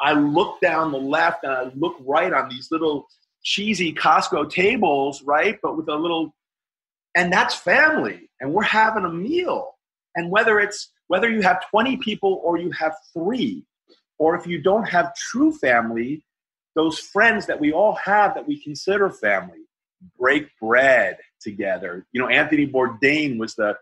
i 0.00 0.12
look 0.12 0.60
down 0.60 0.92
the 0.92 0.98
left 0.98 1.44
and 1.44 1.52
i 1.52 1.70
look 1.76 1.96
right 2.00 2.32
on 2.32 2.48
these 2.48 2.68
little 2.70 3.06
cheesy 3.42 3.94
costco 3.94 4.50
tables 4.50 5.22
right 5.22 5.58
but 5.62 5.76
with 5.76 5.88
a 5.88 5.94
little 5.94 6.34
and 7.14 7.32
that's 7.32 7.54
family 7.54 8.30
and 8.40 8.52
we're 8.52 8.62
having 8.62 9.04
a 9.04 9.10
meal. 9.10 9.74
And 10.16 10.30
whether 10.30 10.58
it's 10.60 10.92
whether 11.10 11.28
you 11.28 11.42
have 11.42 11.68
20 11.70 11.96
people 11.96 12.40
or 12.44 12.56
you 12.56 12.70
have 12.70 12.94
three 13.12 13.64
or 14.20 14.36
if 14.36 14.46
you 14.46 14.62
don't 14.62 14.88
have 14.88 15.12
true 15.16 15.52
family 15.52 16.24
those 16.76 17.00
friends 17.00 17.46
that 17.46 17.58
we 17.58 17.72
all 17.72 17.96
have 17.96 18.32
that 18.32 18.46
we 18.46 18.62
consider 18.62 19.10
family 19.10 19.58
break 20.16 20.46
bread 20.60 21.18
together. 21.40 22.06
You 22.12 22.20
know 22.20 22.28
anthony 22.28 22.64
bourdain 22.64 23.38
was 23.38 23.56
the 23.56 23.76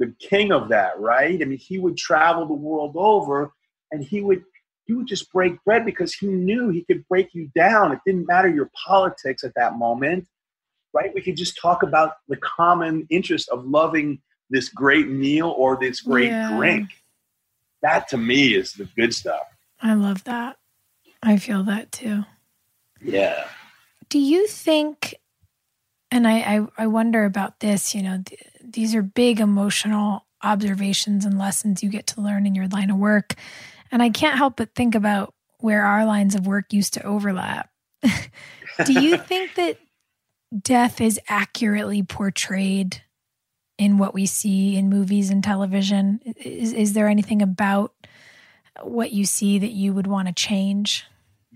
the 0.00 0.12
king 0.18 0.50
of 0.50 0.68
that 0.70 0.98
right? 0.98 1.40
I 1.40 1.44
mean 1.44 1.58
he 1.58 1.78
would 1.78 1.96
travel 1.96 2.46
the 2.46 2.62
world 2.68 2.96
over 2.96 3.52
and 3.92 4.02
he 4.02 4.20
would 4.20 4.42
he 4.84 4.92
would 4.94 5.06
just 5.06 5.32
break 5.32 5.62
bread 5.64 5.84
because 5.84 6.12
he 6.12 6.26
knew 6.26 6.68
he 6.68 6.82
could 6.82 7.06
break 7.06 7.28
you 7.32 7.48
down. 7.54 7.92
It 7.92 8.00
didn't 8.04 8.26
matter 8.26 8.48
your 8.48 8.70
politics 8.74 9.44
at 9.44 9.54
that 9.54 9.78
moment 9.78 10.26
right? 10.94 11.14
We 11.14 11.22
could 11.22 11.36
just 11.36 11.58
talk 11.58 11.82
about 11.82 12.16
the 12.28 12.36
common 12.36 13.06
interest 13.08 13.48
of 13.48 13.64
loving 13.64 14.20
this 14.50 14.68
great 14.68 15.08
meal 15.08 15.54
or 15.56 15.78
this 15.80 16.00
great 16.00 16.30
yeah. 16.30 16.56
drink. 16.56 16.90
That 17.82 18.08
to 18.08 18.16
me 18.16 18.54
is 18.54 18.74
the 18.74 18.84
good 18.96 19.14
stuff. 19.14 19.42
I 19.80 19.94
love 19.94 20.24
that. 20.24 20.56
I 21.22 21.36
feel 21.36 21.64
that 21.64 21.92
too. 21.92 22.24
Yeah. 23.00 23.44
Do 24.08 24.18
you 24.18 24.46
think, 24.46 25.14
and 26.10 26.26
I, 26.26 26.38
I, 26.38 26.66
I 26.78 26.86
wonder 26.86 27.24
about 27.24 27.60
this, 27.60 27.94
you 27.94 28.02
know, 28.02 28.22
th- 28.24 28.40
these 28.62 28.94
are 28.94 29.02
big 29.02 29.40
emotional 29.40 30.26
observations 30.42 31.24
and 31.24 31.38
lessons 31.38 31.82
you 31.82 31.88
get 31.88 32.06
to 32.08 32.20
learn 32.20 32.46
in 32.46 32.54
your 32.54 32.68
line 32.68 32.90
of 32.90 32.96
work. 32.96 33.34
And 33.90 34.02
I 34.02 34.10
can't 34.10 34.36
help 34.36 34.56
but 34.56 34.74
think 34.74 34.94
about 34.94 35.34
where 35.58 35.84
our 35.84 36.04
lines 36.04 36.34
of 36.34 36.46
work 36.46 36.72
used 36.72 36.94
to 36.94 37.04
overlap. 37.04 37.70
Do 38.84 38.92
you 38.92 39.16
think 39.18 39.54
that 39.54 39.78
death 40.60 41.00
is 41.00 41.20
accurately 41.28 42.02
portrayed 42.02 43.02
in 43.82 43.98
what 43.98 44.14
we 44.14 44.26
see 44.26 44.76
in 44.76 44.88
movies 44.88 45.30
and 45.30 45.42
television? 45.42 46.20
Is, 46.36 46.72
is 46.72 46.92
there 46.92 47.08
anything 47.08 47.42
about 47.42 47.92
what 48.82 49.12
you 49.12 49.24
see 49.24 49.58
that 49.58 49.72
you 49.72 49.92
would 49.92 50.06
want 50.06 50.28
to 50.28 50.34
change? 50.34 51.04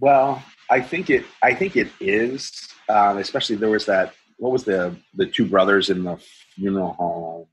Well, 0.01 0.43
I 0.70 0.81
think 0.81 1.09
it. 1.09 1.24
I 1.43 1.55
think 1.55 1.77
it 1.77 1.89
is. 2.01 2.68
Um, 2.89 3.18
especially 3.18 3.57
there 3.57 3.70
was 3.70 3.87
that. 3.87 4.14
What 4.39 4.53
was 4.53 4.64
the 4.64 4.95
the 5.14 5.27
two 5.27 5.47
brothers 5.47 5.89
in 5.89 6.05
the 6.05 6.18
funeral 6.55 6.93
home? 6.95 7.47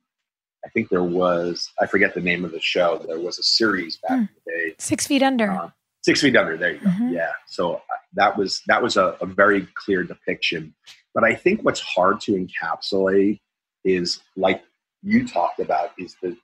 I 0.66 0.70
think 0.70 0.90
there 0.90 1.04
was. 1.04 1.70
I 1.80 1.86
forget 1.86 2.14
the 2.14 2.22
name 2.22 2.44
of 2.44 2.52
the 2.52 2.60
show. 2.60 3.02
There 3.08 3.20
was 3.20 3.40
a 3.40 3.44
series 3.44 3.98
back 3.98 4.12
hmm. 4.12 4.24
in 4.24 4.30
the 4.46 4.52
day. 4.52 4.76
Six 4.80 5.08
Feet 5.08 5.24
Under. 5.24 5.52
Uh, 5.52 5.70
Six 6.04 6.22
Feet 6.22 6.36
Under. 6.36 6.58
There 6.58 6.74
you 6.74 6.80
go. 6.80 6.88
Mm-hmm. 6.88 7.14
Yeah. 7.14 7.32
So 7.48 7.76
uh, 7.76 7.80
that 8.16 8.38
was 8.38 8.62
that 8.68 8.82
was 8.82 8.98
a, 8.98 9.16
a 9.22 9.26
very 9.26 9.68
clear 9.76 10.04
depiction 10.04 10.74
but 11.14 11.24
I 11.24 11.36
think 11.36 11.62
what's 11.62 11.80
hard 11.80 12.20
to 12.22 12.34
encapsulate 12.34 13.40
is 13.84 14.20
like 14.36 14.64
you 15.02 15.28
talked 15.28 15.60
about 15.60 15.92
is 15.98 16.16
the 16.22 16.36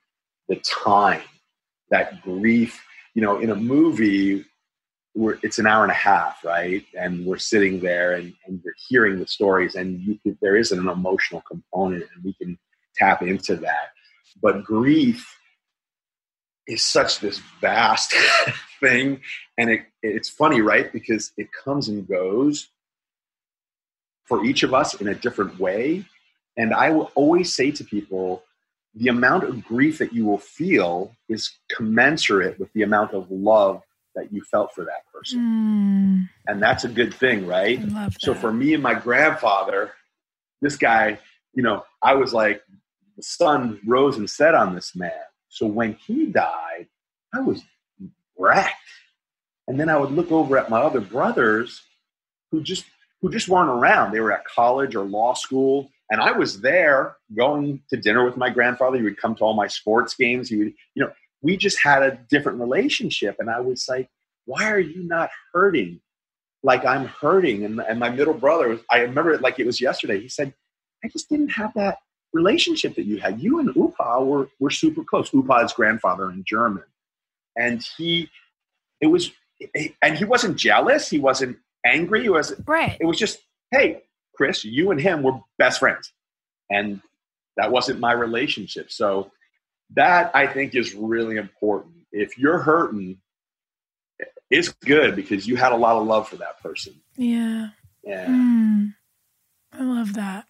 the 0.48 0.58
time 0.58 1.22
that 1.90 2.22
grief. 2.22 2.84
You 3.16 3.24
know, 3.24 3.40
in 3.40 3.50
a 3.50 3.56
movie, 3.56 4.46
where 5.14 5.40
it's 5.42 5.60
an 5.60 5.68
hour 5.68 5.84
and 5.84 5.92
a 5.92 5.96
half, 5.96 6.44
right? 6.46 6.86
And 6.98 7.26
we're 7.26 7.38
sitting 7.38 7.80
there 7.80 8.14
and, 8.14 8.34
and 8.46 8.62
you're 8.64 8.76
hearing 8.88 9.20
the 9.20 9.28
stories, 9.28 9.76
and 9.76 10.00
you 10.02 10.18
could, 10.24 10.38
there 10.42 10.56
is 10.56 10.72
an 10.72 10.88
emotional 10.88 11.42
component, 11.42 12.06
and 12.16 12.24
we 12.24 12.34
can 12.34 12.58
tap 12.96 13.22
into 13.22 13.56
that. 13.58 13.90
But 14.42 14.64
grief 14.64 15.28
is 16.68 16.84
such 16.84 17.20
this 17.20 17.42
vast 17.60 18.14
thing, 18.80 19.22
and 19.58 19.72
it, 19.72 19.82
it's 20.04 20.30
funny, 20.30 20.62
right? 20.62 20.94
Because 20.94 21.32
it 21.36 21.50
comes 21.52 21.90
and 21.90 22.08
goes, 22.08 22.70
for 24.30 24.46
each 24.46 24.62
of 24.62 24.76
us 24.76 24.94
in 25.02 25.08
a 25.08 25.16
different 25.16 25.60
way. 25.60 26.06
And 26.60 26.74
I 26.74 26.90
will 26.90 27.10
always 27.16 27.56
say 27.56 27.72
to 27.72 27.86
people, 27.86 28.44
the 28.94 29.08
amount 29.08 29.46
of 29.46 29.64
grief 29.64 30.00
that 30.00 30.12
you 30.12 30.26
will 30.26 30.38
feel 30.38 31.16
is 31.30 31.52
commensurate 31.70 32.60
with 32.60 32.72
the 32.74 32.82
amount 32.82 33.14
of 33.14 33.32
love 33.32 33.82
that 34.14 34.34
you 34.34 34.42
felt 34.42 34.76
for 34.76 34.84
that 34.84 35.06
person. 35.14 35.40
Mm. 35.40 36.30
And 36.48 36.62
that's 36.62 36.84
a 36.84 36.90
good 36.90 37.14
thing, 37.14 37.48
right? 37.48 37.80
So 38.20 38.34
for 38.34 38.52
me 38.52 38.74
and 38.74 38.84
my 38.84 38.94
grandfather, 38.94 39.92
this 40.62 40.76
guy, 40.76 41.20
you 41.54 41.64
know, 41.64 41.86
I 42.04 42.16
was 42.16 42.34
like, 42.34 42.62
the 43.16 43.24
sun 43.24 43.80
rose 43.86 44.18
and 44.18 44.30
set 44.30 44.54
on 44.54 44.76
this 44.76 44.94
man. 44.98 45.12
So 45.48 45.66
when 45.66 45.94
he 45.94 46.26
died, 46.26 46.88
I 47.34 47.40
was 47.40 47.64
wrecked. 48.38 48.76
And 49.66 49.80
then 49.80 49.88
I 49.88 49.96
would 49.96 50.12
look 50.12 50.30
over 50.30 50.58
at 50.58 50.70
my 50.70 50.82
other 50.82 51.00
brothers 51.00 51.84
who 52.52 52.62
just 52.62 52.84
who 53.22 53.30
just 53.30 53.48
weren't 53.48 53.70
around. 53.70 54.12
They 54.12 54.20
were 54.20 54.34
at 54.34 54.46
college 54.46 54.96
or 54.96 55.06
law 55.06 55.34
school. 55.34 55.90
And 56.10 56.22
I 56.22 56.32
was 56.32 56.62
there 56.62 57.16
going 57.38 57.82
to 57.90 57.98
dinner 57.98 58.26
with 58.26 58.36
my 58.36 58.50
grandfather. 58.50 58.98
He 58.98 59.04
would 59.04 59.18
come 59.18 59.36
to 59.36 59.44
all 59.44 59.54
my 59.54 59.68
sports 59.68 60.16
games. 60.16 60.50
He 60.50 60.58
would, 60.58 60.74
you 60.96 61.04
know, 61.04 61.12
we 61.42 61.56
just 61.56 61.78
had 61.82 62.02
a 62.04 62.20
different 62.30 62.60
relationship. 62.60 63.38
And 63.40 63.50
I 63.50 63.60
was 63.60 63.86
like, 63.88 64.10
why 64.46 64.72
are 64.72 64.80
you 64.80 65.04
not 65.04 65.30
hurting 65.54 66.02
like 66.64 66.84
I'm 66.84 67.06
hurting? 67.06 67.64
And, 67.64 67.80
and 67.80 68.00
my 68.00 68.10
middle 68.10 68.34
brother, 68.34 68.80
I 68.90 69.02
remember 69.02 69.32
it 69.34 69.42
like 69.42 69.60
it 69.60 69.66
was 69.66 69.80
yesterday. 69.80 70.20
He 70.20 70.30
said, 70.30 70.54
I 71.04 71.08
just 71.10 71.30
didn't 71.30 71.50
have 71.50 71.74
that 71.76 72.00
relationship 72.34 72.96
that 72.96 73.06
you 73.06 73.20
had. 73.20 73.40
You 73.40 73.60
and 73.60 73.74
Upa 73.76 74.24
were, 74.24 74.50
were 74.60 74.72
super 74.72 75.04
close. 75.04 75.32
Upa 75.34 75.64
is 75.64 75.74
grandfather 75.74 76.32
in 76.32 76.44
German. 76.46 76.84
And 77.56 77.86
he, 77.98 78.30
it 79.00 79.08
was, 79.08 79.32
and 80.02 80.18
he 80.18 80.26
wasn't 80.26 80.58
jealous. 80.58 81.10
He 81.10 81.20
wasn't 81.20 81.58
angry. 81.86 82.24
He 82.24 82.30
was 82.30 82.54
right. 82.66 82.98
It 83.00 83.06
was 83.06 83.18
just, 83.18 83.40
hey, 83.72 84.04
Chris, 84.40 84.64
you 84.64 84.90
and 84.90 85.02
him 85.02 85.22
were 85.22 85.38
best 85.58 85.80
friends, 85.80 86.14
and 86.70 87.02
that 87.58 87.74
wasn't 87.74 88.00
my 88.00 88.14
relationship. 88.14 88.90
So 88.90 89.32
that 89.96 90.32
I 90.34 90.48
think 90.48 90.76
is 90.76 90.96
really 90.96 91.36
important. 91.36 92.06
If 92.14 92.38
you're 92.38 92.60
hurting, 92.60 93.18
it's 94.50 94.70
good 94.70 95.18
because 95.18 95.46
you 95.46 95.58
had 95.58 95.74
a 95.74 95.76
lot 95.76 95.98
of 95.98 96.08
love 96.08 96.30
for 96.30 96.38
that 96.38 96.62
person. 96.64 96.94
Yeah. 97.18 97.72
Yeah. 98.06 98.28
Mm, 98.28 98.94
I 99.74 99.84
love 99.84 100.14
that. 100.14 100.46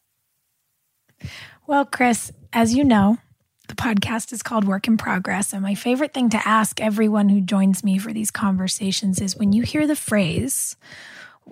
Well, 1.65 1.83
Chris, 1.83 2.31
as 2.53 2.75
you 2.75 2.83
know, 2.83 3.17
the 3.69 3.75
podcast 3.75 4.31
is 4.31 4.43
called 4.43 4.65
Work 4.65 4.87
in 4.87 4.97
Progress. 4.97 5.51
And 5.51 5.63
my 5.63 5.73
favorite 5.73 6.13
thing 6.13 6.29
to 6.29 6.47
ask 6.47 6.79
everyone 6.79 7.29
who 7.29 7.41
joins 7.41 7.83
me 7.83 7.97
for 7.97 8.13
these 8.13 8.29
conversations 8.29 9.19
is 9.19 9.35
when 9.35 9.51
you 9.51 9.63
hear 9.63 9.87
the 9.87 9.95
phrase, 9.95 10.75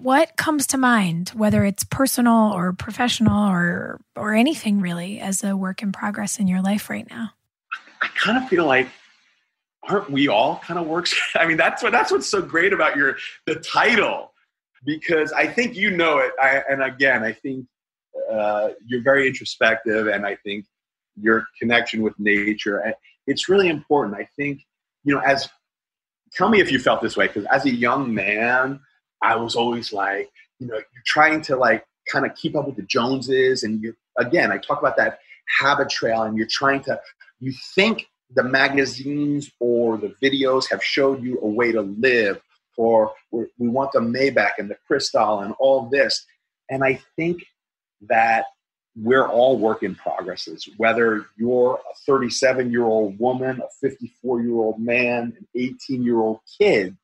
what 0.01 0.35
comes 0.37 0.67
to 0.67 0.77
mind, 0.77 1.29
whether 1.29 1.65
it's 1.65 1.83
personal 1.83 2.51
or 2.53 2.73
professional 2.73 3.49
or 3.49 3.99
or 4.15 4.33
anything 4.33 4.79
really, 4.79 5.19
as 5.19 5.43
a 5.43 5.57
work 5.57 5.81
in 5.81 5.91
progress 5.91 6.39
in 6.39 6.47
your 6.47 6.61
life 6.61 6.89
right 6.89 7.09
now? 7.09 7.31
I 8.01 8.07
kind 8.09 8.41
of 8.41 8.47
feel 8.49 8.65
like 8.65 8.87
aren't 9.83 10.09
we 10.09 10.27
all 10.27 10.59
kind 10.59 10.79
of 10.79 10.87
works? 10.87 11.15
I 11.35 11.45
mean, 11.47 11.57
that's 11.57 11.83
what 11.83 11.91
that's 11.91 12.11
what's 12.11 12.29
so 12.29 12.41
great 12.41 12.73
about 12.73 12.95
your 12.95 13.17
the 13.45 13.55
title, 13.55 14.33
because 14.85 15.31
I 15.33 15.47
think 15.47 15.75
you 15.75 15.91
know 15.91 16.19
it. 16.19 16.31
I, 16.41 16.63
and 16.69 16.83
again, 16.83 17.23
I 17.23 17.33
think 17.33 17.65
uh, 18.31 18.69
you're 18.85 19.03
very 19.03 19.27
introspective, 19.27 20.07
and 20.07 20.25
I 20.25 20.35
think 20.35 20.65
your 21.19 21.45
connection 21.59 22.01
with 22.01 22.13
nature. 22.19 22.93
It's 23.25 23.49
really 23.49 23.67
important. 23.67 24.15
I 24.15 24.27
think 24.35 24.61
you 25.03 25.15
know 25.15 25.21
as 25.21 25.49
tell 26.33 26.49
me 26.49 26.59
if 26.59 26.71
you 26.71 26.79
felt 26.79 27.01
this 27.01 27.17
way 27.17 27.27
because 27.27 27.45
as 27.45 27.65
a 27.65 27.73
young 27.73 28.13
man 28.13 28.79
I 29.21 29.35
was 29.35 29.55
always 29.55 29.91
like, 29.93 30.31
you 30.59 30.67
know, 30.67 30.75
you're 30.75 31.03
trying 31.05 31.41
to 31.43 31.55
like 31.55 31.85
kind 32.11 32.25
of 32.25 32.35
keep 32.35 32.55
up 32.55 32.65
with 32.65 32.75
the 32.75 32.83
Joneses. 32.83 33.63
And 33.63 33.81
you, 33.81 33.95
again, 34.17 34.51
I 34.51 34.57
talk 34.57 34.79
about 34.79 34.97
that 34.97 35.19
habit 35.59 35.89
trail 35.89 36.23
and 36.23 36.37
you're 36.37 36.47
trying 36.49 36.81
to, 36.83 36.99
you 37.39 37.53
think 37.75 38.07
the 38.35 38.43
magazines 38.43 39.51
or 39.59 39.97
the 39.97 40.13
videos 40.21 40.69
have 40.69 40.83
showed 40.83 41.23
you 41.23 41.39
a 41.41 41.47
way 41.47 41.71
to 41.71 41.81
live 41.81 42.41
or 42.77 43.13
we 43.31 43.67
want 43.67 43.91
the 43.91 43.99
Maybach 43.99 44.51
and 44.59 44.69
the 44.69 44.77
Cristal 44.85 45.39
and 45.39 45.53
all 45.59 45.89
this. 45.89 46.25
And 46.69 46.83
I 46.83 46.99
think 47.15 47.43
that 48.07 48.45
we're 48.95 49.27
all 49.27 49.57
work 49.57 49.83
in 49.83 49.95
progresses, 49.95 50.67
whether 50.77 51.27
you're 51.37 51.75
a 51.75 51.95
37 52.05 52.71
year 52.71 52.83
old 52.83 53.19
woman, 53.19 53.61
a 53.61 53.87
54 53.87 54.41
year 54.41 54.55
old 54.55 54.79
man, 54.79 55.33
an 55.37 55.47
18 55.55 56.03
year 56.03 56.19
old 56.19 56.39
kid 56.59 56.95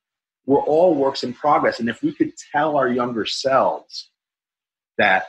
we're 0.46 0.62
all 0.62 0.96
works 0.96 1.24
in 1.24 1.34
progress. 1.34 1.80
And 1.80 1.90
if 1.90 2.02
we 2.02 2.14
could 2.14 2.34
tell 2.52 2.76
our 2.78 2.88
younger 2.88 3.26
selves 3.26 4.10
that, 4.98 5.26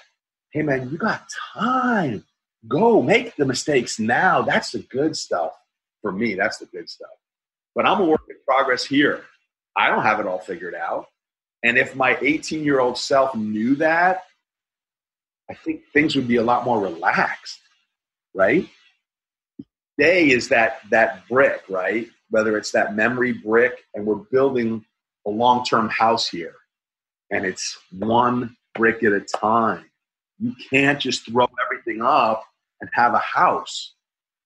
hey 0.52 0.62
man, 0.62 0.90
you 0.90 0.98
got 0.98 1.26
time, 1.54 2.24
go 2.66 3.02
make 3.02 3.36
the 3.36 3.44
mistakes 3.44 3.98
now. 3.98 4.42
That's 4.42 4.72
the 4.72 4.80
good 4.80 5.16
stuff 5.16 5.52
for 6.02 6.12
me. 6.12 6.34
That's 6.34 6.58
the 6.58 6.66
good 6.66 6.88
stuff. 6.88 7.10
But 7.74 7.86
I'm 7.86 8.00
a 8.00 8.04
work 8.04 8.22
in 8.28 8.36
progress 8.46 8.84
here. 8.84 9.24
I 9.76 9.88
don't 9.88 10.02
have 10.02 10.20
it 10.20 10.26
all 10.26 10.38
figured 10.38 10.74
out. 10.74 11.06
And 11.62 11.78
if 11.78 11.96
my 11.96 12.16
18 12.20 12.62
year 12.64 12.80
old 12.80 12.98
self 12.98 13.34
knew 13.34 13.74
that, 13.76 14.24
I 15.50 15.54
think 15.54 15.82
things 15.92 16.16
would 16.16 16.28
be 16.28 16.36
a 16.36 16.42
lot 16.42 16.64
more 16.64 16.80
relaxed, 16.80 17.60
right? 18.34 18.68
Day 19.98 20.30
is 20.30 20.48
that 20.48 20.80
that 20.90 21.28
brick, 21.28 21.62
right? 21.68 22.08
Whether 22.30 22.56
it's 22.56 22.72
that 22.72 22.96
memory 22.96 23.32
brick, 23.32 23.84
and 23.94 24.04
we're 24.04 24.16
building 24.16 24.84
a 25.26 25.30
long 25.30 25.64
term 25.64 25.88
house 25.88 26.28
here, 26.28 26.54
and 27.30 27.44
it's 27.44 27.78
one 27.92 28.56
brick 28.74 29.02
at 29.02 29.12
a 29.12 29.20
time. 29.20 29.84
You 30.38 30.54
can't 30.70 31.00
just 31.00 31.26
throw 31.26 31.46
everything 31.64 32.02
up 32.02 32.44
and 32.80 32.90
have 32.92 33.14
a 33.14 33.18
house. 33.18 33.94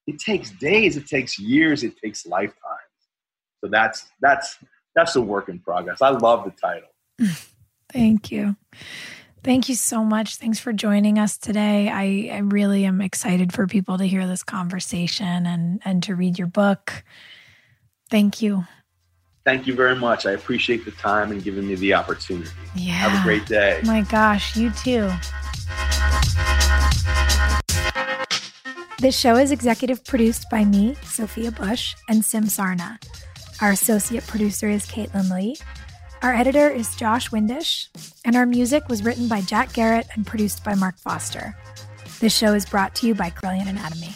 It 0.06 0.18
takes 0.18 0.50
days, 0.50 0.96
it 0.96 1.06
takes 1.06 1.38
years, 1.38 1.82
it 1.82 1.96
takes 2.02 2.26
lifetimes. 2.26 2.56
So 3.62 3.68
that's 3.70 4.06
that's 4.20 4.58
that's 4.94 5.16
a 5.16 5.20
work 5.20 5.48
in 5.48 5.58
progress. 5.58 6.02
I 6.02 6.10
love 6.10 6.44
the 6.44 6.50
title. 6.50 6.88
Thank 7.92 8.30
you. 8.30 8.56
Thank 9.44 9.68
you 9.68 9.74
so 9.76 10.04
much. 10.04 10.36
Thanks 10.36 10.58
for 10.58 10.72
joining 10.72 11.18
us 11.18 11.38
today. 11.38 11.88
I, 11.88 12.36
I 12.36 12.38
really 12.40 12.84
am 12.84 13.00
excited 13.00 13.52
for 13.52 13.66
people 13.66 13.96
to 13.96 14.04
hear 14.04 14.26
this 14.26 14.42
conversation 14.42 15.46
and 15.46 15.80
and 15.84 16.02
to 16.04 16.14
read 16.14 16.38
your 16.38 16.48
book. 16.48 17.04
Thank 18.10 18.42
you 18.42 18.64
thank 19.48 19.66
you 19.66 19.74
very 19.74 19.96
much. 19.96 20.26
I 20.26 20.32
appreciate 20.32 20.84
the 20.84 20.90
time 20.90 21.32
and 21.32 21.42
giving 21.42 21.66
me 21.66 21.74
the 21.76 21.94
opportunity. 21.94 22.50
Yeah. 22.74 22.92
Have 22.92 23.18
a 23.18 23.24
great 23.24 23.46
day. 23.46 23.80
My 23.82 24.02
gosh, 24.02 24.54
you 24.54 24.70
too. 24.72 25.10
This 28.98 29.18
show 29.18 29.36
is 29.36 29.50
executive 29.50 30.04
produced 30.04 30.50
by 30.50 30.66
me, 30.66 30.96
Sophia 31.02 31.50
Bush, 31.50 31.94
and 32.10 32.22
Sim 32.22 32.44
Sarna. 32.44 32.98
Our 33.62 33.70
associate 33.70 34.26
producer 34.26 34.68
is 34.68 34.84
Caitlin 34.84 35.34
Lee. 35.34 35.56
Our 36.20 36.34
editor 36.34 36.68
is 36.68 36.94
Josh 36.94 37.30
Windish, 37.30 37.88
and 38.26 38.36
our 38.36 38.44
music 38.44 38.88
was 38.88 39.02
written 39.02 39.28
by 39.28 39.40
Jack 39.40 39.70
Garratt 39.70 40.08
and 40.14 40.26
produced 40.26 40.62
by 40.62 40.74
Mark 40.74 40.98
Foster. 40.98 41.56
This 42.20 42.36
show 42.36 42.52
is 42.52 42.66
brought 42.66 42.94
to 42.96 43.06
you 43.06 43.14
by 43.14 43.30
Brilliant 43.30 43.70
Anatomy. 43.70 44.14